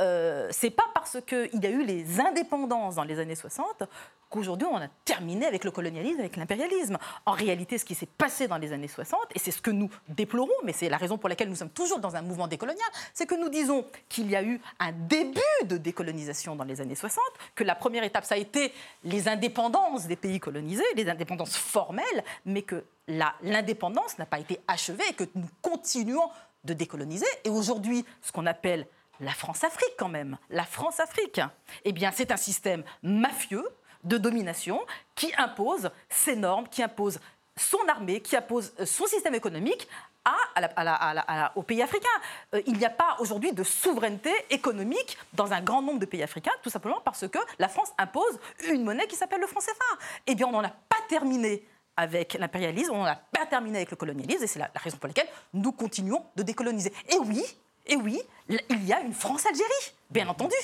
Euh, 0.00 0.48
c'est 0.50 0.70
pas 0.70 0.86
parce 0.92 1.18
qu'il 1.24 1.62
y 1.62 1.66
a 1.66 1.70
eu 1.70 1.84
les 1.84 2.20
indépendances 2.20 2.96
dans 2.96 3.04
les 3.04 3.20
années 3.20 3.36
60 3.36 3.84
qu'aujourd'hui 4.28 4.66
on 4.68 4.76
a 4.78 4.88
terminé 5.04 5.46
avec 5.46 5.62
le 5.62 5.70
colonialisme, 5.70 6.18
avec 6.18 6.36
l'impérialisme. 6.36 6.98
En 7.24 7.32
réalité, 7.32 7.78
ce 7.78 7.84
qui 7.84 7.94
s'est 7.94 8.06
passé 8.06 8.48
dans 8.48 8.58
les 8.58 8.72
années 8.72 8.88
60, 8.88 9.20
et 9.34 9.38
c'est 9.38 9.52
ce 9.52 9.62
que 9.62 9.70
nous 9.70 9.88
déplorons, 10.08 10.50
mais 10.64 10.72
c'est 10.72 10.88
la 10.88 10.96
raison 10.96 11.16
pour 11.16 11.28
laquelle 11.28 11.48
nous 11.48 11.54
sommes 11.54 11.70
toujours 11.70 12.00
dans 12.00 12.16
un 12.16 12.22
mouvement 12.22 12.48
décolonial, 12.48 12.88
c'est 13.12 13.26
que 13.26 13.36
nous 13.36 13.48
disons 13.48 13.86
qu'il 14.08 14.28
y 14.28 14.34
a 14.34 14.42
eu 14.42 14.60
un 14.80 14.90
début 14.90 15.40
de 15.66 15.76
décolonisation 15.76 16.56
dans 16.56 16.64
les 16.64 16.80
années 16.80 16.96
60, 16.96 17.22
que 17.54 17.62
la 17.62 17.76
première 17.76 18.02
étape, 18.02 18.24
ça 18.24 18.34
a 18.34 18.38
été 18.38 18.72
les 19.04 19.28
indépendances 19.28 20.08
des 20.08 20.16
pays 20.16 20.40
colonisés, 20.40 20.82
les 20.96 21.08
indépendances 21.08 21.56
formelles, 21.56 22.24
mais 22.44 22.62
que 22.62 22.84
l'indépendance 23.06 24.18
n'a 24.18 24.26
pas 24.26 24.40
été 24.40 24.58
achevée 24.66 25.04
et 25.10 25.14
que 25.14 25.24
nous 25.36 25.48
continuons 25.62 26.28
de 26.64 26.72
décoloniser. 26.72 27.26
Et 27.44 27.50
aujourd'hui, 27.50 28.04
ce 28.22 28.32
qu'on 28.32 28.46
appelle 28.46 28.86
la 29.20 29.32
France-Afrique 29.32 29.94
quand 29.98 30.08
même, 30.08 30.38
la 30.50 30.64
France-Afrique, 30.64 31.40
eh 31.84 31.92
bien 31.92 32.10
c'est 32.12 32.30
un 32.30 32.36
système 32.36 32.84
mafieux 33.02 33.64
de 34.04 34.18
domination 34.18 34.80
qui 35.14 35.32
impose 35.36 35.90
ses 36.08 36.36
normes, 36.36 36.68
qui 36.68 36.82
impose 36.82 37.18
son 37.56 37.78
armée, 37.88 38.20
qui 38.20 38.36
impose 38.36 38.72
euh, 38.80 38.86
son 38.86 39.06
système 39.06 39.34
économique 39.34 39.88
à, 40.24 41.52
aux 41.54 41.62
pays 41.62 41.82
africains. 41.82 42.08
Euh, 42.54 42.62
il 42.66 42.78
n'y 42.78 42.84
a 42.84 42.90
pas 42.90 43.16
aujourd'hui 43.18 43.52
de 43.52 43.62
souveraineté 43.62 44.32
économique 44.50 45.18
dans 45.34 45.52
un 45.52 45.60
grand 45.60 45.82
nombre 45.82 45.98
de 45.98 46.06
pays 46.06 46.22
africains, 46.22 46.52
tout 46.62 46.70
simplement 46.70 47.00
parce 47.04 47.28
que 47.28 47.38
la 47.58 47.68
France 47.68 47.92
impose 47.98 48.38
une 48.68 48.84
monnaie 48.84 49.06
qui 49.06 49.16
s'appelle 49.16 49.40
le 49.40 49.46
franc 49.46 49.60
CFA. 49.60 50.04
Eh 50.26 50.34
bien, 50.34 50.46
on 50.46 50.52
n'en 50.52 50.64
a 50.64 50.70
pas 50.70 50.96
terminé 51.08 51.66
avec 51.96 52.34
l'impérialisme, 52.34 52.92
on 52.92 52.98
n'en 52.98 53.04
a 53.04 53.16
pas 53.16 53.46
terminé 53.46 53.78
avec 53.78 53.90
le 53.90 53.96
colonialisme, 53.96 54.42
et 54.42 54.46
c'est 54.46 54.58
la 54.58 54.70
raison 54.74 54.96
pour 54.96 55.06
laquelle 55.06 55.28
nous 55.52 55.72
continuons 55.72 56.24
de 56.34 56.42
décoloniser. 56.42 56.92
Et 57.08 57.18
oui, 57.18 57.44
et 57.86 57.96
oui, 57.96 58.20
il 58.48 58.84
y 58.84 58.92
a 58.92 59.00
une 59.00 59.12
France-Algérie, 59.12 59.94
bien 60.10 60.28
entendu. 60.28 60.56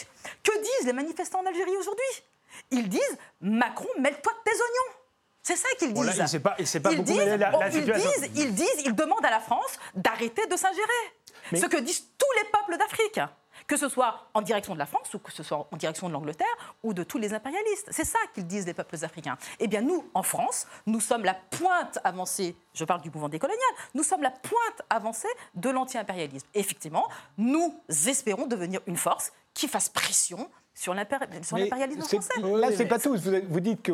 Que 0.42 0.58
disent 0.58 0.86
les 0.86 0.92
manifestants 0.92 1.40
en 1.40 1.46
Algérie 1.46 1.76
aujourd'hui? 1.78 2.24
Ils 2.70 2.88
disent 2.88 3.18
Macron, 3.40 3.88
mêle-toi 3.98 4.32
de 4.32 4.50
tes 4.50 4.56
oignons. 4.56 4.96
C'est 5.42 5.56
ça 5.56 5.68
qu'ils 5.78 5.92
disent. 5.92 6.38
pas, 6.42 6.50
pas 6.50 6.56
ils, 6.92 7.02
disent, 7.02 7.16
ils, 7.72 7.84
disent, 7.84 8.30
ils 8.36 8.54
disent, 8.54 8.82
ils 8.84 8.94
demandent 8.94 9.24
à 9.24 9.30
la 9.30 9.40
France 9.40 9.78
d'arrêter 9.94 10.46
de 10.46 10.56
s'ingérer. 10.56 10.86
Ce 11.54 11.66
que 11.66 11.78
disent 11.78 12.06
tous 12.18 12.32
les 12.38 12.48
peuples 12.50 12.78
d'Afrique 12.78 13.20
que 13.70 13.76
ce 13.76 13.88
soit 13.88 14.26
en 14.34 14.42
direction 14.42 14.74
de 14.74 14.80
la 14.80 14.86
France 14.86 15.14
ou 15.14 15.20
que 15.20 15.30
ce 15.30 15.44
soit 15.44 15.68
en 15.70 15.76
direction 15.76 16.08
de 16.08 16.12
l'Angleterre 16.12 16.74
ou 16.82 16.92
de 16.92 17.04
tous 17.04 17.18
les 17.18 17.34
impérialistes. 17.34 17.86
C'est 17.92 18.04
ça 18.04 18.18
qu'ils 18.34 18.48
disent 18.48 18.66
les 18.66 18.74
peuples 18.74 18.96
africains. 19.04 19.38
Eh 19.60 19.68
bien, 19.68 19.80
nous, 19.80 20.10
en 20.12 20.24
France, 20.24 20.66
nous 20.86 20.98
sommes 20.98 21.24
la 21.24 21.34
pointe 21.34 22.00
avancée, 22.02 22.56
je 22.74 22.84
parle 22.84 23.00
du 23.00 23.10
mouvement 23.10 23.28
décolonial, 23.28 23.70
nous 23.94 24.02
sommes 24.02 24.22
la 24.22 24.32
pointe 24.32 24.82
avancée 24.90 25.28
de 25.54 25.70
l'anti-impérialisme. 25.70 26.48
Effectivement, 26.52 27.08
nous 27.38 27.72
espérons 27.88 28.48
devenir 28.48 28.80
une 28.88 28.96
force 28.96 29.30
qui 29.54 29.68
fasse 29.68 29.88
pression 29.88 30.50
sur 30.74 30.94
l'impérialisme 30.94 32.02
français. 32.02 32.40
Là, 32.40 32.68
c'est 32.74 32.86
pas 32.86 32.98
tout. 32.98 33.16
Vous, 33.48 33.60
dites 33.60 33.82
que 33.82 33.92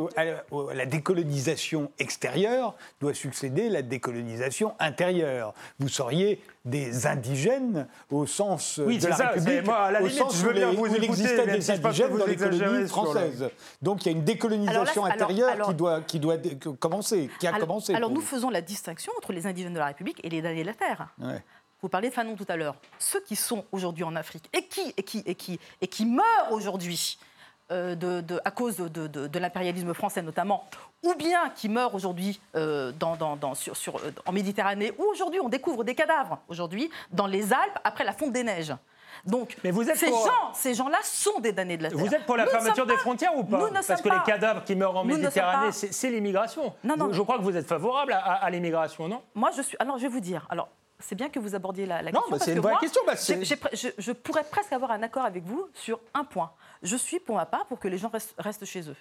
la 0.74 0.86
décolonisation 0.86 1.90
extérieure 1.98 2.74
doit 3.00 3.14
succéder 3.14 3.68
la 3.68 3.82
décolonisation 3.82 4.74
intérieure. 4.78 5.54
Vous 5.78 5.88
seriez 5.88 6.40
des 6.64 7.06
indigènes 7.06 7.86
au 8.10 8.26
sens 8.26 8.80
oui, 8.84 8.98
de 8.98 9.06
la 9.06 9.16
ça, 9.16 9.28
République, 9.28 9.64
moi, 9.64 9.84
à 9.84 9.90
la 9.92 10.02
au 10.02 10.08
sens 10.08 10.36
je 10.36 10.46
veux 10.46 10.52
bien 10.52 10.72
vous 10.72 10.86
existait 10.96 11.46
des 11.46 11.70
indigènes 11.70 12.16
dans 12.16 12.26
les 12.26 12.36
colonies 12.36 12.88
françaises. 12.88 13.48
Donc 13.82 14.04
il 14.04 14.12
y 14.12 14.14
a 14.14 14.18
une 14.18 14.24
décolonisation 14.24 15.04
intérieure 15.04 15.62
qui 15.66 15.74
doit, 15.74 16.00
qui 16.02 16.20
doit 16.20 16.36
commencer, 16.78 17.30
qui 17.38 17.46
a 17.46 17.54
alors, 17.54 17.68
commencé. 17.68 17.94
Alors 17.94 18.10
nous 18.10 18.20
faisons 18.20 18.50
la 18.50 18.60
distinction 18.60 19.12
entre 19.16 19.32
les 19.32 19.46
indigènes 19.46 19.74
de 19.74 19.78
la 19.78 19.86
République 19.86 20.20
et 20.24 20.28
les 20.28 20.42
damnés 20.42 20.62
de 20.62 20.66
la 20.66 20.74
terre. 20.74 21.14
Vous 21.86 21.90
parlez 21.90 22.08
de 22.08 22.14
Fanon 22.14 22.34
tout 22.34 22.46
à 22.48 22.56
l'heure. 22.56 22.74
Ceux 22.98 23.20
qui 23.20 23.36
sont 23.36 23.64
aujourd'hui 23.70 24.02
en 24.02 24.16
Afrique 24.16 24.50
et 24.52 24.66
qui, 24.66 24.92
et 24.96 25.04
qui, 25.04 25.22
et 25.24 25.36
qui, 25.36 25.60
et 25.80 25.86
qui 25.86 26.04
meurent 26.04 26.50
aujourd'hui 26.50 27.16
euh, 27.70 27.94
de, 27.94 28.24
à 28.44 28.50
cause 28.50 28.78
de, 28.78 29.06
de, 29.06 29.38
l'impérialisme 29.38 29.94
français 29.94 30.20
notamment, 30.20 30.68
ou 31.04 31.14
bien 31.14 31.48
qui 31.50 31.68
meurent 31.68 31.94
aujourd'hui 31.94 32.40
euh, 32.56 32.90
dans, 32.98 33.14
dans, 33.36 33.54
sur, 33.54 33.76
sur, 33.76 33.98
euh, 33.98 34.10
en 34.26 34.32
Méditerranée, 34.32 34.94
ou 34.98 35.04
aujourd'hui 35.04 35.38
on 35.38 35.48
découvre 35.48 35.84
des 35.84 35.94
cadavres, 35.94 36.40
aujourd'hui 36.48 36.90
dans 37.12 37.28
les 37.28 37.52
Alpes 37.52 37.78
après 37.84 38.02
la 38.02 38.12
fonte 38.12 38.32
des 38.32 38.42
neiges. 38.42 38.74
Donc, 39.24 39.56
Mais 39.62 39.70
vous 39.70 39.88
êtes 39.88 39.96
ces, 39.96 40.08
gens, 40.08 40.52
ces 40.54 40.74
gens-là 40.74 40.98
sont 41.04 41.38
des 41.38 41.52
damnés 41.52 41.76
de 41.76 41.84
la 41.84 41.90
terre. 41.90 41.98
Vous 41.98 42.12
êtes 42.12 42.26
pour 42.26 42.36
la 42.36 42.46
fermeture 42.46 42.86
des 42.86 42.96
frontières 42.96 43.36
ou 43.36 43.44
pas 43.44 43.70
Parce 43.86 44.02
que 44.02 44.08
les 44.08 44.22
cadavres 44.26 44.64
qui 44.64 44.74
meurent 44.74 44.96
en 44.96 45.04
Méditerranée, 45.04 45.70
c'est 45.70 46.10
l'immigration. 46.10 46.74
Non, 46.82 46.96
non. 46.96 47.12
Je 47.12 47.22
crois 47.22 47.38
que 47.38 47.44
vous 47.44 47.56
êtes 47.56 47.68
favorable 47.68 48.12
à, 48.12 48.18
à 48.18 48.50
l'immigration, 48.50 49.06
non? 49.06 49.22
Moi, 49.36 49.52
je 49.56 49.62
suis. 49.62 49.76
Alors, 49.78 49.98
je 49.98 50.02
vais 50.02 50.08
vous 50.08 50.18
dire. 50.18 50.48
Alors, 50.50 50.68
c'est 50.98 51.14
bien 51.14 51.28
que 51.28 51.38
vous 51.38 51.54
abordiez 51.54 51.86
la, 51.86 52.02
question. 52.02 52.22
Non, 52.30 52.38
c'est 52.38 52.52
une 52.52 52.60
vraie 52.60 52.76
question. 52.80 53.02
Bah, 53.06 53.14
je, 53.16 54.12
pourrais 54.12 54.44
presque 54.44 54.72
avoir 54.72 54.90
un 54.90 55.02
accord 55.02 55.24
avec 55.24 55.44
vous 55.44 55.68
sur 55.74 56.00
un 56.14 56.24
point. 56.24 56.52
Je 56.82 56.96
suis 56.96 57.20
pour 57.20 57.36
ma 57.36 57.46
part 57.46 57.66
pour 57.66 57.78
que 57.78 57.88
les 57.88 57.98
gens 57.98 58.10
restent, 58.38 58.64
chez 58.64 58.88
eux. 58.88 58.96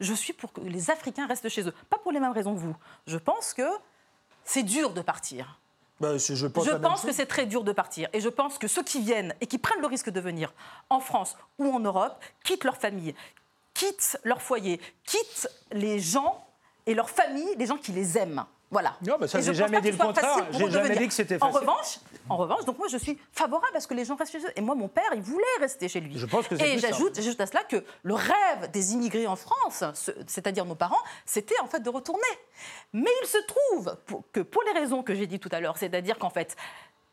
Je 0.00 0.14
suis 0.14 0.32
pour 0.32 0.52
que 0.52 0.60
les 0.60 0.90
Africains 0.90 1.26
restent 1.26 1.48
chez 1.48 1.66
eux. 1.66 1.74
Pas 1.90 1.98
pour 1.98 2.12
les 2.12 2.20
mêmes 2.20 2.32
raisons 2.32 2.54
que 2.54 2.60
vous. 2.60 2.76
Je 3.06 3.18
pense 3.18 3.54
que 3.54 3.68
c'est 4.44 4.62
dur 4.62 4.92
de 4.92 5.02
partir. 5.02 5.58
Bah, 6.00 6.16
je 6.16 6.46
pense, 6.46 6.66
je 6.66 6.72
pense 6.72 7.02
que 7.02 7.12
c'est 7.12 7.26
très 7.26 7.46
dur 7.46 7.62
de 7.64 7.72
partir. 7.72 8.08
Et 8.12 8.20
je 8.20 8.28
pense 8.28 8.58
que 8.58 8.66
ceux 8.66 8.82
qui 8.82 9.00
viennent 9.00 9.34
et 9.40 9.46
qui 9.46 9.58
prennent 9.58 9.80
le 9.80 9.86
risque 9.86 10.10
de 10.10 10.20
venir 10.20 10.52
en 10.90 11.00
France 11.00 11.36
ou 11.58 11.72
en 11.72 11.80
Europe 11.80 12.22
quittent 12.44 12.64
leur 12.64 12.76
famille, 12.76 13.14
quittent 13.74 14.18
leur 14.24 14.42
foyer, 14.42 14.80
quittent 15.04 15.48
les 15.70 16.00
gens 16.00 16.44
et 16.86 16.94
leur 16.94 17.10
famille, 17.10 17.54
les 17.56 17.66
gens 17.66 17.76
qui 17.76 17.92
les 17.92 18.18
aiment 18.18 18.44
Voilà. 18.72 18.96
Non, 19.06 19.16
bah 19.20 19.28
ça, 19.28 19.40
j'ai 19.40 19.52
jamais 19.54 19.80
dit 19.82 19.90
le 19.92 19.98
contraire. 19.98 20.46
J'ai 20.50 20.70
jamais 20.70 20.96
dit 20.96 21.06
que 21.06 21.12
c'était 21.14 21.36
En 21.42 21.52
facile. 21.52 21.60
revanche, 21.68 21.98
en 22.30 22.36
revanche, 22.38 22.64
donc 22.64 22.78
moi 22.78 22.88
je 22.88 22.96
suis 22.96 23.18
favorable 23.30 23.76
à 23.76 23.80
ce 23.80 23.86
que 23.86 23.92
les 23.92 24.04
gens 24.06 24.16
restent 24.16 24.32
chez 24.32 24.38
eux. 24.44 24.50
Et 24.56 24.62
moi, 24.62 24.74
mon 24.74 24.88
père, 24.88 25.10
il 25.14 25.20
voulait 25.20 25.44
rester 25.60 25.88
chez 25.88 26.00
lui. 26.00 26.18
Je 26.18 26.24
pense 26.26 26.48
que 26.48 26.56
c'est 26.56 26.68
Et 26.70 26.78
j'ajoute, 26.78 27.18
à 27.38 27.46
cela 27.46 27.64
que 27.64 27.84
le 28.02 28.14
rêve 28.14 28.70
des 28.72 28.94
immigrés 28.94 29.26
en 29.26 29.36
France, 29.36 29.84
ce- 29.94 30.10
c'est-à-dire 30.26 30.64
nos 30.64 30.74
parents, 30.74 31.02
c'était 31.26 31.58
en 31.60 31.66
fait 31.66 31.80
de 31.80 31.90
retourner. 31.90 32.22
Mais 32.94 33.10
il 33.22 33.26
se 33.28 33.38
trouve 33.46 33.94
que 34.32 34.40
pour 34.40 34.62
les 34.62 34.72
raisons 34.80 35.02
que 35.02 35.14
j'ai 35.14 35.26
dit 35.26 35.38
tout 35.38 35.50
à 35.52 35.60
l'heure, 35.60 35.76
c'est-à-dire 35.76 36.18
qu'en 36.18 36.30
fait, 36.30 36.56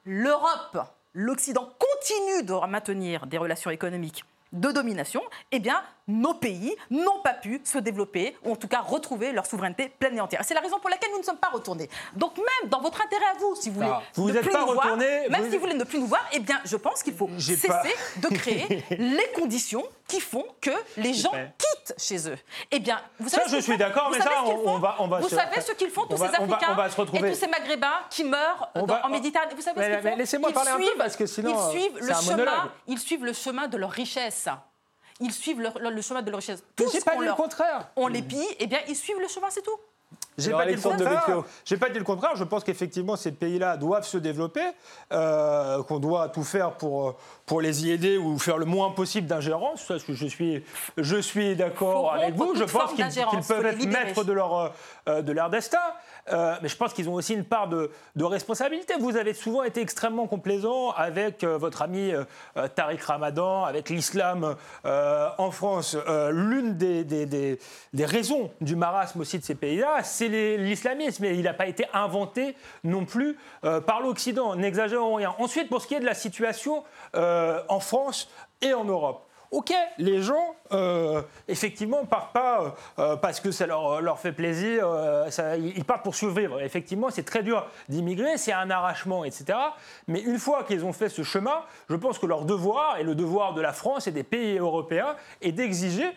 l'Europe, 0.06 0.78
l'Occident 1.14 1.70
continue 1.78 2.44
de 2.44 2.54
maintenir 2.68 3.28
des 3.28 3.38
relations 3.38 3.70
économiques 3.72 4.24
de 4.52 4.72
domination, 4.72 5.22
eh 5.52 5.60
bien, 5.60 5.82
nos 6.08 6.34
pays 6.34 6.76
n'ont 6.90 7.22
pas 7.24 7.34
pu 7.34 7.62
se 7.64 7.78
développer, 7.78 8.36
ou 8.44 8.54
en 8.54 8.56
tout 8.56 8.68
cas 8.68 8.82
retrouver 8.82 9.32
leur 9.32 9.46
souveraineté 9.46 9.90
pleine 9.90 10.18
et 10.18 10.22
entière. 10.22 10.42
C'est 10.44 10.56
la 10.56 10.62
raison 10.62 10.80
pour 10.80 10.90
laquelle 10.90 11.12
nous 11.12 11.20
ne 11.20 11.24
sommes 11.24 11.38
pas 11.38 11.50
retournés. 11.50 11.88
Donc 12.16 12.36
même 12.38 12.70
dans 12.70 12.82
votre 12.82 13.00
intérêt 13.02 13.26
à 13.36 13.38
vous, 13.40 13.56
si 13.56 13.70
vous 13.70 13.76
voulez 13.76 13.90
Ah, 13.92 14.02
vous 14.16 14.30
ne 14.32 14.36
êtes 14.36 14.42
plus 14.42 14.52
pas 14.52 14.66
nous 14.66 14.74
voir, 14.74 14.98
même 14.98 15.24
vous- 15.30 15.44
si 15.52 15.56
vous 15.56 15.60
voulez 15.60 15.76
ne 15.76 15.84
plus 15.84 16.00
nous 16.00 16.08
voir, 16.08 16.26
eh 16.34 16.40
bien, 16.40 16.60
je 16.66 16.78
pense 16.78 17.04
qu'il 17.04 17.14
faut 17.14 17.30
cesser 17.38 17.68
pas- 17.68 17.84
de 18.18 18.28
créer 18.36 18.84
les 18.90 19.28
conditions 19.36 19.84
qui 20.08 20.20
font 20.20 20.46
que 20.60 20.72
les 20.98 21.14
gens 21.14 21.32
quittent 21.32 21.94
chez 22.00 22.28
eux. 22.28 22.38
Eh 22.72 22.80
bien, 22.80 23.00
vous 23.20 23.30
Ça, 23.30 23.38
savez 23.38 23.50
ce 23.52 23.56
je 23.58 23.62
suis 23.62 23.78
d'accord, 23.78 24.10
mais 24.12 24.20
ça, 24.20 24.32
on- 24.46 24.80
va- 24.80 24.96
on 24.98 25.08
va 25.08 25.20
Vous 25.20 25.30
se- 25.30 25.36
savez 25.36 25.62
ce 25.62 25.74
qu'ils 25.74 25.92
font, 25.92 26.08
tous 26.08 26.16
va- 26.16 26.30
ces 26.30 26.36
Africains 26.36 26.70
on 26.72 26.76
va 26.76 26.90
se 26.90 26.96
retrouver. 27.00 27.30
et 27.30 27.32
tous 27.34 27.40
ces 27.40 27.48
Maghrébins 27.48 28.00
qui 28.10 28.24
meurent 28.24 28.72
dans- 28.74 28.86
va- 28.88 29.06
en 29.06 29.10
Méditerranée. 29.10 29.54
Vous 29.56 29.62
savez 29.62 29.80
Mais- 29.80 29.92
ce 29.98 30.00
qu'ils 30.02 30.10
font 30.10 30.18
laissez-moi 30.18 30.50
Ils 30.50 30.54
parler 30.56 30.72
un 30.72 30.78
peu, 30.78 30.84
suivent- 30.86 30.98
parce 30.98 31.16
que 31.16 31.26
sinon, 31.28 31.52
Ils 31.72 31.78
suivent 31.80 31.98
c'est 32.02 32.08
le 32.08 32.38
chemin. 32.40 32.72
Ils 32.88 32.98
suivent 33.00 33.26
le 33.26 33.34
chemin 33.34 33.68
de 33.68 33.78
leur 33.78 33.92
richesse. 33.92 34.39
Ils 35.20 35.34
suivent 35.34 35.60
le, 35.62 35.70
le- 35.82 35.90
le 35.90 36.02
chemin 36.02 36.22
de 36.22 36.30
leur 36.32 36.40
richesse. 36.40 36.64
Mais 36.80 36.86
Tout 36.86 36.92
j'ai 36.94 37.00
ce 37.02 37.06
pas 37.06 37.12
qu'on 37.12 37.22
dit 37.22 37.28
le 37.28 37.34
contraire. 37.34 37.90
On 37.98 38.08
les 38.08 38.22
pille, 38.22 38.48
eh 38.60 38.68
bien, 38.68 38.80
ils 38.88 38.96
suivent 38.96 39.20
le 39.20 39.28
chemin, 39.28 39.48
c'est 39.50 39.62
tout. 39.64 39.78
J'ai 40.40 40.52
pas, 40.52 40.66
dit 40.66 40.74
le 40.74 40.82
contraire. 40.82 41.44
J'ai 41.66 41.76
pas 41.78 41.90
dit 41.90 42.00
le 42.00 42.06
contraire. 42.06 42.32
Je 42.36 42.46
pense 42.46 42.64
qu'effectivement, 42.64 43.18
ces 43.18 43.34
pays-là 43.34 43.76
doivent 43.76 44.08
se 44.08 44.18
développer, 44.18 44.64
euh, 45.12 45.84
qu'on 45.84 46.00
doit 46.00 46.30
tout 46.30 46.46
faire 46.46 46.72
pour, 46.78 47.10
euh, 47.10 47.16
pour 47.46 47.60
les 47.60 47.86
y 47.86 47.92
aider 47.92 48.18
ou 48.18 48.40
faire 48.40 48.58
le 48.58 48.66
moins 48.66 48.92
possible 48.92 49.28
d'ingérence. 49.28 49.86
Ça, 49.86 49.96
je 49.98 50.26
suis, 50.28 50.64
je 50.98 51.18
suis 51.18 51.52
Faut 51.52 51.58
d'accord 51.58 52.14
avec 52.14 52.36
vous. 52.36 52.56
Je 52.56 52.64
pense 52.64 52.94
qu'ils 52.94 53.06
peuvent 53.48 53.66
être 53.66 53.78
libérer. 53.78 54.06
maîtres 54.06 54.24
de 54.24 54.32
leur, 54.32 54.58
euh, 54.58 54.70
euh, 55.10 55.22
de 55.22 55.32
leur 55.34 55.50
destin. 55.50 55.78
Euh, 56.32 56.56
mais 56.62 56.70
je 56.70 56.76
pense 56.76 56.94
qu'ils 56.94 57.10
ont 57.10 57.14
aussi 57.14 57.34
une 57.34 57.44
part 57.44 57.68
de, 57.68 57.90
responsabilité. 58.20 58.94
Vous 59.00 59.18
avez 59.18 59.34
souvent 59.34 59.64
été 59.64 59.82
extrêmement 59.82 60.28
complaisant 60.28 60.92
avec 60.92 61.44
euh, 61.44 61.58
votre 61.58 61.82
ami 61.82 62.12
euh, 62.12 62.24
Tariq 62.76 63.02
Ramadan, 63.04 63.64
avec 63.64 63.90
l'islam 63.90 64.56
en 64.84 65.52
France. 65.52 65.96
L'une 66.32 66.78
des, 66.78 67.04
des- 67.04 68.06
raisons 68.06 68.52
du 68.62 68.76
marasme 68.76 69.20
aussi 69.22 69.40
de 69.40 69.44
ces 69.44 69.56
pays-là, 69.56 70.04
c'est 70.04 70.28
l'islamisme. 70.58 71.26
Et 71.26 71.34
il 71.34 71.44
n'a 71.44 71.54
pas 71.54 71.68
été 71.68 71.86
inventé 71.94 72.56
non 72.84 73.06
plus 73.06 73.38
par 73.62 74.02
l'Occident. 74.02 74.56
N'exagérons 74.56 75.16
rien. 75.16 75.36
Ensuite, 75.40 75.70
pour 75.70 75.82
ce 75.82 75.88
qui 75.88 75.96
est 75.96 76.00
de 76.00 76.06
la 76.06 76.14
situation 76.14 76.84
en 77.14 77.80
France 77.80 78.30
et 78.62 78.74
en 78.74 78.84
Europe. 78.84 79.29
Ok, 79.52 79.74
les 79.98 80.22
gens, 80.22 80.56
euh, 80.72 81.24
effectivement, 81.48 82.06
partent 82.06 82.34
pas 82.34 82.62
euh, 82.62 82.70
euh, 83.00 83.16
parce 83.16 83.40
que 83.40 83.50
ça 83.50 83.66
leur, 83.66 84.20
fait 84.20 84.32
plaisir, 84.32 84.88
ils 85.58 85.86
partent 85.86 86.04
pour 86.04 86.14
survivre. 86.14 86.62
Effectivement, 86.62 87.10
c'est 87.10 87.24
très 87.24 87.42
dur 87.42 87.66
d'immigrer, 87.88 88.38
c'est 88.38 88.54
un 88.54 88.70
arrachement, 88.70 89.26
etc. 89.26 89.58
Mais 90.08 90.22
une 90.22 90.38
fois 90.38 90.64
qu'ils 90.64 90.86
ont 90.86 90.94
fait 90.94 91.10
ce 91.10 91.24
chemin, 91.24 91.64
je 91.90 91.96
pense 91.96 92.20
que 92.20 92.28
leur 92.28 92.46
devoir, 92.46 92.98
et 93.00 93.04
le 93.04 93.16
devoir 93.16 93.56
de 93.56 93.62
la 93.62 93.74
France 93.74 94.06
et 94.06 94.12
des 94.12 94.24
pays 94.24 94.60
européens, 94.60 95.16
est 95.42 95.52
d'exiger 95.52 96.12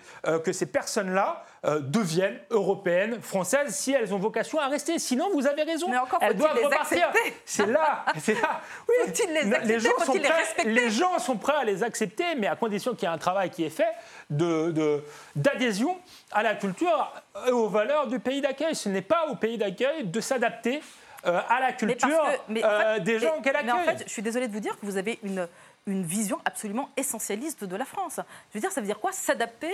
que 0.44 0.52
ces 0.52 0.66
personnes-là 0.66 1.44
euh, 1.64 1.78
deviennent 1.80 2.40
européennes, 2.50 3.20
françaises, 3.22 3.74
si 3.76 3.92
elles 3.92 4.12
ont 4.12 4.18
vocation 4.18 4.58
à 4.58 4.66
rester. 4.66 4.98
Sinon, 4.98 5.30
vous 5.32 5.46
avez 5.46 5.62
raison, 5.62 5.88
Mais 5.88 5.96
encore 5.98 6.18
elles 6.20 6.34
doivent 6.36 6.56
les 6.56 6.64
repartir. 6.64 7.08
C'est 7.44 7.66
là, 7.66 8.04
c'est 8.20 8.34
là. 8.34 8.60
Oui, 8.88 8.94
Faut-il 9.06 9.32
les 9.32 9.52
accepter? 9.54 9.78
gens 9.80 10.04
sont 10.04 10.12
les 10.14 10.20
prêts- 10.20 10.32
respecter? 10.38 10.70
les 10.72 10.90
gens 10.90 11.18
sont 11.20 11.36
prêts 11.36 11.56
à 11.60 11.64
les 11.64 11.82
accepter, 11.84 12.24
mais 12.36 12.48
à 12.48 12.56
condition 12.56 12.94
qu'il 12.94 13.08
y 13.08 13.10
ait 13.10 13.14
un 13.14 13.18
travail 13.18 13.50
qui 13.50 13.64
est 13.64 13.70
fait 13.70 13.92
de- 14.28 14.72
de- 14.72 15.04
d'adhésion 15.36 15.96
à 16.32 16.42
la 16.42 16.54
culture 16.56 17.12
et 17.46 17.50
aux 17.52 17.68
valeurs 17.68 18.08
du 18.08 18.18
pays 18.18 18.40
d'accueil. 18.40 18.74
Ce 18.74 18.88
n'est 18.88 19.00
pas 19.02 19.26
au 19.30 19.36
pays 19.36 19.56
d'accueil 19.58 20.04
de 20.04 20.20
s'adapter 20.20 20.82
euh, 21.24 21.40
à 21.48 21.60
la 21.60 21.72
culture 21.72 22.08
que- 22.08 22.52
mais 22.52 22.62
euh, 22.64 22.98
des 22.98 23.20
gens 23.20 23.40
qu'elle 23.40 23.56
Mais 23.64 23.70
en 23.70 23.76
accueille. 23.76 23.98
fait, 23.98 24.04
je 24.08 24.12
suis 24.12 24.22
désolée 24.22 24.48
de 24.48 24.52
vous 24.52 24.58
dire 24.58 24.76
que 24.80 24.84
vous 24.84 24.96
avez 24.96 25.20
une, 25.22 25.46
une 25.86 26.04
vision 26.04 26.40
absolument 26.44 26.90
essentialiste 26.96 27.64
de 27.64 27.76
la 27.76 27.84
France. 27.84 28.20
Je 28.50 28.54
veux 28.54 28.60
dire, 28.60 28.70
ça 28.70 28.80
veut 28.80 28.86
dire 28.86 29.00
quoi? 29.00 29.12
S'adapter 29.12 29.72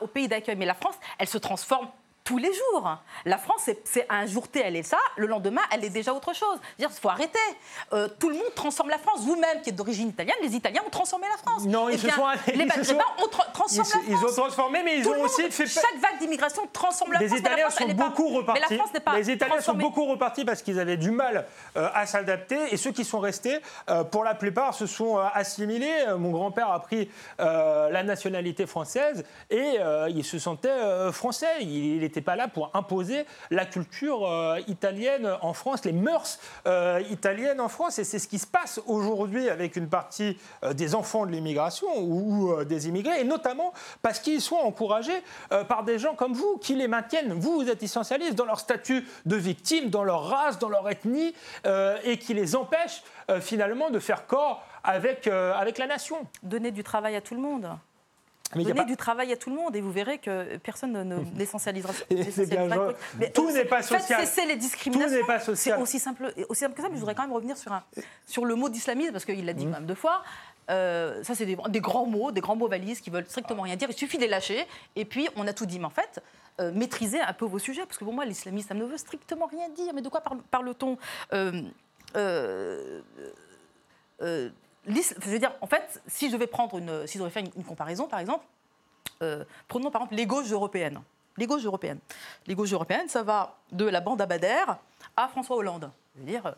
au 0.00 0.06
pays 0.06 0.28
d'accueil. 0.28 0.56
Mais 0.56 0.66
la 0.66 0.74
France, 0.74 0.94
elle 1.18 1.28
se 1.28 1.38
transforme 1.38 1.88
tous 2.28 2.36
les 2.36 2.52
jours. 2.52 2.98
La 3.24 3.38
France, 3.38 3.70
c'est- 3.84 4.06
un 4.10 4.26
jour 4.26 4.48
T, 4.48 4.60
elle 4.62 4.76
est 4.76 4.82
ça, 4.82 4.98
le 5.16 5.26
lendemain, 5.26 5.62
elle 5.72 5.82
est 5.82 5.88
déjà 5.88 6.12
autre 6.12 6.34
chose. 6.34 6.58
Il 6.78 6.86
faut 6.90 7.08
arrêter. 7.08 7.38
Euh, 7.94 8.06
tout 8.20 8.28
le 8.28 8.34
monde 8.34 8.54
transforme 8.54 8.90
la 8.90 8.98
France. 8.98 9.20
Vous-même, 9.22 9.62
qui 9.62 9.70
êtes 9.70 9.76
d'origine 9.76 10.10
italienne, 10.10 10.36
les 10.42 10.54
Italiens 10.54 10.82
ont 10.86 10.90
transformé 10.90 11.26
la 11.30 11.38
France. 11.38 11.64
Non, 11.64 11.88
ils 11.88 11.94
Eh 11.94 11.98
se 11.98 12.10
sont- 12.10 12.26
Les 12.48 12.64
ils 12.64 12.72
se 12.72 12.84
sont- 12.84 12.96
ont 12.96 13.28
tra- 13.28 13.50
transformé 13.52 13.90
Ils, 14.06 14.10
la 14.12 14.12
ils 14.12 14.16
France. 14.18 14.32
ont 14.32 14.42
transformé, 14.42 14.82
mais 14.84 14.98
ils 14.98 15.02
Tout 15.04 15.08
ont 15.08 15.12
le 15.12 15.18
monde, 15.20 15.26
aussi 15.28 15.50
fait. 15.50 15.66
chaque 15.66 15.96
vague 16.02 16.18
d'immigration 16.20 16.68
transforme 16.70 17.14
la 17.14 17.20
Les 17.20 17.28
France. 17.28 17.40
mais 17.42 17.48
la 17.48 17.54
Italiens 17.54 17.70
France, 17.70 17.78
sont 17.88 17.96
pas- 17.96 18.04
beaucoup 18.08 18.28
Mais 18.30 18.36
repartis. 18.36 18.60
la 18.70 18.76
France 18.76 18.92
n'est 18.92 19.00
pas 19.00 19.16
les 19.16 19.30
Italiens 19.30 19.60
sont 19.62 19.74
beaucoup 19.74 20.04
repartis 20.04 20.44
parce 20.44 20.60
qu'ils 20.60 20.78
avaient 20.78 20.98
du 20.98 21.10
mal 21.10 21.46
euh, 21.78 21.88
à 21.94 22.04
s'adapter. 22.04 22.58
Et 22.72 22.76
ceux 22.76 22.92
qui 22.92 23.04
sont 23.06 23.20
restés, 23.20 23.56
euh, 23.88 24.04
pour 24.04 24.22
la 24.22 24.34
plupart, 24.34 24.74
se 24.74 24.86
sont 24.86 25.16
assimilés. 25.16 26.04
Mon 26.18 26.30
grand-père 26.30 26.70
a 26.70 26.80
pris 26.82 27.10
la 27.38 28.02
nationalité 28.02 28.66
française 28.66 29.24
et 29.48 29.78
il 30.10 30.24
se 30.24 30.38
sentait 30.38 30.68
français. 31.12 31.46
Il 31.62 32.02
n'était 32.18 32.24
pas 32.24 32.36
là 32.36 32.48
pour 32.48 32.70
imposer 32.74 33.24
la 33.50 33.64
culture 33.64 34.28
euh, 34.28 34.60
italienne 34.66 35.30
en 35.40 35.52
France, 35.52 35.84
les 35.84 35.92
mœurs 35.92 36.38
euh, 36.66 37.00
italiennes 37.10 37.60
en 37.60 37.68
France. 37.68 37.98
Et 37.98 38.04
c'est 38.04 38.18
ce 38.18 38.26
qui 38.26 38.38
se 38.38 38.46
passe 38.46 38.80
aujourd'hui 38.86 39.48
avec 39.48 39.76
une 39.76 39.88
partie 39.88 40.36
euh, 40.64 40.72
des 40.72 40.94
enfants 40.94 41.26
de 41.26 41.30
l'immigration 41.30 41.86
ou, 41.98 42.64
des 42.64 42.88
immigrés, 42.88 43.20
et 43.20 43.24
notamment 43.24 43.72
parce 44.02 44.18
qu'ils 44.18 44.40
sont 44.40 44.56
encouragés 44.56 45.22
par 45.68 45.84
des 45.84 45.98
gens 45.98 46.14
comme 46.14 46.32
vous 46.32 46.58
qui 46.58 46.74
les 46.74 46.88
maintiennent. 46.88 47.32
Vous, 47.34 47.54
vous 47.54 47.68
êtes 47.68 47.82
essentialistes 47.82 48.34
dans 48.34 48.44
leur 48.44 48.58
statut 48.58 49.06
de 49.26 49.36
victime, 49.36 49.90
dans 49.90 50.04
leur 50.04 50.24
race, 50.24 50.58
dans 50.58 50.68
leur 50.68 50.88
ethnie, 50.88 51.34
et 52.04 52.18
qui 52.18 52.34
les 52.34 52.56
empêchent 52.56 53.02
finalement 53.40 53.90
de 53.90 53.98
faire 53.98 54.26
corps 54.26 54.64
avec, 54.82 55.26
avec 55.26 55.78
la 55.78 55.86
nation. 55.86 56.26
Donner 56.42 56.70
du 56.70 56.82
travail 56.82 57.16
à 57.16 57.20
tout 57.20 57.34
le 57.34 57.40
monde. 57.40 57.68
Mais 58.54 58.62
a 58.62 58.68
Donnez 58.68 58.76
pas- 58.76 58.84
du 58.84 58.96
travail 58.96 59.30
à 59.32 59.36
tout 59.36 59.50
le 59.50 59.56
monde 59.56 59.76
et 59.76 59.80
vous 59.82 59.90
verrez 59.92 60.18
que 60.18 60.56
personne 60.58 60.92
ne, 60.92 61.16
l'essentialisera 61.36 61.92
c'est. 62.10 62.48
Mais, 63.18 63.30
Tout 63.30 63.50
n'est 63.50 63.64
pas 63.66 63.82
faites 63.82 64.00
social. 64.00 64.26
cesser 64.26 64.46
les 64.46 64.56
discriminations. 64.56 65.10
Tout 65.16 65.20
n'est 65.20 65.26
pas 65.26 65.38
C'est 65.38 65.44
social. 65.54 65.80
aussi 65.82 65.98
simple, 65.98 66.32
aussi 66.48 66.60
simple 66.60 66.74
que 66.74 66.80
ça, 66.82 66.88
mais 66.88 66.94
je 66.94 67.00
voudrais 67.00 67.14
quand 67.14 67.22
même 67.24 67.32
revenir 67.34 67.56
sur, 67.58 67.72
un, 67.72 67.82
sur 68.26 68.44
le 68.46 68.54
mot 68.54 68.68
d'islamisme, 68.70 69.12
parce 69.12 69.24
qu'il 69.26 69.44
l'a 69.44 69.52
Mmh. 69.52 69.56
dit 69.56 69.64
quand 69.64 69.70
même 69.72 69.86
deux 69.86 69.94
fois. 69.94 70.22
Euh, 70.70 71.22
ça, 71.24 71.34
c'est 71.34 71.46
des, 71.46 71.56
des 71.68 71.80
grands 71.80 72.06
mots, 72.06 72.30
des 72.30 72.40
grands 72.42 72.56
mots 72.56 72.68
valises 72.68 73.00
qui 73.00 73.10
veulent 73.10 73.26
strictement 73.26 73.62
rien 73.62 73.76
dire. 73.76 73.88
Il 73.90 73.96
suffit 73.96 74.16
de 74.18 74.22
les 74.22 74.28
lâcher, 74.28 74.66
et 74.96 75.04
puis 75.04 75.28
on 75.36 75.46
a 75.46 75.52
tout 75.52 75.66
dit. 75.66 75.78
Mais 75.78 75.86
en 75.86 75.90
fait, 75.90 76.20
euh, 76.60 76.72
maîtrisez 76.72 77.20
un 77.20 77.32
peu 77.32 77.44
vos 77.46 77.58
sujets, 77.58 77.84
parce 77.86 77.98
que 77.98 78.04
pour 78.04 78.12
moi, 78.14 78.24
l'islamisme, 78.24 78.68
ça 78.68 78.74
ne 78.74 78.84
veut 78.84 78.96
strictement 78.98 79.46
rien 79.46 79.68
dire. 79.70 79.92
Mais 79.94 80.02
de 80.02 80.08
quoi 80.08 80.20
parle- 80.22 80.42
parle-t-on? 80.50 80.96
Euh, 81.34 81.62
Je 84.86 85.30
veux 85.30 85.38
dire, 85.38 85.52
en 85.60 85.66
fait, 85.66 86.02
si 86.06 86.28
je 86.28 86.32
devais 86.32 86.46
prendre 86.46 86.78
une, 86.78 87.06
si 87.06 87.18
faire 87.18 87.44
une- 87.56 87.64
comparaison, 87.64 88.06
par 88.06 88.18
exemple, 88.18 88.44
euh, 89.22 89.44
prenons 89.66 89.90
par 89.90 90.02
exemple 90.02 90.16
les 90.16 90.26
gauches 90.26 90.50
européennes. 90.50 91.00
Les 91.36 91.46
gauches 91.46 91.64
européennes. 91.64 91.98
Les 92.46 92.54
gauches 92.54 92.72
européennes, 92.72 93.08
ça 93.08 93.22
va 93.22 93.56
de 93.70 93.84
la 93.84 94.00
bande 94.00 94.20
Abadère 94.20 94.78
à 95.16 95.28
François 95.28 95.56
Hollande. 95.56 95.90
Je 96.16 96.20
veux 96.20 96.26
dire, 96.26 96.46
euh, 96.46 96.52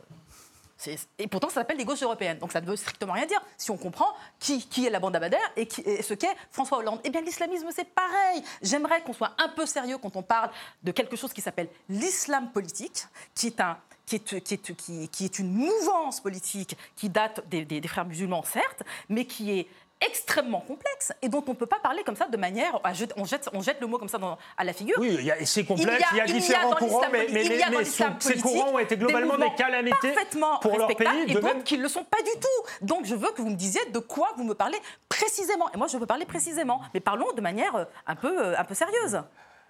et 1.19 1.27
pourtant, 1.27 1.49
ça 1.49 1.57
s'appelle 1.57 1.77
les 1.77 1.85
gauches 1.85 2.03
européennes. 2.03 2.39
Donc 2.39 2.53
ça 2.53 2.61
ne 2.61 2.67
veut 2.67 2.77
strictement 2.77 3.13
rien 3.13 3.27
dire 3.27 3.41
si 3.59 3.71
on 3.71 3.77
comprend 3.77 4.15
qui, 4.39 4.67
qui 4.67 4.87
est 4.87 4.91
la 4.91 4.99
bande 5.01 5.15
Abadère 5.15 5.41
et, 5.57 5.69
et 5.85 6.03
ce 6.03 6.15
qu'est 6.15 6.35
François 6.51 6.79
Hollande. 6.79 7.01
Eh 7.05 7.11
bien, 7.11 7.21
l'islamisme, 7.21 7.69
c'est 7.75 7.85
pareil. 7.93 8.43
J'aimerais 8.63 9.03
qu'on 9.03 9.13
soit 9.13 9.33
un 9.39 9.49
peu 9.49 9.67
sérieux 9.67 9.99
quand 9.99 10.17
on 10.17 10.23
parle 10.23 10.51
de 10.83 10.93
quelque 10.93 11.17
chose 11.17 11.33
qui 11.33 11.43
s'appelle 11.43 11.69
l'islam 11.89 12.51
politique, 12.51 13.05
qui 13.35 13.49
est 13.49 13.61
un 13.61 13.77
qui 14.19 14.35
est, 14.35 14.41
qui, 14.41 14.55
est, 14.55 14.75
qui- 14.77 15.09
qui 15.09 15.25
est 15.25 15.39
une 15.39 15.53
mouvance 15.53 16.21
politique 16.21 16.77
qui 16.97 17.09
date 17.09 17.43
des, 17.49 17.65
des- 17.65 17.81
des 17.81 17.89
frères 17.89 18.05
musulmans, 18.07 18.43
certes, 18.43 18.83
mais 19.09 19.25
qui 19.25 19.53
est 19.59 19.67
extrêmement 20.03 20.61
complexe 20.63 21.13
et 21.21 21.29
dont 21.29 21.45
on 21.47 21.51
ne 21.51 21.57
peut 21.57 21.67
pas 21.67 21.79
parler 21.79 22.03
comme 22.05 22.17
ça 22.17 22.27
de 22.27 22.37
manière. 22.39 22.81
à 22.85 22.95
jeter- 22.95 23.13
on, 23.19 23.27
jette, 23.27 23.51
on 23.53 23.61
jette 23.61 23.83
le 23.83 23.87
mot 23.87 23.99
comme 23.99 24.09
ça 24.09 24.17
dans- 24.17 24.39
à 24.57 24.65
la 24.65 24.73
figure. 24.73 24.97
Oui, 24.99 25.31
c'est 25.45 25.65
complexe, 25.67 26.03
Il 26.13 26.17
y 26.17 26.21
a- 26.21 26.25
il 26.25 26.31
y 26.31 26.35
a, 26.37 26.41
différents 26.41 26.71
courants, 26.75 27.03
mais, 27.13 27.27
mais- 27.31 27.45
mais 27.49 27.79
l'islam 27.81 28.17
ce- 28.19 28.29
ces 28.33 28.39
courants 28.41 28.71
ont 28.73 28.79
été 28.79 28.97
globalement 28.97 29.37
des 29.37 29.55
calamités 29.57 30.15
pour 30.63 30.79
leur 30.79 30.89
pays. 30.97 31.07
et 31.29 31.35
d'autres 31.35 31.47
même- 31.55 31.63
qui 31.63 31.77
ne 31.77 31.83
le 31.83 31.89
sont 31.89 32.05
pas 32.05 32.23
du 32.23 32.31
tout. 32.41 32.87
Donc 32.87 33.05
je 33.05 33.15
veux 33.15 33.31
que 33.33 33.43
vous 33.43 33.51
me 33.51 33.57
disiez 33.57 33.85
de 33.91 33.99
quoi 33.99 34.33
vous 34.39 34.45
me 34.45 34.55
parlez 34.55 34.79
précisément. 35.11 35.71
Et 35.75 35.77
moi 35.77 35.87
je 35.87 35.99
veux 35.99 36.07
parler 36.07 36.25
précisément, 36.25 36.81
mais 36.95 37.01
parlons 37.01 37.31
de 37.33 37.41
manière 37.43 37.77
euh, 37.77 37.85
un 38.07 38.17
peu, 38.17 38.43
euh, 38.47 38.59
un 38.59 38.65
peu 38.65 38.75
sérieuse. 38.75 39.23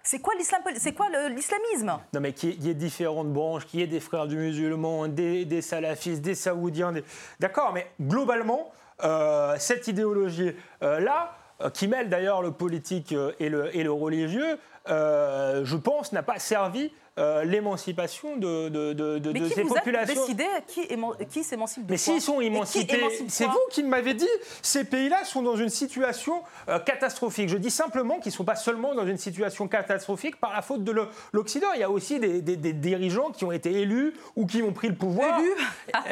C'est 0.03 0.19
quoi 0.19 0.33
l'islamisme? 0.35 1.99
Non, 2.13 2.19
mais 2.19 2.33
qu'il 2.33 2.63
y 2.63 2.69
ait- 2.69 2.73
différentes 2.73 3.31
branches, 3.31 3.65
qu'il 3.65 3.79
y 3.79 3.83
ait 3.83 3.87
des 3.87 3.99
frères 3.99 4.27
du 4.27 4.35
musulman, 4.37 5.07
des, 5.07 5.61
salafistes, 5.61 6.21
des 6.21 6.35
saoudiens. 6.35 6.93
D'accord, 7.39 7.71
mais 7.73 7.87
globalement, 8.01 8.71
euh, 9.03 9.55
cette 9.59 9.87
idéologie-là 9.87 11.35
qui 11.73 11.87
mêle 11.87 12.09
d'ailleurs 12.09 12.41
le 12.41 12.51
politique 12.51 13.13
et 13.39 13.49
le, 13.49 13.75
et 13.75 13.83
le 13.83 13.91
religieux, 13.91 14.57
je 14.87 15.75
pense, 15.75 16.11
n'a 16.11 16.23
pas 16.23 16.39
servi 16.39 16.91
euh, 17.19 17.43
l'émancipation 17.43 18.37
de, 18.37 18.69
de, 18.69 18.93
de, 18.93 19.19
de 19.19 19.31
Mais 19.31 19.41
qui 19.41 19.49
ces 19.53 19.63
vous 19.63 19.73
populations. 19.73 20.21
décidé 20.21 20.45
qui, 20.67 20.87
qui 21.29 21.43
s'émancipe 21.43 21.85
de 21.85 21.91
Mais 21.91 21.97
s'ils 21.97 22.21
sont 22.21 22.39
émancipés, 22.39 23.01
c'est 23.27 23.45
vous 23.47 23.59
qui 23.69 23.83
m'avez 23.83 24.13
dit, 24.13 24.27
ces 24.61 24.85
pays-là 24.85 25.23
sont 25.25 25.41
dans 25.41 25.57
une 25.57 25.69
situation 25.69 26.41
euh, 26.69 26.79
catastrophique. 26.79 27.49
Je 27.49 27.57
dis 27.57 27.69
simplement 27.71 28.19
qu'ils 28.19 28.31
ne 28.31 28.35
sont 28.35 28.45
pas 28.45 28.55
seulement 28.55 28.95
dans 28.95 29.05
une 29.05 29.17
situation 29.17 29.67
catastrophique 29.67 30.37
par 30.39 30.53
la 30.53 30.61
faute 30.61 30.83
de 30.85 30.93
l'Occident. 31.33 31.67
Il 31.75 31.81
y 31.81 31.83
a 31.83 31.89
aussi 31.89 32.19
des, 32.19 32.41
des- 32.41 32.55
des 32.57 32.73
dirigeants 32.73 33.31
qui 33.31 33.43
ont 33.43 33.51
été 33.51 33.71
élus 33.81 34.13
ou 34.37 34.45
qui 34.45 34.61
ont 34.63 34.71
pris 34.73 34.87
le 34.87 34.95
pouvoir. 34.95 35.39
Élus 35.39 35.51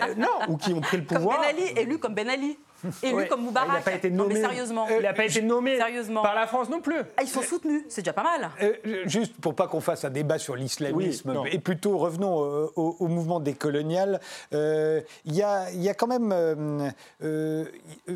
Euh, 0.01 0.15
Non, 0.15 0.27
ou 0.49 0.57
qui 0.57 0.73
ont 0.73 0.81
pris 0.81 0.97
le 0.97 1.03
Comme 1.03 1.17
pouvoir. 1.17 1.39
Ben 1.41 1.47
Ali, 1.49 1.63
élu 1.79 1.97
comme 1.97 2.13
Ben 2.13 2.29
Ali. 2.29 2.57
Élu 3.03 3.13
Ouais. 3.15 3.27
comme 3.27 3.41
Moubarak. 3.43 3.69
Il 3.69 3.73
n'a 3.75 3.81
pas 3.81 3.93
été 3.93 4.09
Non, 4.09 4.25
mais 4.27 4.35
nommé. 4.35 4.41
sérieusement. 4.47 4.87
Il 4.89 5.03
n'a 5.03 5.13
pas 5.13 5.25
été 5.25 5.41
nommé 5.41 5.77
Sérieusement. 5.77 6.21
par 6.21 6.35
la 6.35 6.47
France 6.47 6.69
non 6.69 6.81
plus. 6.81 6.99
Ah, 7.17 7.23
ils 7.23 7.27
sont 7.27 7.41
soutenus, 7.41 7.83
c'est 7.89 8.01
déjà 8.01 8.13
pas 8.13 8.23
mal. 8.23 8.49
Euh, 8.61 8.73
juste 9.05 9.33
pour 9.41 9.53
pas 9.55 9.67
qu'on 9.67 9.81
fasse 9.81 10.05
un 10.05 10.09
débat 10.09 10.37
sur 10.39 10.55
l'islamisme, 10.55 11.33
Oui, 11.43 11.49
et 11.51 11.59
plutôt 11.59 11.97
revenons 11.97 12.43
euh, 12.43 12.67
au, 12.75 12.95
au 12.99 13.07
mouvement 13.07 13.39
décolonial, 13.39 14.19
euh, 14.53 15.01
il 15.25 15.35
y, 15.35 15.41
a, 15.41 15.71
il 15.71 15.81
y 15.81 15.89
a 15.89 15.93
quand 15.93 16.07
même, 16.07 16.31
euh, 16.31 16.89
euh, 17.23 17.65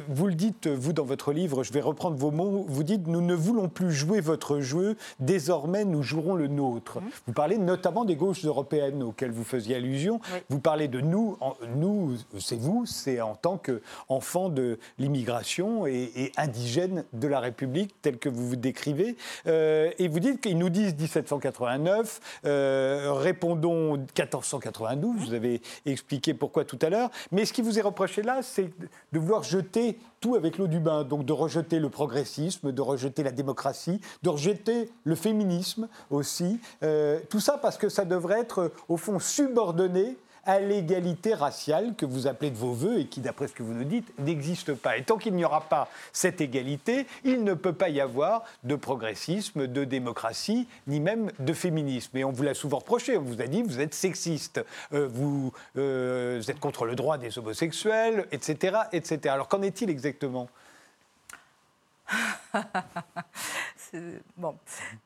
vous 0.10 0.28
le 0.28 0.34
dites, 0.36 0.68
vous 0.68 0.94
dans 0.94 1.04
votre 1.04 1.32
livre, 1.34 1.64
je 1.64 1.74
vais 1.74 1.82
reprendre 1.82 2.18
vos 2.18 2.32
mots, 2.32 2.66
vous 2.68 2.84
dites 2.84 3.08
nous 3.08 3.22
ne 3.22 3.34
voulons 3.36 3.70
plus 3.70 3.92
jouer 3.92 4.22
votre 4.22 4.60
jeu, 4.60 4.96
désormais 5.20 5.86
nous 5.86 6.04
jouerons 6.04 6.36
le 6.36 6.48
nôtre. 6.48 7.00
Mmh. 7.00 7.10
Vous 7.28 7.34
parlez 7.34 7.58
notamment 7.58 8.06
des 8.06 8.16
gauches 8.16 8.46
européennes 8.46 9.04
auxquelles 9.04 9.32
vous 9.32 9.44
faisiez 9.44 9.76
allusion. 9.76 10.20
Oui. 10.34 10.40
Vous 10.50 10.60
parlez 10.60 10.88
de 10.88 11.02
nous, 11.02 11.38
en- 11.42 11.56
nous, 11.76 12.16
c'est 12.40 12.60
vous, 12.60 12.86
c'est 12.86 13.22
en 13.22 13.36
tant 13.36 13.58
qu'enfant 13.58 14.50
de 14.54 14.80
l'immigration 14.98 15.86
et, 15.88 16.32
indigène 16.38 17.04
de 17.14 17.28
la 17.28 17.40
République, 17.40 17.96
tel 18.02 18.18
que 18.18 18.30
vous 18.30 18.48
vous 18.48 18.56
décrivez. 18.56 19.16
Euh, 19.48 19.92
et 20.00 20.08
vous 20.08 20.20
dites 20.20 20.42
qu'ils 20.42 20.58
nous 20.58 20.70
disent 20.70 20.96
1789, 20.96 22.42
euh, 22.46 23.14
répondons 23.14 23.98
1492, 23.98 25.16
vous 25.18 25.34
avez 25.34 25.62
expliqué 25.86 26.34
pourquoi 26.34 26.66
tout 26.66 26.80
à 26.82 26.90
l'heure. 26.90 27.10
Mais 27.32 27.46
ce 27.46 27.54
qui 27.54 27.62
vous 27.62 27.78
est 27.78 27.82
reproché 27.82 28.22
là, 28.22 28.42
c'est 28.42 28.70
de 29.12 29.20
vouloir 29.20 29.44
jeter 29.44 29.98
tout 30.24 30.36
avec 30.36 30.58
l'eau 30.58 30.68
du 30.68 30.80
bain, 30.80 31.04
donc 31.04 31.26
de 31.26 31.34
rejeter 31.34 31.80
le 31.80 31.90
progressisme, 31.90 32.72
de 32.72 32.82
rejeter 32.82 33.24
la 33.24 33.32
démocratie, 33.32 34.00
de 34.24 34.30
rejeter 34.30 34.90
le 35.04 35.16
féminisme 35.16 35.90
aussi. 36.10 36.62
Euh, 36.82 37.20
tout 37.30 37.42
ça 37.42 37.58
parce 37.58 37.78
que 37.78 37.90
ça 37.90 38.06
devrait 38.06 38.40
être, 38.40 38.72
au 38.88 38.96
fond, 38.96 39.20
subordonné 39.20 40.18
à 40.46 40.60
l'égalité 40.60 41.34
raciale 41.34 41.96
que 41.96 42.06
vous 42.06 42.28
appelez 42.28 42.52
de 42.52 42.58
vos 42.58 42.74
voeux 42.74 43.00
et 43.00 43.06
qui, 43.06 43.22
d'après 43.22 43.48
ce 43.48 43.54
que 43.54 43.64
vous 43.64 43.74
nous 43.74 43.84
dites, 43.84 44.18
n'existe 44.20 44.74
pas. 44.74 44.98
Et 44.98 45.04
tant 45.04 45.18
qu'il 45.18 45.34
n'y 45.36 45.46
aura 45.46 45.62
pas 45.62 45.90
cette 46.12 46.42
égalité, 46.42 47.08
il 47.24 47.44
ne 47.44 47.54
peut 47.54 47.74
pas 47.74 47.90
y 47.90 48.02
avoir 48.02 48.44
de 48.64 48.76
progressisme, 48.76 49.68
de 49.68 49.84
démocratie, 49.84 50.68
ni 50.88 51.00
même 51.00 51.32
de 51.40 51.54
féminisme. 51.54 52.18
Et 52.18 52.24
on 52.24 52.32
vous 52.32 52.44
l'a 52.44 52.54
souvent 52.54 52.80
reproché, 52.80 53.18
on 53.18 53.22
vous 53.22 53.42
a 53.42 53.48
dit, 53.48 53.64
vous 53.64 53.80
êtes 53.80 53.94
sexiste, 53.94 54.64
euh, 54.94 55.08
vous, 55.08 55.54
euh, 55.78 56.42
êtes 56.42 56.60
contre 56.60 56.86
le 56.86 56.96
droit 56.96 57.18
des 57.18 57.38
homosexuels, 57.38 58.28
etc. 58.32 58.78
etc. 58.92 59.34
Alors 59.34 59.48
qu'en 59.48 59.62
est-il 59.62 59.90
exactement? 59.90 60.50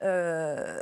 Euh, 0.02 0.82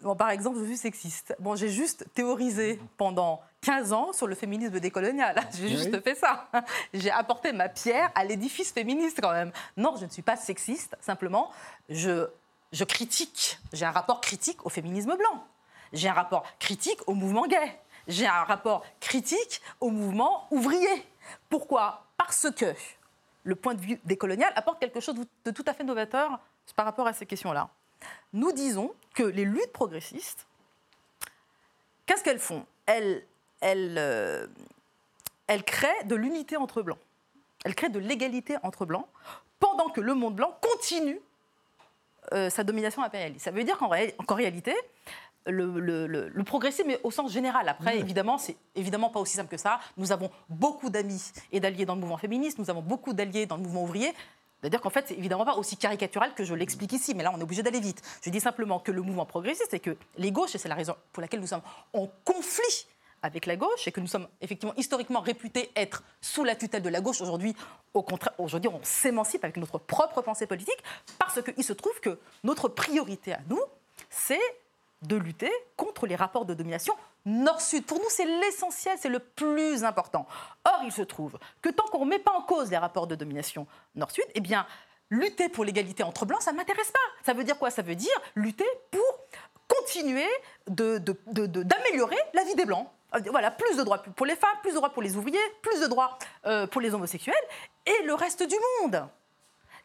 bon, 0.00 0.16
par 0.16 0.30
exemple, 0.30 0.58
je 0.60 0.64
suis 0.64 0.76
sexiste. 0.76 1.36
Bon, 1.38 1.56
j'ai 1.56 1.68
juste 1.68 2.06
théorisé 2.14 2.80
pendant 2.96 3.42
15 3.64 3.92
ans 3.94 4.12
sur 4.12 4.26
le 4.26 4.34
féminisme 4.34 4.78
décolonial. 4.78 5.36
J'ai 5.54 5.68
juste 5.68 6.00
fait 6.02 6.14
ça. 6.14 6.48
J'ai 6.94 7.10
apporté 7.10 7.52
ma 7.52 7.68
pierre 7.68 8.10
à 8.14 8.24
l'édifice 8.24 8.72
féministe 8.72 9.18
quand 9.22 9.32
même. 9.32 9.52
Non, 9.76 9.96
je 9.98 10.04
ne 10.04 10.10
suis 10.10 10.22
pas 10.22 10.36
sexiste. 10.36 10.96
Simplement, 11.00 11.50
je, 11.88 12.28
je 12.72 12.84
critique. 12.84 13.58
J'ai 13.72 13.86
un 13.86 13.90
rapport 13.90 14.20
critique 14.20 14.64
au 14.66 14.68
féminisme 14.68 15.16
blanc. 15.16 15.44
J'ai 15.92 16.08
un 16.08 16.12
rapport 16.12 16.44
critique 16.58 17.00
au 17.06 17.14
mouvement 17.14 17.46
gay. 17.46 17.80
J'ai 18.06 18.26
un 18.26 18.44
rapport 18.44 18.84
critique 19.00 19.62
au 19.80 19.88
mouvement 19.88 20.46
ouvrier. 20.50 21.06
Pourquoi? 21.48 22.04
Parce 22.18 22.50
que 22.50 22.74
le 23.44 23.54
point 23.54 23.74
de 23.74 23.80
vue 23.80 23.98
décolonial 24.04 24.52
apporte 24.56 24.78
quelque 24.78 25.00
chose 25.00 25.14
de 25.44 25.50
tout 25.50 25.64
à 25.66 25.72
fait 25.72 25.84
novateur 25.84 26.38
par 26.76 26.84
rapport 26.84 27.06
à 27.06 27.14
ces 27.14 27.24
questions-là. 27.24 27.70
Nous 28.34 28.52
disons 28.52 28.92
que 29.14 29.22
les 29.22 29.44
luttes 29.44 29.72
progressistes, 29.72 30.46
qu'est-ce 32.04 32.22
qu'elles 32.22 32.38
font? 32.38 32.66
Elles, 32.86 33.24
euh, 33.64 34.46
elles 35.46 35.64
créent 35.64 36.04
de 36.04 36.14
l'unité 36.14 36.56
entre 36.56 36.82
blancs. 36.82 36.98
Elles 37.64 37.74
créent 37.74 37.88
de 37.90 37.98
l'égalité 37.98 38.56
entre 38.62 38.84
blancs, 38.84 39.06
pendant 39.58 39.88
que 39.88 40.00
le 40.00 40.14
monde 40.14 40.34
blanc 40.34 40.54
continue 40.60 41.18
euh, 42.32 42.50
sa 42.50 42.62
domination 42.64 43.02
impérialiste. 43.02 43.44
Ça 43.44 43.50
veut 43.50 43.64
dire 43.64 43.78
qu'en 43.78 43.88
ré- 43.88 44.14
qu'en 44.26 44.34
réalité, 44.34 44.74
le, 45.46 45.78
le- 45.80 46.06
le- 46.06 46.28
le 46.28 46.44
progressisme 46.44 46.90
est 46.90 47.00
au 47.04 47.10
sens 47.10 47.32
général. 47.32 47.68
Après, 47.68 47.98
évidemment, 47.98 48.38
c'est 48.38 48.56
évidemment 48.74 49.10
pas 49.10 49.20
aussi 49.20 49.36
simple 49.36 49.50
que 49.50 49.58
ça. 49.58 49.78
Nous 49.96 50.10
avons 50.12 50.30
beaucoup 50.48 50.88
d'amis 50.90 51.32
et 51.52 51.60
d'alliés 51.60 51.84
dans 51.86 51.94
le 51.94 52.00
mouvement 52.00 52.16
féministe, 52.18 52.58
nous 52.58 52.70
avons 52.70 52.82
beaucoup 52.82 53.12
d'alliés 53.12 53.46
dans 53.46 53.56
le 53.56 53.62
mouvement 53.62 53.82
ouvrier. 53.82 54.12
C'est-à-dire 54.60 54.80
qu'en 54.80 54.88
fait, 54.88 55.08
c'est 55.08 55.18
évidemment 55.18 55.44
pas 55.44 55.56
aussi 55.56 55.76
caricatural 55.76 56.32
que 56.34 56.44
je 56.44 56.54
l'explique 56.54 56.92
ici, 56.94 57.14
mais 57.14 57.22
là, 57.22 57.30
on 57.34 57.38
est 57.38 57.42
obligé 57.42 57.62
d'aller 57.62 57.80
vite. 57.80 58.00
Je 58.22 58.30
dis 58.30 58.40
simplement 58.40 58.78
que 58.80 58.90
le 58.90 59.02
mouvement 59.02 59.26
progressiste, 59.26 59.74
et 59.74 59.80
que 59.80 59.94
les 60.16 60.32
gauches, 60.32 60.54
et 60.54 60.58
c'est 60.58 60.70
la 60.70 60.74
raison 60.74 60.96
pour 61.12 61.20
laquelle 61.20 61.40
nous 61.40 61.46
sommes 61.46 61.60
en 61.92 62.08
conflit 62.24 62.86
avec 63.24 63.46
la 63.46 63.56
gauche, 63.56 63.88
et 63.88 63.92
que 63.92 64.00
nous 64.00 64.06
sommes 64.06 64.28
effectivement 64.42 64.74
historiquement 64.76 65.20
réputés 65.20 65.72
être 65.76 66.02
sous 66.20 66.44
la 66.44 66.54
tutelle 66.54 66.82
de 66.82 66.90
la 66.90 67.00
gauche. 67.00 67.22
Aujourd'hui, 67.22 67.56
au 67.94 68.02
contraire, 68.02 68.34
aujourd'hui, 68.38 68.70
on 68.72 68.80
s'émancipe 68.82 69.42
avec 69.44 69.56
notre 69.56 69.78
propre 69.78 70.20
pensée 70.20 70.46
politique, 70.46 70.78
parce 71.18 71.42
qu'il 71.42 71.64
se 71.64 71.72
trouve 71.72 71.98
que 72.00 72.18
notre 72.44 72.68
priorité 72.68 73.32
à 73.32 73.40
nous, 73.48 73.62
c'est 74.10 74.40
de 75.02 75.16
lutter 75.16 75.50
contre 75.76 76.06
les 76.06 76.16
rapports 76.16 76.44
de 76.44 76.52
domination 76.52 76.94
nord-sud. 77.24 77.86
Pour 77.86 77.98
nous, 77.98 78.10
c'est 78.10 78.26
l'essentiel, 78.26 78.98
c'est 79.00 79.08
le 79.08 79.18
plus 79.18 79.84
important. 79.84 80.26
Or, 80.66 80.80
il 80.84 80.92
se 80.92 81.02
trouve 81.02 81.38
que 81.62 81.70
tant 81.70 81.84
qu'on 81.84 81.98
ne 81.98 82.04
remet 82.04 82.18
pas 82.18 82.32
en 82.32 82.42
cause 82.42 82.70
les 82.70 82.78
rapports 82.78 83.06
de 83.06 83.14
domination 83.14 83.66
nord-sud, 83.94 84.24
eh 84.34 84.40
bien, 84.40 84.66
lutter 85.08 85.48
pour 85.48 85.64
l'égalité 85.64 86.02
entre 86.02 86.26
blancs, 86.26 86.42
ça 86.42 86.52
ne 86.52 86.58
m'intéresse 86.58 86.90
pas. 86.90 86.98
Ça 87.24 87.32
veut 87.32 87.44
dire 87.44 87.58
quoi? 87.58 87.70
Ça 87.70 87.80
veut 87.80 87.94
dire 87.94 88.20
lutter 88.34 88.66
pour 88.90 89.02
continuer 89.66 90.28
d'améliorer 90.66 92.18
la 92.34 92.44
vie 92.44 92.54
des 92.54 92.66
blancs. 92.66 92.86
Euh, 93.14 93.20
Voilà, 93.30 93.50
plus 93.50 93.76
de 93.76 93.82
droits 93.82 94.02
pour 94.02 94.26
les 94.26 94.36
femmes, 94.36 94.56
plus 94.62 94.70
de 94.72 94.76
droits 94.76 94.90
pour 94.90 95.02
les 95.02 95.16
ouvriers, 95.16 95.38
plus 95.62 95.80
de 95.80 95.86
droits 95.86 96.18
euh, 96.46 96.66
pour 96.66 96.80
les 96.80 96.92
homosexuels 96.94 97.34
et 97.86 98.04
le 98.04 98.14
reste 98.14 98.42
du 98.42 98.56
monde. 98.80 99.06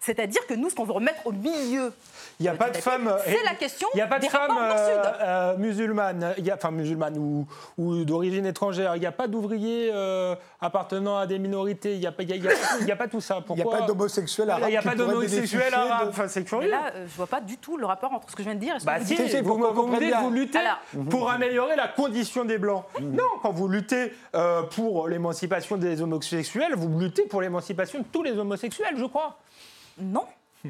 C'est-à-dire 0.02 0.46
que 0.48 0.54
nous, 0.54 0.70
ce 0.70 0.76
qu'on 0.76 0.86
veut 0.86 0.94
remettre 0.94 1.26
au 1.28 1.34
milieu, 1.34 1.92
Il 2.40 2.44
n'y 2.44 2.48
a 2.48 2.54
euh, 2.54 2.56
pas 2.56 2.70
du 2.70 2.78
de 2.78 2.84
femmes. 2.84 3.14
c'est 3.26 3.44
la 3.44 3.54
question 3.56 3.86
Il 3.94 3.98
n'y 3.98 4.02
a 4.02 4.08
pas 4.08 4.20
de 4.20 4.26
femmes 4.28 4.58
euh, 4.58 5.04
euh, 5.22 5.58
musulmanes, 5.58 6.34
il 6.38 6.46
y 6.46 6.52
a, 6.52 6.56
enfin 6.56 6.72
musulmanes 6.72 7.18
ou, 7.18 7.46
ou 7.78 8.06
d'origine 8.06 8.46
étrangère. 8.46 8.96
Il 8.96 9.02
n'y 9.02 9.06
a 9.06 9.12
pas 9.12 9.28
d'ouvriers 9.28 9.92
euh, 9.94 10.36
appartenant 10.62 11.18
à 11.18 11.28
des 11.28 11.38
minorités. 11.38 11.96
Il 11.96 12.00
n'y 12.00 12.08
a, 12.08 12.14
pas- 12.14 12.24
il 12.24 12.30
y 12.30 12.34
a- 12.34 12.38
y 12.38 12.48
a- 12.48 12.86
y 12.86 12.92
a 12.92 12.96
pas 12.96 13.10
tout 13.10 13.20
ça. 13.20 13.44
Il 13.50 13.56
n'y 13.56 13.62
a 13.62 13.66
pas 13.66 13.82
d'homosexuels 13.82 14.50
arabes 14.50 14.64
Il 14.68 14.72
n'y 14.72 14.78
a 14.78 14.82
pas 14.82 14.96
d'homosexuels 14.96 15.32
bénéficier 15.64 15.70
de- 15.70 15.76
arabes. 15.92 16.08
Enfin, 16.12 16.28
c'est 16.30 16.50
Mais 16.54 16.68
là, 16.68 16.92
euh, 16.96 17.06
je 17.06 17.16
vois 17.18 17.28
pas 17.28 17.42
du 17.42 17.58
tout 17.58 17.76
le 17.76 17.86
rapport 17.86 18.14
entre 18.14 18.30
ce 18.30 18.36
que 18.38 18.42
je 18.44 18.48
viens 18.48 18.56
de 18.56 18.62
dire 18.62 18.76
et 18.78 18.80
ce 18.80 18.86
que 18.86 18.90
Bah 18.90 19.00
vous 19.00 19.06
si, 19.06 19.16
dites. 19.16 19.28
Si, 19.30 19.42
vous, 19.42 19.58
vous 19.58 20.00
dites, 20.00 20.14
luttez 20.32 20.60
Alors- 20.60 20.80
pour 21.10 21.30
améliorer 21.30 21.76
la 21.76 21.90
condition 21.90 22.46
des 22.46 22.58
Blancs. 22.58 22.86
Mhm. 23.02 23.16
Non, 23.16 23.24
quand 23.42 23.52
vous 23.52 23.68
luttez 23.68 24.14
euh, 24.36 24.62
pour 24.64 25.10
l'émancipation 25.10 25.76
des 25.76 26.02
homosexuels, 26.02 26.74
vous 26.78 26.98
luttez 27.00 27.24
pour 27.24 27.42
l'émancipation 27.42 28.00
de 28.00 28.06
tous 28.10 28.24
les 28.24 28.38
homosexuels, 28.38 28.96
je 28.96 29.04
crois. 29.06 29.38
Non. 30.00 30.26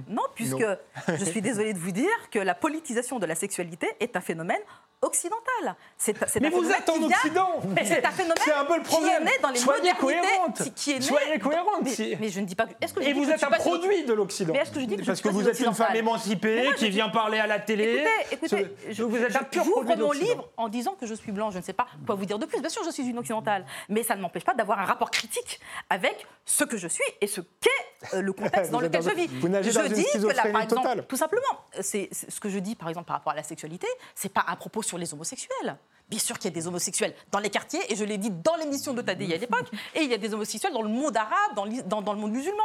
Non, 0.07 0.21
puisque 0.35 0.63
je 1.07 1.25
suis 1.25 1.41
désolée 1.41 1.73
de 1.73 1.79
vous 1.79 1.91
dire 1.91 2.29
que 2.31 2.37
la 2.37 2.53
politisation 2.53 3.17
de 3.17 3.25
la 3.25 3.33
sexualité 3.33 3.87
est 3.99 4.15
un 4.15 4.21
phénomène 4.21 4.61
occidental. 5.01 5.75
C'est 5.97 6.15
c'est 6.27 6.39
Mais 6.41 6.49
vous 6.49 6.69
êtes 6.69 6.89
en 6.89 7.01
Occident 7.03 7.61
Mais 7.75 7.85
C'est 7.85 8.05
un 8.05 8.11
phénomène 8.11 8.37
C'est 8.43 8.53
un 8.53 8.65
peu 8.65 8.77
le 8.77 8.83
problème. 8.83 9.11
qui 9.11 9.21
est 9.21 9.25
né 9.25 9.31
dans 9.41 9.49
les 9.49 9.59
Soyez 9.59 9.91
cohérente. 9.93 10.61
qui- 10.63 10.71
qui 10.71 10.91
est 10.91 10.95
né 10.99 11.01
Soyez 11.01 11.39
cohérente. 11.39 11.81
Mais, 11.83 11.89
Si- 11.91 12.17
mais 12.19 12.29
je 12.29 12.39
ne 12.39 12.45
dis 12.45 12.55
pas. 12.55 12.65
que- 12.65 12.73
Est-ce 12.81 12.93
que 12.93 13.01
je 13.01 13.09
Et 13.09 13.13
dis 13.13 13.19
vous 13.23 13.29
êtes 13.31 13.43
un 13.43 13.49
produit 13.49 14.03
de 14.05 14.13
l'Occident. 14.13 14.53
Mais 14.53 14.59
est-ce 14.59 14.71
que 14.71 14.79
je 14.81 14.85
dis 14.85 14.97
que 14.97 15.05
Parce 15.05 15.21
que 15.21 15.29
vous 15.29 15.47
êtes 15.47 15.59
une 15.59 15.73
femme 15.73 15.95
émancipée 15.95 16.63
moi, 16.63 16.73
qui 16.73 16.89
vient 16.89 17.09
parler 17.09 17.39
à 17.39 17.47
la 17.47 17.59
télé. 17.59 18.05
Écoutez, 18.31 18.57
écoutez, 18.61 18.75
je, 18.93 19.03
vous 19.03 19.17
êtes 19.17 19.35
un 19.35 19.43
pur 19.43 19.63
produit 19.63 19.95
de 19.95 20.03
mon 20.03 20.11
livre 20.11 20.49
en 20.57 20.67
disant 20.69 20.95
que 20.99 21.05
je 21.05 21.13
suis 21.13 21.31
blanc. 21.31 21.51
Je 21.51 21.57
ne 21.59 21.63
sais 21.63 21.73
pas 21.73 21.87
quoi 22.05 22.15
vous 22.15 22.25
dire 22.25 22.39
de 22.39 22.45
plus. 22.45 22.59
Bien 22.59 22.69
sûr, 22.69 22.83
je 22.83 22.91
suis 22.91 23.03
une 23.07 23.17
occidentale, 23.19 23.65
mais 23.87 24.03
ça 24.03 24.15
ne 24.15 24.21
m'empêche 24.21 24.43
pas 24.43 24.53
d'avoir 24.53 24.79
un 24.79 24.85
rapport 24.85 25.11
critique 25.11 25.59
avec 25.89 26.25
ce 26.45 26.63
que 26.63 26.77
je 26.77 26.87
suis 26.87 27.03
et 27.21 27.27
ce 27.27 27.41
qu'est 27.41 28.15
euh, 28.15 28.21
le 28.21 28.33
contexte 28.33 28.71
dans 28.71 28.79
lequel 28.79 29.01
je 29.01 29.09
vis. 29.11 29.27
vous 29.27 29.49
nagez 29.49 29.71
je 29.71 29.79
dans 29.79 29.85
une 29.87 29.95
schizophrénie 29.95 30.67
totale. 30.67 31.05
tout 31.07 31.17
simplement, 31.17 31.41
ce 31.79 32.39
que 32.39 32.49
je 32.49 32.59
dis 32.59 32.75
par 32.75 32.89
exemple 32.89 33.07
par 33.07 33.17
rapport 33.17 33.33
à 33.33 33.35
la 33.35 33.43
sexualité, 33.43 33.87
c'est 34.15 34.33
pas 34.33 34.45
un 34.47 34.55
propos 34.55 34.81
sur 34.89 34.97
les 34.97 35.13
homosexuels. 35.13 35.77
Bien 36.09 36.19
sûr 36.19 36.37
qu'il 36.37 36.49
y 36.49 36.53
a 36.53 36.55
des 36.55 36.67
homosexuels 36.67 37.13
dans 37.31 37.39
les 37.39 37.51
quartiers, 37.51 37.79
et 37.91 37.95
je 37.95 38.03
l'ai 38.03 38.17
dit 38.17 38.31
dans 38.31 38.55
l'émission 38.55 38.93
de 38.93 39.01
Tadei 39.01 39.31
à 39.33 39.37
l'époque, 39.37 39.67
et 39.95 40.01
il 40.01 40.09
y 40.09 40.13
a 40.13 40.17
des 40.17 40.33
homosexuels 40.33 40.73
dans 40.73 40.81
le 40.81 40.89
monde 40.89 41.15
arabe, 41.15 41.55
dans, 41.85 42.01
dans 42.01 42.13
le 42.13 42.19
monde 42.19 42.31
musulman, 42.31 42.63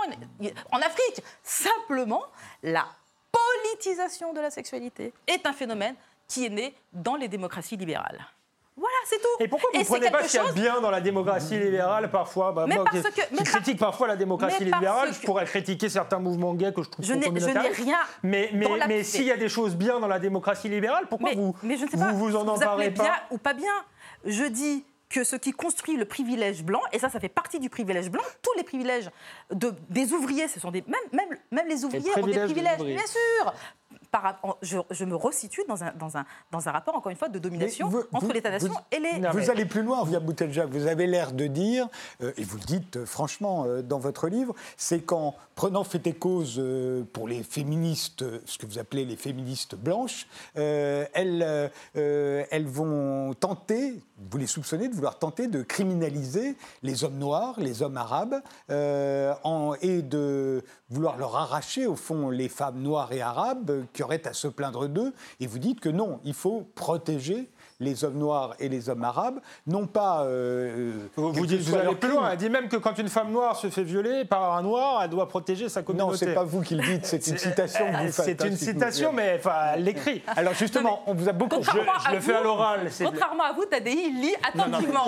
en 0.72 0.78
Afrique. 0.78 1.22
Simplement, 1.42 2.22
la 2.62 2.86
politisation 3.30 4.32
de 4.32 4.40
la 4.40 4.50
sexualité 4.50 5.12
est 5.26 5.46
un 5.46 5.52
phénomène 5.52 5.94
qui 6.26 6.46
est 6.46 6.50
né 6.50 6.74
dans 6.92 7.16
les 7.16 7.28
démocraties 7.28 7.76
libérales. 7.76 8.26
Voilà 8.76 8.94
c'est 9.06 9.18
tout. 9.18 9.28
Et 9.38 9.46
pourquoi 9.46 9.70
vous 9.72 9.78
ne 9.78 9.84
c'est 9.84 9.90
prenez 9.90 10.10
pas 10.10 10.18
quelque 10.18 10.30
ce 10.30 10.38
qu'il 10.38 10.46
y 10.46 10.48
a 10.48 10.52
bien 10.52 10.80
dans 10.80 10.90
la 10.90 11.00
démocratie 11.00 11.58
libérale 11.58 12.10
parfois? 12.10 12.50
Bah, 12.52 12.64
Mais 12.68 12.74
moi, 12.74 12.84
parce 12.84 13.02
que- 13.02 13.20
mais 13.30 13.36
par- 13.38 13.46
critique 13.46 13.78
parfois 13.78 14.08
la 14.08 14.16
démocratie 14.16 14.64
libérale, 14.64 15.10
que- 15.10 15.14
je 15.14 15.20
pourrais 15.20 15.44
critiquer 15.44 15.88
certains 15.88 16.18
mouvements 16.18 16.54
gays 16.54 16.72
que 16.72 16.82
je 16.82 16.88
trouve 16.90 17.04
Je 17.04 17.12
trop 17.14 17.32
n'ai- 17.32 17.40
je 17.40 17.82
rien 17.82 17.98
Mais, 18.24 18.50
mais, 18.52 18.66
dans 18.66 18.74
la- 18.76 18.88
mais 18.88 19.04
s'il 19.04 19.24
y 19.24 19.30
a 19.32 19.36
des 19.36 19.48
choses 19.48 19.76
bien 19.76 20.00
dans 20.00 20.08
la 20.08 20.18
démocratie 20.18 20.68
libérale, 20.68 21.06
pourquoi 21.08 21.30
mais, 21.30 21.36
vous, 21.36 21.54
mais 21.62 21.76
je 21.76 21.84
ne 21.84 21.90
sais 21.90 21.96
vous, 21.96 22.04
pas, 22.04 22.12
vous 22.12 22.34
en 22.36 22.48
emparez 22.48 22.86
appelez 22.86 22.90
pas 22.90 23.02
bien 23.04 23.14
ou 23.30 23.38
pas 23.38 23.54
bien. 23.54 23.72
Je 24.24 24.44
dis 24.44 24.84
que 25.08 25.22
ce 25.22 25.36
qui 25.36 25.52
construit 25.52 25.96
le 25.96 26.06
privilège 26.06 26.64
blanc, 26.64 26.80
et 26.92 26.98
ça, 26.98 27.08
ça 27.08 27.20
fait 27.20 27.28
partie 27.28 27.60
du 27.60 27.70
privilège 27.70 28.10
blanc, 28.10 28.24
tous 28.42 28.50
les 28.56 28.64
privilèges 28.64 29.08
de, 29.52 29.72
des 29.88 30.12
ouvriers, 30.12 30.48
ce 30.48 30.58
sont 30.58 30.72
des. 30.72 30.82
Même, 30.88 30.98
même, 31.12 31.38
même 31.52 31.68
les 31.68 31.84
ouvriers 31.84 32.10
ont 32.18 32.26
des 32.26 32.40
privilèges 32.40 32.80
bien 32.82 33.06
sûr. 33.06 33.52
Par, 34.14 34.38
je, 34.62 34.78
je 34.92 35.04
me 35.04 35.16
resitue 35.16 35.62
dans 35.66 35.82
un, 35.82 35.92
dans, 35.98 36.16
un, 36.16 36.24
dans 36.52 36.68
un 36.68 36.70
rapport, 36.70 36.94
encore 36.94 37.10
une 37.10 37.16
fois, 37.18 37.28
de 37.28 37.40
domination 37.40 37.88
vous- 37.88 38.04
entre 38.12 38.32
l'État-nation 38.32 38.72
et 38.92 39.00
les. 39.00 39.18
Non, 39.18 39.30
vous 39.32 39.38
mais- 39.38 39.50
allez 39.50 39.64
plus 39.64 39.82
loin, 39.82 40.04
Via 40.04 40.20
Boutelja. 40.20 40.66
Vous 40.66 40.86
avez 40.86 41.08
l'air 41.08 41.32
de 41.32 41.48
dire, 41.48 41.88
euh, 42.22 42.30
et 42.36 42.44
vous 42.44 42.56
le 42.58 42.62
dites 42.62 42.96
euh, 42.98 43.06
franchement 43.06 43.64
euh, 43.66 43.82
dans 43.82 43.98
votre 43.98 44.28
livre, 44.28 44.54
c'est 44.76 45.00
qu'en 45.00 45.34
prenant 45.56 45.82
fait 45.82 46.06
et 46.06 46.12
cause 46.12 46.60
euh, 46.60 47.02
pour 47.12 47.26
les 47.26 47.42
féministes, 47.42 48.24
ce 48.46 48.56
que 48.56 48.66
vous 48.66 48.78
appelez 48.78 49.04
les 49.04 49.16
féministes 49.16 49.74
blanches, 49.74 50.28
elles, 50.54 51.70
elles 51.94 52.66
vont 52.66 53.34
tenter, 53.34 54.00
vous 54.30 54.38
les 54.38 54.46
soupçonnez 54.46 54.88
de 54.88 54.94
vouloir 54.94 55.18
tenter 55.18 55.48
de 55.48 55.62
criminaliser 55.62 56.56
les 56.84 57.02
hommes 57.02 57.18
noirs, 57.18 57.58
les 57.58 57.82
hommes 57.82 57.96
arabes, 57.96 58.40
en- 58.70 59.74
et 59.82 60.02
de 60.02 60.62
vouloir 60.90 61.16
leur 61.16 61.34
arracher, 61.34 61.86
au 61.86 61.96
fond, 61.96 62.30
les 62.30 62.48
femmes 62.48 62.80
noires 62.80 63.12
et 63.12 63.20
arabes 63.20 63.84
qui 63.92 64.02
auraient 64.04 64.26
à 64.26 64.32
se 64.32 64.48
plaindre 64.48 64.88
d'eux. 64.88 65.12
Et 65.40 65.46
vous 65.46 65.58
dites 65.58 65.80
que 65.80 65.88
non, 65.88 66.20
il 66.24 66.34
faut 66.34 66.68
protéger 66.74 67.48
les 67.84 68.04
hommes 68.04 68.18
noirs 68.18 68.54
et 68.58 68.68
les 68.68 68.88
hommes 68.88 69.04
arabes, 69.04 69.38
non 69.66 69.86
pas. 69.86 70.24
euh, 70.24 70.92
Vous, 71.16 71.32
vous 71.32 71.40
quel 71.40 71.46
dites, 71.46 71.64
que 71.66 71.70
vous 71.70 71.76
allez 71.76 71.94
plus 71.94 72.10
loin. 72.10 72.30
Elle 72.32 72.38
dit 72.38 72.50
même 72.50 72.68
que 72.68 72.76
quand 72.76 72.98
une 72.98 73.08
femme 73.08 73.30
noire 73.30 73.56
se 73.56 73.68
fait 73.70 73.82
violer 73.84 74.24
par 74.24 74.54
un 74.56 74.62
noir, 74.62 75.02
elle 75.02 75.10
doit 75.10 75.28
protéger 75.28 75.68
sa 75.68 75.80
Non, 75.80 75.86
communauté. 75.86 76.16
c'est 76.18 76.34
pas 76.34 76.44
vous 76.44 76.62
qui 76.62 76.74
le 76.74 76.82
dites, 76.82 77.06
c'est 77.06 77.26
une 77.26 77.38
citation 77.38 77.86
que 77.86 77.96
vous 78.06 78.12
faites. 78.12 78.24
C'est 78.24 78.42
hein, 78.42 78.46
une 78.48 78.56
si 78.56 78.64
je 78.66 78.70
citation, 78.72 79.12
mais 79.12 79.36
enfin, 79.38 79.54
elle 79.74 79.84
l'écrit. 79.84 80.22
Alors 80.36 80.54
justement, 80.54 81.02
on 81.06 81.14
vous 81.14 81.28
a 81.28 81.32
beaucoup. 81.32 81.56
Contrairement 81.56 81.92
je 82.08 82.14
le 82.14 82.20
fais 82.20 82.34
à 82.34 82.38
vous- 82.38 82.44
l'oral, 82.44 82.88
Contrairement 83.04 83.44
à 83.44 83.52
vous, 83.52 83.64
Tadei, 83.66 83.92
il 83.92 84.20
lit 84.20 84.34
attentivement. 84.42 85.04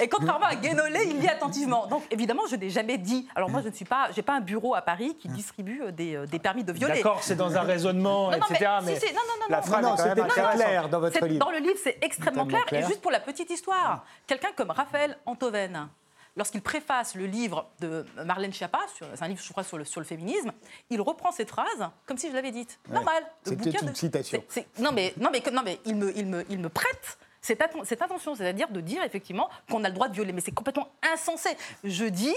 Et 0.00 0.08
contrairement 0.08 0.46
à 0.46 0.54
Guénolé, 0.56 1.00
il 1.10 1.20
lit 1.20 1.28
attentivement. 1.28 1.86
Donc 1.86 2.02
évidemment, 2.10 2.42
je 2.50 2.56
n'ai 2.56 2.70
jamais 2.70 2.98
dit. 2.98 3.26
Alors 3.34 3.50
moi, 3.50 3.60
je 3.62 3.68
ne 3.68 3.72
suis 3.74 3.84
pas, 3.84 4.08
j'ai 4.14 4.22
pas 4.22 4.34
un 4.36 4.40
bureau 4.40 4.74
à 4.74 4.80
Paris 4.82 5.16
qui 5.20 5.28
distribue 5.28 5.82
euh, 5.82 5.90
des, 5.92 6.14
euh, 6.16 6.26
des 6.26 6.38
permis 6.38 6.64
de 6.64 6.72
violer. 6.72 6.94
D'accord, 6.96 7.18
c'est 7.22 7.36
dans 7.36 7.56
un 7.56 7.60
raisonnement, 7.62 8.30
Non, 8.30 8.38
non, 8.38 8.46
etc. 8.50 8.70
mais, 8.80 8.86
Mais, 8.92 9.00
si, 9.00 9.06
si, 9.08 9.14
non, 9.14 9.20
non, 9.26 9.34
non, 9.40 9.46
la 9.50 9.56
non. 9.58 9.62
phrase 9.62 9.82
Non, 9.82 9.88
non, 9.90 9.94
est 9.94 9.98
quand 9.98 10.04
même 10.04 10.14
c'était 10.16 10.28
très 10.28 10.40
intéressante. 10.40 10.66
clair 10.66 10.88
dans 10.88 11.00
votre 11.00 11.26
livre. 11.26 11.44
Dans 11.44 11.50
le 11.50 11.58
livre, 11.58 11.78
c'est 11.82 11.98
extrêmement 12.06 12.46
clair. 12.46 12.64
clair. 12.64 12.84
Et 12.84 12.86
juste 12.88 13.00
pour 13.02 13.10
la 13.10 13.20
petite 13.20 13.50
histoire, 13.50 14.04
quelqu'un 14.26 14.52
comme 14.56 14.70
Raphaël 14.70 15.18
Antoven, 15.26 15.88
lorsqu'il 16.36 16.62
préface 16.62 17.14
le 17.14 17.26
livre 17.26 17.68
de 17.80 18.04
Marlène 18.24 18.52
Schiappa, 18.52 18.80
c'est 18.98 19.22
un 19.22 19.28
livre, 19.28 19.40
je 19.42 19.50
crois, 19.52 19.64
sur 19.64 19.78
le, 19.78 19.84
sur 19.84 20.00
le 20.00 20.06
féminisme, 20.06 20.52
il 20.90 21.00
reprend 21.00 21.32
cette 21.32 21.48
phrase 21.50 21.88
comme 22.06 22.18
si 22.18 22.28
je 22.30 22.34
l'avais 22.34 22.50
dite. 22.52 22.78
Normal. 22.90 23.22
Le 23.44 23.50
C'était 23.50 23.70
bouquin 23.70 23.80
une 23.86 23.92
de- 23.92 23.96
citation. 23.96 24.42
c'est- 24.48 24.66
c'est- 24.74 24.80
non, 24.82 24.92
mais, 24.92 25.14
non, 25.18 25.30
mais, 25.32 25.42
non, 25.52 25.62
mais 25.64 25.80
il, 25.84 25.96
me, 25.96 26.16
il, 26.16 26.26
me, 26.26 26.44
il 26.50 26.58
me 26.58 26.68
prête. 26.68 27.18
Cette, 27.40 27.60
atten- 27.60 27.84
cette 27.84 28.02
attention, 28.02 28.34
c'est-à-dire 28.34 28.68
de 28.70 28.80
dire 28.80 29.02
effectivement 29.04 29.48
qu'on 29.70 29.84
a 29.84 29.88
le 29.88 29.94
droit 29.94 30.08
de 30.08 30.14
violer, 30.14 30.32
mais 30.32 30.40
c'est 30.40 30.50
complètement 30.52 30.88
insensé. 31.12 31.50
Je 31.84 32.04
dis 32.06 32.34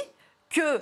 que 0.49 0.79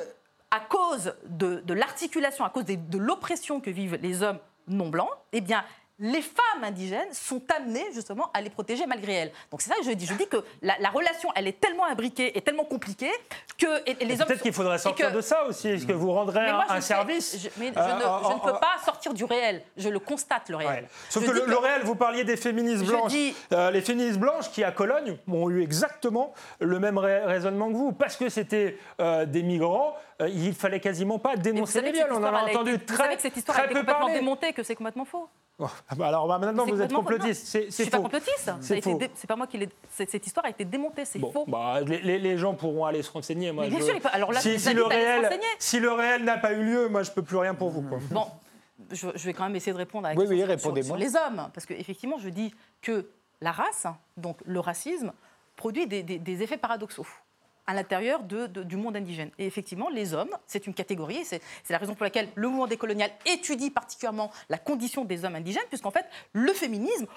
à 0.51 0.59
cause 0.59 1.13
de, 1.25 1.61
de 1.61 1.73
l'articulation, 1.73 2.43
à 2.45 2.49
cause 2.49 2.65
des- 2.65 2.77
de 2.77 2.97
l'oppression 2.97 3.59
que 3.61 3.69
vivent 3.69 3.95
les 4.01 4.23
hommes 4.23 4.39
non 4.67 4.89
blancs, 4.89 5.09
eh 5.31 5.39
bien, 5.41 5.63
les 5.99 6.21
femmes 6.21 6.63
indigènes 6.63 7.11
sont 7.11 7.41
amenées 7.55 7.85
justement 7.93 8.29
à 8.33 8.41
les 8.41 8.49
protéger 8.51 8.85
malgré 8.85 9.13
elles. 9.13 9.31
Donc 9.49 9.61
c'est 9.61 9.69
ça 9.71 9.75
que 9.77 9.83
je 9.85 9.91
dis. 9.91 10.05
Je 10.05 10.13
dis 10.13 10.27
que 10.27 10.37
la, 10.61 10.75
la 10.79 10.89
relation, 10.89 11.29
elle 11.35 11.47
est 11.47 11.59
tellement 11.59 11.85
imbriquée 11.85 12.37
et 12.37 12.41
tellement 12.41 12.65
compliquée 12.65 13.11
que 13.57 13.65
et- 13.89 13.97
et 14.01 14.05
les 14.05 14.21
hommes. 14.21 14.27
Peut-être 14.27 14.43
qu'il 14.43 14.53
faudrait 14.53 14.77
sortir 14.77 15.09
que- 15.09 15.15
de 15.15 15.21
ça 15.21 15.45
aussi. 15.45 15.69
Est-ce 15.69 15.87
que 15.87 15.93
vous 15.93 16.11
rendrez 16.11 16.47
un, 16.47 16.75
sais- 16.75 16.81
service 16.81 17.37
je- 17.41 17.49
mais 17.59 17.71
je, 17.73 17.79
euh, 17.79 17.95
ne, 17.95 18.01
je 18.01 18.05
en- 18.05 18.35
ne 18.35 18.41
peux 18.41 18.51
en- 18.51 18.59
pas 18.59 18.75
sortir 18.85 19.13
du 19.13 19.23
réel. 19.23 19.63
Je 19.75 19.89
le 19.89 19.99
constate, 19.99 20.49
le 20.49 20.57
réel. 20.57 20.83
Ouais. 20.83 20.89
Sauf 21.09 21.25
que 21.25 21.31
le, 21.31 21.45
le 21.45 21.57
réel, 21.57 21.81
vous 21.83 21.95
parliez 21.95 22.23
des 22.23 22.37
féministes 22.37 22.85
blanches. 22.85 23.11
dis- 23.11 23.33
Euh, 23.53 23.71
les 23.71 23.81
féministes 23.81 24.19
blanches 24.19 24.51
qui, 24.51 24.63
à 24.63 24.71
Cologne, 24.71 25.17
ont 25.27 25.49
eu 25.49 25.63
exactement 25.63 26.33
le 26.59 26.79
même 26.79 26.97
rai- 26.99 27.25
raisonnement 27.25 27.69
que 27.71 27.75
vous. 27.75 27.91
Parce 27.91 28.15
que 28.17 28.29
c'était 28.29 28.77
euh, 28.99 29.25
des 29.25 29.41
migrants, 29.41 29.95
euh, 30.21 30.29
il 30.29 30.53
fallait 30.53 30.79
quasiment 30.79 31.17
pas 31.17 31.35
dénoncer 31.37 31.81
les 31.81 31.91
viols. 31.91 32.09
On 32.11 32.17
en 32.17 32.23
a 32.23 32.43
entendu 32.43 32.73
été- 32.75 32.85
vous 32.85 32.93
très, 32.95 33.03
savez 33.03 33.15
que 33.15 33.21
cette 33.23 33.37
histoire 33.37 33.57
très 33.57 33.67
a 33.67 33.71
été 33.71 33.79
complètement 33.79 33.99
parler. 34.05 34.19
démontée, 34.19 34.53
que 34.53 34.61
c'est 34.63 34.75
complètement 34.75 35.05
faux. 35.05 35.27
Bah 35.97 36.07
alors 36.07 36.27
bah, 36.27 36.37
maintenant, 36.37 36.65
vous 36.65 36.81
êtes 36.81 36.93
complotiste. 36.93 37.47
C'est 37.47 37.65
Je 37.65 37.69
c'est 37.71 37.83
suis 37.83 37.91
pas 37.91 37.97
complotiste. 37.99 38.51
C'est 38.61 38.81
faux. 38.81 38.97
dé- 38.97 39.09
C'est 39.15 39.27
pas 39.27 39.35
moi 39.35 39.47
qui 39.47 39.57
l'ai. 39.57 39.69
c'est- 39.91 40.09
Cette 40.09 40.25
histoire 40.27 40.45
a 40.45 40.49
été 40.49 40.63
démontée, 40.65 41.03
c'est 41.05 41.17
Bon, 41.19 41.31
faux. 41.31 41.45
bah, 41.47 41.81
les, 41.81 41.99
les- 41.99 42.19
les 42.19 42.37
gens 42.37 42.53
pourront 42.53 42.85
aller 42.85 43.01
se 43.01 43.11
renseigner. 43.11 43.51
Moi, 43.51 43.63
Mais 43.63 43.69
bien 43.71 43.79
je- 43.79 43.85
sûr, 43.85 43.95
alors 44.11 44.31
là, 44.31 44.39
si, 44.39 44.49
le 44.73 44.83
réel, 44.83 45.23
renseigner. 45.25 45.43
si 45.57 45.79
le 45.79 45.91
réel 45.91 46.23
n'a 46.23 46.37
pas 46.37 46.53
eu 46.53 46.63
lieu, 46.63 46.89
moi, 46.89 47.01
je 47.03 47.11
peux 47.11 47.23
plus 47.23 47.37
rien 47.37 47.55
pour 47.55 47.69
vous. 47.71 47.81
quoi. 47.81 47.97
Bon, 48.11 48.25
je, 48.91 49.07
je 49.15 49.25
vais 49.25 49.33
quand 49.33 49.43
même 49.45 49.55
essayer 49.55 49.73
de 49.73 49.77
répondre 49.77 50.05
à 50.05 50.09
la 50.13 50.15
Oui, 50.19 50.27
question 50.27 50.45
oui, 50.45 50.59
sur- 50.59 50.85
sur, 50.85 50.95
les 50.97 51.15
hommes. 51.15 51.49
Parce 51.53 51.65
qu'effectivement, 51.65 52.17
je 52.19 52.29
dis 52.29 52.53
que 52.81 53.09
la 53.41 53.51
race, 53.51 53.87
donc 54.15 54.37
le 54.45 54.59
racisme, 54.59 55.11
produit 55.55 55.87
des, 55.87 56.03
des- 56.03 56.19
des 56.19 56.43
effets 56.43 56.57
paradoxaux 56.57 57.07
à 57.67 57.73
l'intérieur 57.73 58.23
du 58.23 58.77
monde 58.77 58.95
indigène. 58.95 59.29
Et 59.37 59.45
effectivement, 59.45 59.89
les 59.89 60.13
hommes, 60.13 60.35
c'est 60.47 60.65
une 60.65 60.73
catégorie, 60.73 61.25
c'est 61.25 61.41
la 61.69 61.77
raison 61.77 61.93
pour 61.93 62.05
laquelle 62.05 62.29
le 62.35 62.47
mouvement 62.47 62.67
décolonial 62.67 63.11
étudie 63.25 63.69
particulièrement 63.69 64.31
la 64.49 64.57
condition 64.57 65.05
des 65.05 65.25
hommes 65.25 65.35
indigènes, 65.35 65.67
puisqu'en 65.69 65.91
fait, 65.91 66.05
le 66.33 66.51
féminisme 66.53 67.07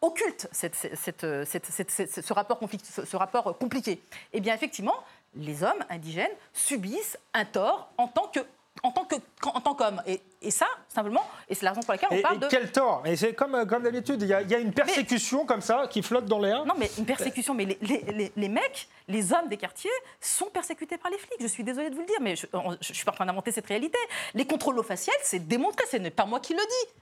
occulte 0.00 0.48
ce, 0.52 2.32
rapport 2.32 2.60
ce 3.04 3.16
rapport 3.16 3.58
compliqué. 3.58 4.00
Eh 4.32 4.40
bien, 4.40 4.54
effectivement, 4.54 4.94
les 5.36 5.62
hommes 5.62 5.84
indigènes 5.90 6.30
subissent 6.52 7.18
un 7.34 7.44
tort 7.44 7.92
en 7.98 8.08
tant 8.08 8.28
que 8.28 8.40
en 8.82 8.90
tant 8.92 9.04
que 9.04 9.16
en 9.44 9.60
tant 9.60 9.74
qu'hommes. 9.74 10.02
Et, 10.06 10.20
et 10.42 10.50
ça, 10.50 10.66
simplement, 10.88 11.24
et 11.48 11.54
c'est 11.54 11.64
la 11.64 11.70
raison 11.70 11.80
pour 11.82 11.92
laquelle 11.92 12.08
on 12.12 12.16
Et, 12.16 12.22
parle 12.22 12.36
et 12.36 12.38
de 12.38 12.46
quel 12.46 12.70
tort 12.70 13.02
Et 13.06 13.16
c'est 13.16 13.34
comme, 13.34 13.66
comme 13.66 13.82
d'habitude, 13.82 14.20
il 14.22 14.28
y, 14.28 14.34
a- 14.34 14.42
il 14.42 14.50
y 14.50 14.54
a 14.54 14.58
une 14.58 14.72
persécution 14.72 15.46
comme 15.46 15.60
ça 15.60 15.86
qui 15.90 16.02
flotte 16.02 16.26
dans 16.26 16.38
l'air. 16.38 16.64
non, 16.66 16.74
mais 16.78 16.90
une 16.98 17.06
persécution. 17.06 17.54
Mais 17.54 17.64
les, 17.64 17.78
les- 17.82 18.04
les- 18.12 18.32
les 18.36 18.48
mecs, 18.48 18.88
les 19.08 19.32
hommes 19.32 19.48
des 19.48 19.56
quartiers, 19.56 19.90
sont 20.20 20.46
persécutés 20.46 20.98
par 20.98 21.10
les 21.10 21.18
flics. 21.18 21.38
Je 21.40 21.46
suis 21.46 21.64
désolée 21.64 21.90
de 21.90 21.94
vous 21.94 22.02
le 22.02 22.06
dire, 22.06 22.18
mais 22.20 22.36
je 22.36 22.46
ne 22.52 22.76
suis 22.94 23.04
pas 23.04 23.12
en 23.12 23.14
train 23.14 23.26
d'inventer 23.26 23.52
cette 23.52 23.66
réalité. 23.66 23.98
Les 24.34 24.46
contrôles 24.46 24.78
aux 24.78 24.82
faciales, 24.84 25.16
c'est 25.22 25.46
démontré. 25.46 25.84
Ce 25.90 25.96
n'est 25.96 26.10
pas 26.10 26.24
moi 26.26 26.40
qui 26.40 26.52
le 26.54 26.60
dis. 26.60 26.92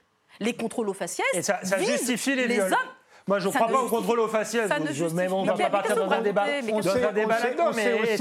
Les 0.40 0.54
contrôles 0.54 0.88
aux 0.90 0.94
faciales 0.94 1.26
Et 1.32 1.42
ça, 1.42 1.58
ça 1.64 1.78
justifie 1.78 2.34
les, 2.34 2.46
les 2.46 2.54
viols. 2.56 2.72
hommes. 2.72 2.78
Moi, 3.28 3.40
je 3.40 3.48
ne 3.48 3.52
crois 3.52 3.66
ne 3.66 3.72
pas 3.72 3.80
au 3.82 3.88
contrôle 3.88 4.20
aux 4.20 4.28
faciales. 4.28 4.68
ça 4.68 4.78
ne 4.78 4.86
Je- 4.86 4.92
justifie- 4.92 5.14
mais 5.16 5.28
on 5.32 5.42
Mais 5.42 5.48
va 5.48 5.56
pas 5.56 5.70
partir 5.70 5.96
dans 5.96 6.08
un 6.12 6.20
débat, 6.20 6.44
dans 6.62 6.88
un 6.88 7.12
débat 7.12 7.38
là-dedans. 7.40 7.70
Mais 7.74 8.16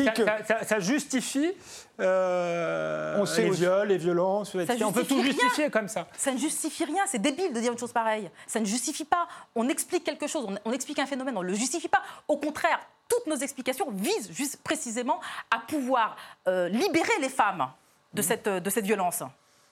ça, 0.64 0.80
justifie 0.80 1.51
euh, 1.99 3.16
On 3.20 3.26
sait 3.28 3.43
les 3.43 3.49
aussi- 3.51 3.60
viols, 3.62 3.88
les 3.89 3.97
violences. 3.97 4.56
On 4.56 4.91
peut 4.91 5.03
tout 5.03 5.16
rien. 5.16 5.26
justifier 5.26 5.70
comme 5.70 5.88
ça. 5.88 6.08
Ça 6.18 6.32
ne 6.32 6.38
justifie 6.39 6.86
rien, 6.86 7.03
c'est 7.06 7.20
débile 7.22 7.53
de 7.53 7.60
dire 7.60 7.72
une 7.72 7.78
chose 7.78 7.93
pareille. 7.93 8.30
Ça 8.47 8.60
ne 8.60 8.66
justifie 8.66 9.06
pas. 9.06 9.28
On 9.56 9.70
explique 9.70 10.03
quelque 10.03 10.26
chose, 10.28 10.45
on, 10.49 10.56
on 10.70 10.72
explique 10.72 10.97
un 10.99 11.06
phénomène, 11.06 11.38
on 11.38 11.43
ne 11.43 11.49
le 11.49 11.53
justifie 11.56 11.88
pas. 11.88 12.01
Au 12.28 12.38
contraire, 12.38 12.80
toutes 13.08 13.28
nos 13.28 13.38
explications 13.38 13.88
visent 13.91 14.32
juste 14.32 14.58
précisément 14.64 15.20
à 15.51 15.60
pouvoir 15.60 16.16
euh, 16.47 16.68
libérer 16.70 17.14
les 17.22 17.30
femmes 17.30 17.68
de 18.14 18.22
cette, 18.24 18.47
de 18.49 18.70
cette 18.72 18.86
violence. 18.86 19.22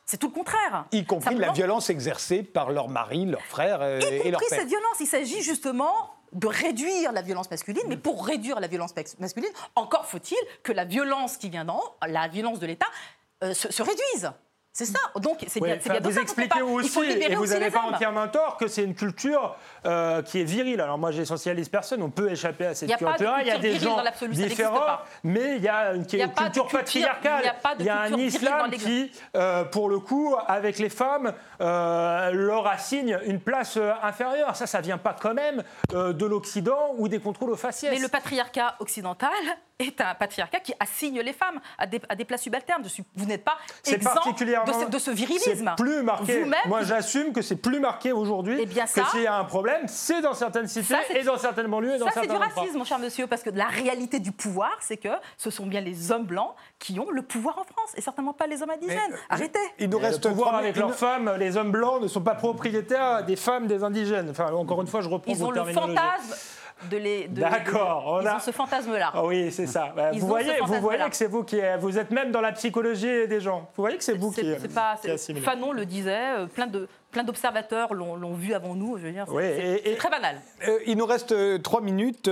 C'est 0.05 0.17
tout 0.17 0.27
le 0.27 0.33
contraire. 0.33 0.85
Y 0.91 1.05
compris 1.05 1.35
la 1.35 1.51
violence 1.51 1.89
exercée 1.89 2.43
par 2.43 2.71
leurs 2.71 2.89
maris, 2.89 3.25
leurs 3.25 3.41
frères 3.45 3.81
euh, 3.81 3.99
Y 4.01 4.27
et 4.27 4.31
pères. 4.31 4.39
cette 4.49 4.67
violence. 4.67 4.99
Il 4.99 5.07
s'agit 5.07 5.41
justement 5.41 5.93
de 6.33 6.47
réduire 6.47 7.11
la 7.11 7.21
violence 7.21 7.49
masculine, 7.49 7.83
mais 7.87 7.97
pour 7.97 8.25
réduire 8.25 8.59
la 8.59 8.67
violence 8.67 8.93
mas- 8.95 9.17
masculine, 9.19 9.51
encore 9.75 10.05
faut-il 10.05 10.37
que 10.63 10.71
la 10.71 10.83
violence 10.85 11.37
qui 11.37 11.49
vient 11.49 11.63
d'en 11.65 11.77
haut, 11.77 11.95
la 12.07 12.27
violence 12.27 12.59
de 12.59 12.65
l'État, 12.65 12.87
euh, 13.43 13.53
se, 13.53 13.71
se 13.71 13.81
réduise. 13.83 14.31
C'est 14.75 14.85
ça. 14.85 14.97
Donc 15.21 15.37
c'est 15.47 15.61
Ouais, 15.61 15.77
bien, 15.77 15.93
bien 15.93 16.01
vous 16.01 16.17
expliquez 16.17 16.63
aussi, 16.63 16.99
et 17.03 17.35
vous 17.35 17.45
n'avez 17.45 17.69
pas 17.69 17.81
entièrement 17.81 18.27
tort, 18.27 18.57
que 18.57 18.67
c'est 18.67 18.83
une 18.83 18.95
culture 18.95 19.55
euh, 19.85 20.23
qui 20.23 20.41
est 20.41 20.43
virile. 20.43 20.81
Alors 20.81 20.97
moi, 20.97 21.11
j'essentialise 21.11 21.69
personne, 21.69 22.01
on 22.01 22.09
peut 22.09 22.31
échapper 22.31 22.65
à 22.65 22.73
cette 22.73 22.89
Il 22.89 22.91
y 22.91 22.95
a 22.95 22.97
pas 22.97 23.13
de 23.13 23.17
culture. 23.17 23.35
Il 23.41 23.47
y 23.47 23.51
a 23.51 23.57
des 23.59 23.75
gens 23.77 24.01
différents, 24.29 24.97
mais 25.23 25.57
il 25.57 25.61
y 25.61 25.69
a 25.69 25.93
une, 25.93 26.01
y 26.11 26.21
a 26.23 26.27
culture 26.27 26.63
culture- 26.67 26.79
patriarcale. 26.79 27.53
il 27.79 27.85
y 27.85 27.89
a 27.89 27.99
un 28.01 28.13
islam 28.17 28.71
qui, 28.71 29.11
euh, 29.35 29.63
pour 29.63 29.89
le 29.89 29.99
coup, 29.99 30.35
avec 30.47 30.79
les 30.79 30.89
femmes, 30.89 31.33
euh, 31.61 32.31
leur 32.31 32.65
assigne 32.65 33.19
une 33.27 33.39
place 33.39 33.77
inférieure. 34.01 34.55
Ça, 34.55 34.65
ça 34.65 34.81
vient 34.81 34.97
pas 34.97 35.15
quand 35.19 35.35
même 35.35 35.63
de 35.91 36.25
l'Occident 36.25 36.95
ou 36.97 37.07
des 37.07 37.19
contrôles 37.19 37.51
aux 37.51 37.57
faciès. 37.57 37.91
Mais 37.91 37.99
le 37.99 38.07
patriarcat 38.07 38.75
occidental 38.79 39.29
est 39.79 39.99
un 40.01 40.13
patriarcat 40.15 40.59
qui 40.59 40.73
assigne 40.79 41.19
les 41.21 41.33
femmes 41.33 41.59
à 41.77 41.85
des, 41.87 41.99
à 42.09 42.15
des 42.15 42.25
places 42.25 42.43
subalternes. 42.43 42.83
Vous 43.15 43.25
n'êtes 43.25 43.43
pas 43.43 43.57
C'est 43.81 43.95
exempt 43.95 44.13
particulièrement. 44.13 44.65
de 44.79 44.85
ce, 44.85 44.89
de 44.89 44.99
ce 44.99 45.11
virilisme. 45.11 45.73
C'est 45.77 45.83
plus 45.83 46.03
marqué. 46.03 46.41
Vous-même, 46.41 46.59
Moi, 46.67 46.83
j'assume 46.83 47.33
que 47.33 47.41
c'est 47.41 47.55
plus 47.55 47.79
marqué 47.79 48.11
aujourd'hui. 48.11 48.57
Eh 48.61 48.65
bien, 48.65 48.83
que 48.85 48.89
ça- 48.91 49.05
s'il 49.11 49.21
y 49.23 49.27
a 49.27 49.35
un 49.35 49.43
problème, 49.45 49.87
c'est 49.87 50.21
dans 50.21 50.33
certaines 50.33 50.67
cités 50.67 50.83
Ça, 50.93 50.99
et 51.13 51.23
dans 51.23 51.37
certaines 51.37 51.67
banlieues 51.67 51.95
et 51.95 51.97
dans 51.97 52.05
Ça, 52.07 52.11
c'est 52.21 52.27
du 52.27 52.29
endroits. 52.35 52.47
racisme, 52.55 52.77
mon 52.77 52.83
cher 52.85 52.99
monsieur, 52.99 53.27
parce 53.27 53.41
que 53.43 53.49
la 53.49 53.65
réalité 53.65 54.19
du 54.19 54.31
pouvoir, 54.31 54.71
c'est 54.79 54.97
que 54.97 55.09
ce 55.37 55.49
sont 55.49 55.65
bien 55.65 55.81
les 55.81 56.11
hommes 56.11 56.25
blancs 56.25 56.53
qui 56.79 56.99
ont 56.99 57.09
le 57.09 57.21
pouvoir 57.23 57.57
en 57.59 57.63
France, 57.63 57.91
et 57.95 58.01
certainement 58.01 58.33
pas 58.33 58.47
les 58.47 58.61
hommes 58.61 58.69
indigènes. 58.71 58.97
Mais, 59.09 59.17
Arrêtez 59.29 59.59
Il 59.79 59.89
nous 59.89 59.99
reste 59.99 60.21
trois 60.21 60.53
avec 60.53 60.75
leurs 60.77 60.93
femmes, 60.95 61.33
les 61.39 61.57
hommes 61.57 61.71
blancs 61.71 62.01
ne 62.01 62.07
sont 62.07 62.21
pas 62.21 62.35
propriétaires 62.35 63.23
des 63.25 63.35
femmes 63.35 63.67
des 63.67 63.83
indigènes. 63.83 64.29
Enfin, 64.29 64.51
encore 64.53 64.81
une 64.81 64.87
fois, 64.87 65.01
je 65.01 65.09
reprends 65.09 65.31
Ils 65.31 65.37
vos 65.37 65.47
ont 65.47 65.51
le 65.51 65.63
fantasme 65.65 66.35
de 66.89 66.97
les. 66.97 67.27
D'accord. 67.27 68.21
Ils 68.23 68.27
ont 68.27 68.39
ce 68.39 68.51
fantasme-là. 68.51 69.11
Ah 69.13 69.25
oui, 69.25 69.51
c'est 69.51 69.67
ça. 69.67 69.93
Bah, 69.95 70.11
vous 70.11 70.27
voyez, 70.27 70.53
vous 70.65 70.81
voyez 70.81 71.03
que 71.09 71.15
c'est 71.15 71.27
vous 71.27 71.43
qui. 71.43 71.59
Vous 71.79 71.97
êtes 71.97 72.11
même 72.11 72.31
dans 72.31 72.41
la 72.41 72.51
psychologie 72.51 73.27
des 73.27 73.39
gens. 73.39 73.69
Vous 73.75 73.83
voyez 73.83 73.97
que 73.97 74.03
c'est 74.03 74.17
vous 74.17 74.31
qui. 74.31 74.45
C'est 74.59 74.73
pas. 74.73 74.97
Fanon 75.41 75.71
le 75.71 75.85
disait, 75.85 76.37
euh, 76.37 76.45
plein 76.47 76.67
de 76.67 76.87
plein 77.11 77.23
d'observateurs 77.23 77.93
l'ont 77.93 78.33
vu 78.33 78.53
avant 78.53 78.75
nous. 78.75 78.97
Je 78.97 79.03
veux 79.03 79.11
dire, 79.11 79.25
c'est 79.29 79.95
très 79.97 80.09
banal. 80.09 80.41
Euh, 80.67 80.79
il 80.85 80.97
nous 80.97 81.05
reste 81.05 81.31
euh, 81.31 81.57
trois 81.59 81.81
minutes 81.81 82.27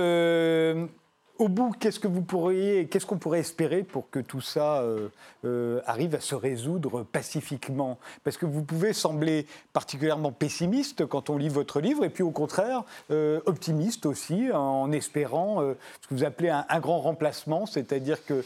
au 1.42 1.48
bout, 1.48 1.74
qu'est-ce 1.80 1.98
que 1.98 2.06
vous 2.06 2.22
pourriez, 2.22 2.86
qu'est-ce 2.86 3.04
qu'on 3.04 3.18
pourrait 3.18 3.40
espérer 3.40 3.82
pour 3.82 4.08
que 4.10 4.20
tout 4.20 4.40
ça 4.40 4.78
euh, 4.78 5.08
euh, 5.44 5.80
arrive 5.86 6.14
à 6.14 6.20
se 6.20 6.36
résoudre 6.36 7.02
pacifiquement? 7.02 7.98
Parce 8.22 8.36
que 8.36 8.46
vous 8.46 8.62
pouvez 8.62 8.92
sembler 8.92 9.46
particulièrement 9.72 10.30
pessimiste 10.30 11.04
quand 11.04 11.30
on 11.30 11.36
lit 11.36 11.48
votre 11.48 11.80
livre, 11.80 12.04
et 12.04 12.10
puis 12.10 12.22
au 12.22 12.30
contraire 12.30 12.84
euh, 13.10 13.40
optimiste 13.46 14.06
aussi, 14.06 14.52
en 14.52 14.92
espérant 14.92 15.60
ce 16.00 16.08
que 16.08 16.14
vous 16.14 16.22
appelez 16.22 16.48
un, 16.48 16.80
grand 16.80 17.00
remplacement, 17.00 17.66
c'est-à-dire 17.66 18.18
que 18.24 18.44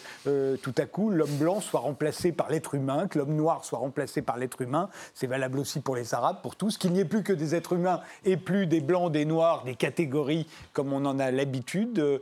tout 0.56 0.74
à 0.78 0.86
coup 0.86 1.10
l'homme 1.10 1.36
blanc 1.36 1.60
soit 1.60 1.80
remplacé 1.80 2.32
par 2.32 2.48
l'être 2.48 2.74
humain, 2.74 3.08
que 3.08 3.18
l'homme 3.18 3.36
noir 3.36 3.64
soit 3.66 3.78
remplacé 3.78 4.22
par 4.22 4.38
l'être 4.38 4.62
humain. 4.62 4.88
C'est 5.14 5.26
valable 5.26 5.58
aussi 5.58 5.80
pour 5.80 5.96
les 5.96 6.14
Arabes, 6.14 6.38
pour 6.42 6.56
tous, 6.56 6.78
qu'il 6.78 6.92
n'y 6.92 7.00
ait 7.00 7.04
plus 7.04 7.22
que 7.22 7.32
des 7.34 7.54
êtres 7.54 7.74
humains 7.74 8.00
et 8.24 8.38
plus 8.38 8.66
des 8.66 8.80
blancs, 8.80 9.12
des 9.12 9.26
noirs, 9.26 9.64
des 9.64 9.74
catégories 9.74 10.46
comme 10.72 10.94
on 10.94 11.04
en 11.04 11.18
a 11.18 11.30
l'habitude. 11.30 12.20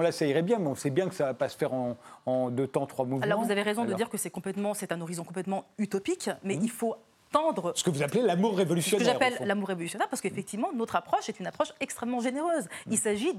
Là 0.00 0.12
ça 0.12 0.26
irait 0.26 0.42
bien, 0.42 0.58
mais 0.58 0.68
on 0.68 0.74
sait 0.74 0.90
bien 0.90 1.08
que 1.08 1.14
ça 1.14 1.24
ne 1.24 1.28
va 1.30 1.34
pas 1.34 1.48
se 1.48 1.56
faire 1.56 1.72
en, 1.72 2.50
deux 2.50 2.66
temps, 2.66 2.86
trois 2.86 3.04
mouvements. 3.04 3.24
Alors, 3.24 3.42
vous 3.42 3.50
avez 3.50 3.62
raison 3.62 3.84
de 3.84 3.92
dire 3.94 4.08
que 4.08 4.18
c'est 4.18 4.30
complètement, 4.30 4.74
c'est 4.74 4.92
un 4.92 5.00
horizon 5.00 5.24
complètement 5.24 5.64
utopique, 5.78 6.30
mais 6.44 6.56
mmh. 6.56 6.62
il 6.62 6.70
faut 6.70 6.96
tendre. 7.32 7.72
Ce 7.74 7.82
que 7.82 7.90
vous 7.90 8.02
appelez 8.02 8.22
l'amour 8.22 8.56
révolutionnaire. 8.56 9.06
Ce 9.06 9.12
que 9.12 9.18
j'appelle 9.18 9.46
l'amour 9.46 9.68
révolutionnaire, 9.68 10.08
parce 10.08 10.20
qu'effectivement, 10.20 10.70
notre 10.74 10.96
approche 10.96 11.28
est 11.28 11.40
une 11.40 11.46
approche 11.46 11.72
extrêmement 11.80 12.20
généreuse. 12.20 12.68
Il 12.86 12.94
mmh. 12.94 12.96
s'agit 12.96 13.34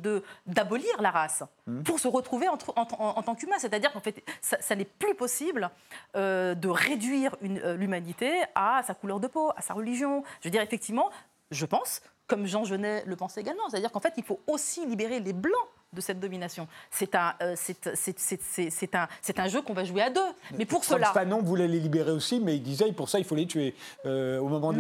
d'abolir 0.46 1.02
la 1.02 1.12
race 1.12 1.44
mmh. 1.68 1.84
pour 1.84 2.00
se 2.00 2.08
retrouver 2.08 2.48
en, 2.50 2.58
tant 2.58 3.36
qu'humain. 3.36 3.58
C'est-à-dire 3.60 3.94
qu'en 3.94 4.02
fait, 4.02 4.24
ça, 4.42 4.76
n'est 4.76 4.86
plus 4.86 5.16
possible 5.16 5.70
euh, 6.16 6.56
de 6.56 6.68
réduire 6.68 7.36
euh, 7.44 7.78
l'humanité 7.78 8.42
à 8.56 8.82
sa 8.86 8.94
couleur 8.94 9.20
de 9.20 9.28
peau, 9.28 9.52
à 9.56 9.62
sa 9.62 9.74
religion. 9.74 10.24
Je 10.42 10.48
veux 10.48 10.52
dire, 10.52 10.62
effectivement, 10.62 11.10
je 11.52 11.66
pense, 11.66 12.02
comme 12.28 12.46
Jean 12.46 12.66
Genet 12.66 13.04
le 13.06 13.16
pense 13.16 13.38
également, 13.38 13.70
c'est-à-dire 13.70 13.92
qu'en 13.92 14.00
fait, 14.00 14.14
il 14.18 14.24
faut 14.24 14.40
aussi 14.48 14.86
libérer 14.86 15.20
les 15.20 15.34
Blancs 15.34 15.68
de 15.94 16.02
cette 16.02 16.20
domination. 16.20 16.68
C'est 16.92 17.16
un, 17.16 17.34
euh, 17.42 17.56
c'est, 17.56 18.96
un, 18.96 19.08
un 19.38 19.48
jeu 19.48 19.62
qu'on 19.62 19.74
va 19.74 19.84
jouer 19.84 20.02
à 20.02 20.10
deux. 20.10 20.22
Mais 20.58 20.66
pour 20.66 20.84
cela. 20.84 21.08
Fanon 21.08 21.42
voulait 21.42 21.68
les 21.68 21.80
libérer 21.80 22.12
aussi, 22.12 22.40
mais 22.40 22.56
il 22.56 22.64
disait 22.64 22.92
pour 22.92 23.10
ça 23.10 23.20
il 23.20 23.26
faut 23.26 23.36
les 23.36 23.48
tuer. 23.48 23.76
Euh, 24.06 24.40
au 24.40 24.48
moment 24.48 24.74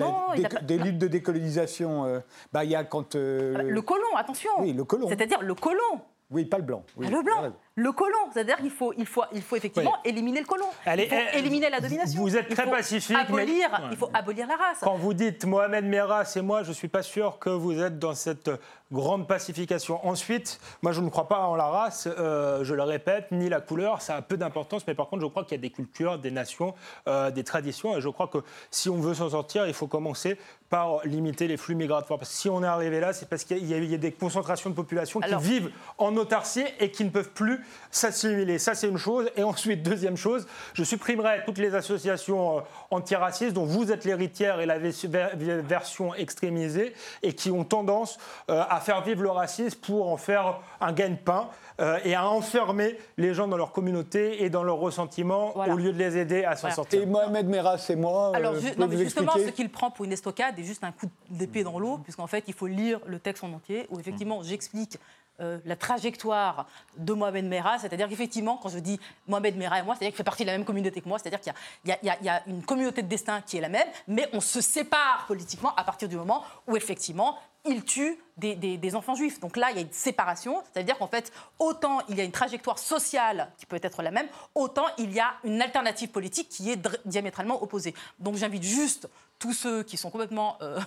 des 0.64 0.78
luttes 0.78 0.98
de 0.98 1.08
décolonisation, 1.08 2.06
euh, 2.06 2.20
bah, 2.52 2.64
il 2.64 2.72
y 2.72 2.76
a 2.76 2.84
quand. 2.84 3.16
Le 3.16 3.80
colon, 3.82 4.16
attention. 4.16 4.52
Oui, 4.60 4.74
le 4.74 4.84
colon. 4.84 5.08
C'est-à-dire 5.08 5.42
le 5.42 5.56
colon. 5.56 6.02
Oui, 6.32 6.46
pas 6.46 6.58
le 6.58 6.64
blanc. 6.64 6.84
le 6.98 7.22
blanc. 7.22 7.54
Le 7.76 7.92
colon. 7.92 8.18
C'est-à-dire 8.32 8.58
qu'il 8.58 8.70
faut, 8.70 8.94
il 8.98 9.06
faut, 9.06 9.24
il 9.34 9.42
faut 9.42 9.56
effectivement 9.56 9.96
éliminer 10.06 10.42
le 10.42 10.46
colon. 10.46 10.68
il 10.86 11.08
faut 11.08 11.38
éliminer 11.38 11.72
la 11.72 11.80
domination. 11.80 12.22
Vous 12.22 12.38
êtes 12.38 12.50
très 12.50 12.70
pacifique. 12.70 13.18
Abolir, 13.18 13.90
Il 13.92 13.98
faut 13.98 14.10
abolir 14.14 14.48
la 14.48 14.56
race. 14.56 14.78
Quand 14.82 14.96
vous 14.96 15.16
dites 15.16 15.46
Mohamed 15.46 15.86
Merah, 15.86 16.24
c'est 16.24 16.44
moi, 16.44 16.62
je 16.62 16.70
ne 16.70 16.74
suis 16.74 16.88
pas 16.88 17.02
sûr 17.02 17.40
que 17.40 17.50
vous 17.50 17.82
êtes 17.82 17.98
dans 17.98 18.14
cette 18.14 18.52
grande 18.94 19.28
pacification. 19.28 20.06
Ensuite, 20.08 20.60
moi, 20.84 20.92
je 20.92 21.02
ne 21.02 21.10
crois 21.10 21.28
pas 21.28 21.40
en 21.40 21.56
la 21.56 21.66
race, 21.66 22.08
euh, 22.08 22.64
je 22.64 22.76
le 22.76 22.84
répète, 22.84 23.32
ni 23.32 23.50
la 23.50 23.60
couleur, 23.60 24.02
ça 24.02 24.16
a 24.16 24.22
peu 24.22 24.38
d'importance, 24.38 24.86
mais 24.88 24.94
par 24.94 25.08
contre, 25.08 25.24
je 25.24 25.28
crois 25.28 25.44
qu'il 25.44 25.54
y 25.54 25.60
a 25.60 25.62
des 25.62 25.72
cultures, 25.72 26.20
des 26.20 26.32
nations, 26.32 26.76
euh, 27.08 27.32
des 27.32 27.44
traditions, 27.44 27.98
et 27.98 28.02
je 28.02 28.10
crois 28.10 28.28
que 28.28 28.38
si 28.70 28.90
on 28.90 28.98
veut 28.98 29.16
s'en 29.16 29.32
sortir, 29.32 29.66
il 29.68 29.74
faut 29.74 29.88
commencer 29.88 30.38
par 30.70 31.06
limiter 31.06 31.48
les 31.48 31.58
flux 31.58 31.76
migratoires. 31.76 32.20
Parce 32.20 32.32
que 32.32 32.38
si 32.38 32.50
on 32.50 32.64
est 32.64 32.68
arrivé 32.68 33.00
là, 33.00 33.14
c'est 33.14 33.28
parce 33.28 33.44
qu'il 33.44 33.66
y, 33.66 33.94
a 33.94 33.98
des 33.98 34.12
concentrations 34.12 34.70
de 34.70 34.76
population 34.76 35.20
qui 35.20 35.36
vivent 35.36 35.72
en 35.98 36.16
autarcie 36.16 36.66
et 36.80 36.92
qui 36.92 37.04
ne 37.04 37.10
peuvent 37.10 37.32
plus 37.32 37.63
s'assimiler. 37.92 38.60
Ça, 38.60 38.76
c'est 38.76 38.88
une 38.88 38.98
chose. 38.98 39.30
Et 39.36 39.44
ensuite, 39.44 39.84
deuxième 39.84 40.18
chose, 40.18 40.48
je 40.74 40.84
supprimerai 40.84 41.44
toutes 41.46 41.58
les 41.58 41.76
associations 41.76 42.58
euh, 42.58 42.62
antiracistes 42.92 43.54
dont 43.54 43.66
vous 43.66 43.92
êtes 43.92 44.06
l'héritière 44.06 44.60
et 44.60 44.66
la 44.66 44.78
version 44.78 46.14
extrémisée 46.16 46.94
et 47.22 47.34
qui 47.34 47.52
ont 47.52 47.64
tendance 47.64 48.18
à 48.48 48.80
faire 48.80 49.02
vivre 49.04 49.24
le 49.24 49.30
racisme 49.30 49.80
pour 49.80 50.10
en 50.10 50.18
faire 50.18 50.60
un 50.82 50.92
gagne-pain 50.94 51.50
euh, 51.80 52.00
et 52.04 52.14
à 52.14 52.28
enfermer 52.30 52.98
les 53.18 53.34
gens 53.34 53.48
dans 53.48 53.58
leur 53.58 53.72
communauté 53.72 54.44
et 54.44 54.50
dans 54.50 54.64
leurs 54.64 54.78
ressentiments 54.78 55.58
au 55.58 55.76
lieu 55.76 55.92
de 55.92 55.98
les 55.98 56.18
aider 56.18 56.44
à 56.44 56.56
s'en 56.56 56.70
sortir. 56.70 57.02
Et 57.02 57.06
Mohamed 57.06 57.48
Merah, 57.48 57.78
c'est 57.80 57.96
moi. 57.96 58.30
Euh, 58.30 58.38
Alors, 58.38 58.54
non, 58.78 58.88
mais 58.88 58.98
justement, 58.98 59.34
ce 59.34 59.50
qu'il 59.50 59.70
prend 59.70 59.90
pour 59.90 60.06
une 60.06 60.12
estocade 60.12 60.58
est 60.60 60.64
juste 60.64 60.84
un 60.84 60.92
coup 60.92 61.08
d'épée 61.30 61.64
dans 61.64 61.80
l'eau, 61.80 61.98
puisqu'en 61.98 62.28
fait, 62.28 62.44
il 62.48 62.54
faut 62.54 62.68
lire 62.68 63.00
le 63.08 63.20
texte 63.20 63.44
en 63.44 63.52
entier, 63.54 63.88
où 63.90 64.00
effectivement, 64.00 64.44
j'explique 64.44 65.00
euh, 65.44 65.60
la 65.66 65.76
trajectoire 65.76 66.68
de 66.98 67.14
Mohamed 67.14 67.46
Merah, 67.46 67.78
c'est-à-dire 67.80 68.08
qu'effectivement, 68.08 68.58
quand 68.58 68.70
je 68.70 68.80
dis 68.80 69.00
Mohamed 69.28 69.58
Merah 69.58 69.80
et 69.80 69.84
moi, 69.84 69.96
c'est-à-dire 69.96 70.12
qu'il 70.12 70.18
fait 70.18 70.24
partie 70.24 70.44
de 70.44 70.48
la 70.48 70.58
même 70.58 70.66
communauté 70.66 71.02
que 71.02 71.10
moi, 71.10 71.20
c'est-à-dire 71.20 71.42
qu'il 71.42 71.54
y, 71.86 72.26
y, 72.26 72.30
a 72.30 72.44
une 72.48 72.64
communauté 72.64 73.02
de 73.02 73.08
destin 73.08 73.42
qui 73.42 73.58
est 73.58 73.62
la 73.62 73.70
même, 73.70 73.88
mais 74.08 74.30
on 74.34 74.42
se 74.42 74.62
sépare 74.62 75.26
politiquement 75.28 75.76
à 75.76 75.84
partir 75.84 76.08
du 76.08 76.16
moment 76.16 76.44
où 76.68 76.76
effectivement 76.76 77.38
il 77.66 77.84
tue 77.84 78.18
des, 78.38 78.96
enfants 78.96 79.16
juifs. 79.16 79.40
Donc 79.40 79.56
là, 79.58 79.72
il 79.72 79.76
y 79.76 79.80
a 79.80 79.82
une 79.82 79.92
séparation, 79.92 80.62
c'est-à-dire 80.72 80.98
qu'en 80.98 81.08
fait, 81.08 81.32
autant 81.60 82.00
il 82.10 82.18
y 82.18 82.22
a 82.22 82.24
une 82.24 82.32
trajectoire 82.32 82.78
sociale 82.78 83.52
qui 83.58 83.66
peut 83.66 83.80
être 83.82 84.02
la 84.02 84.12
même, 84.12 84.28
autant 84.56 84.86
il 84.98 85.14
y 85.14 85.20
a 85.20 85.34
une 85.44 85.62
alternative 85.62 86.10
politique 86.10 86.50
qui 86.50 86.70
est 86.72 86.80
diamétralement 87.06 87.62
opposée. 87.64 87.94
Donc 88.20 88.36
j'invite 88.36 88.64
juste 88.64 89.08
tous 89.44 89.52
ceux 89.52 89.84
qui 89.84 89.98
sont 89.98 90.10
complètement 90.10 90.58
euh, 90.62 90.80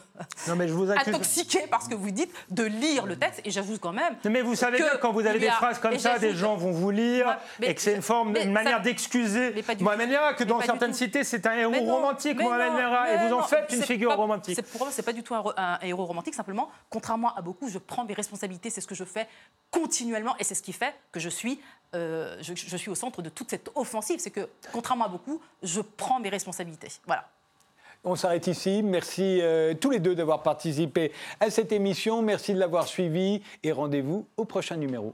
mais 0.56 0.66
je 0.66 0.72
vous 0.72 0.90
intoxiqués 0.90 1.66
par 1.66 1.82
ce 1.82 1.90
que 1.90 1.94
vous 1.94 2.10
dites 2.10 2.32
de 2.48 2.62
lire 2.62 3.04
le 3.04 3.14
texte. 3.14 3.42
Et 3.44 3.50
j'ajoute 3.50 3.80
quand 3.80 3.92
même. 3.92 4.16
Mais 4.24 4.40
vous 4.40 4.54
savez 4.54 4.78
que, 4.78 4.96
quand 4.96 5.12
vous 5.12 5.26
avez 5.26 5.38
des 5.38 5.50
phrases 5.50 5.78
comme 5.78 5.98
ça, 5.98 6.18
des 6.18 6.34
gens 6.34 6.56
vont 6.56 6.70
vous 6.70 6.90
lire 6.90 7.36
et 7.60 7.74
que 7.74 7.80
c'est 7.82 7.94
une 7.94 8.00
forme, 8.00 8.34
une 8.34 8.52
manière 8.52 8.80
d'excuser 8.80 9.54
Mohamed 9.80 10.08
Merah, 10.08 10.32
que 10.32 10.44
dans 10.44 10.62
certaines 10.62 10.94
cités, 10.94 11.22
c'est 11.22 11.46
un 11.46 11.52
héros 11.52 11.84
romantique, 11.84 12.40
Mohamed 12.40 12.72
Merah, 12.72 13.12
et 13.12 13.28
vous 13.28 13.34
en 13.34 13.42
faites 13.42 13.70
une 13.74 13.82
figure 13.82 14.16
romantique. 14.16 14.58
Pour 14.72 14.80
moi, 14.80 14.88
c'est 14.90 15.02
pas 15.02 15.12
du 15.12 15.22
tout 15.22 15.34
un, 15.34 15.78
héros 15.82 16.06
romantique. 16.06 16.34
Simplement, 16.34 16.70
contrairement 16.88 17.34
à 17.34 17.42
beaucoup, 17.42 17.68
je 17.68 17.78
prends 17.78 18.06
mes 18.06 18.14
responsabilités. 18.14 18.70
C'est 18.70 18.80
ce 18.80 18.86
que 18.86 18.94
je 18.94 19.04
fais 19.04 19.28
continuellement 19.70 20.34
et 20.38 20.44
c'est 20.44 20.54
ce 20.54 20.62
qui 20.62 20.72
fait 20.72 20.94
que 21.12 21.20
je 21.20 21.28
suis 21.28 21.60
euh, 21.94 22.36
je, 22.40 22.54
je, 22.54 22.76
suis 22.76 22.90
au 22.90 22.94
centre 22.94 23.22
de 23.22 23.28
toute 23.28 23.50
cette 23.50 23.70
offensive. 23.74 24.18
C'est 24.18 24.30
que, 24.30 24.48
contrairement 24.72 25.04
à 25.04 25.08
beaucoup, 25.08 25.40
je 25.62 25.80
prends 25.80 26.20
mes 26.20 26.28
responsabilités. 26.28 26.88
Voilà. 27.06 27.28
On 28.08 28.14
s'arrête 28.14 28.46
ici. 28.46 28.84
Merci 28.84 29.40
euh, 29.42 29.74
tous 29.74 29.90
les 29.90 29.98
deux 29.98 30.14
d'avoir 30.14 30.44
participé 30.44 31.10
à 31.40 31.50
cette 31.50 31.72
émission. 31.72 32.22
Merci 32.22 32.54
de 32.54 32.60
l'avoir 32.60 32.86
suivi 32.86 33.42
et 33.64 33.72
rendez-vous 33.72 34.28
au 34.36 34.44
prochain 34.44 34.76
numéro. 34.76 35.12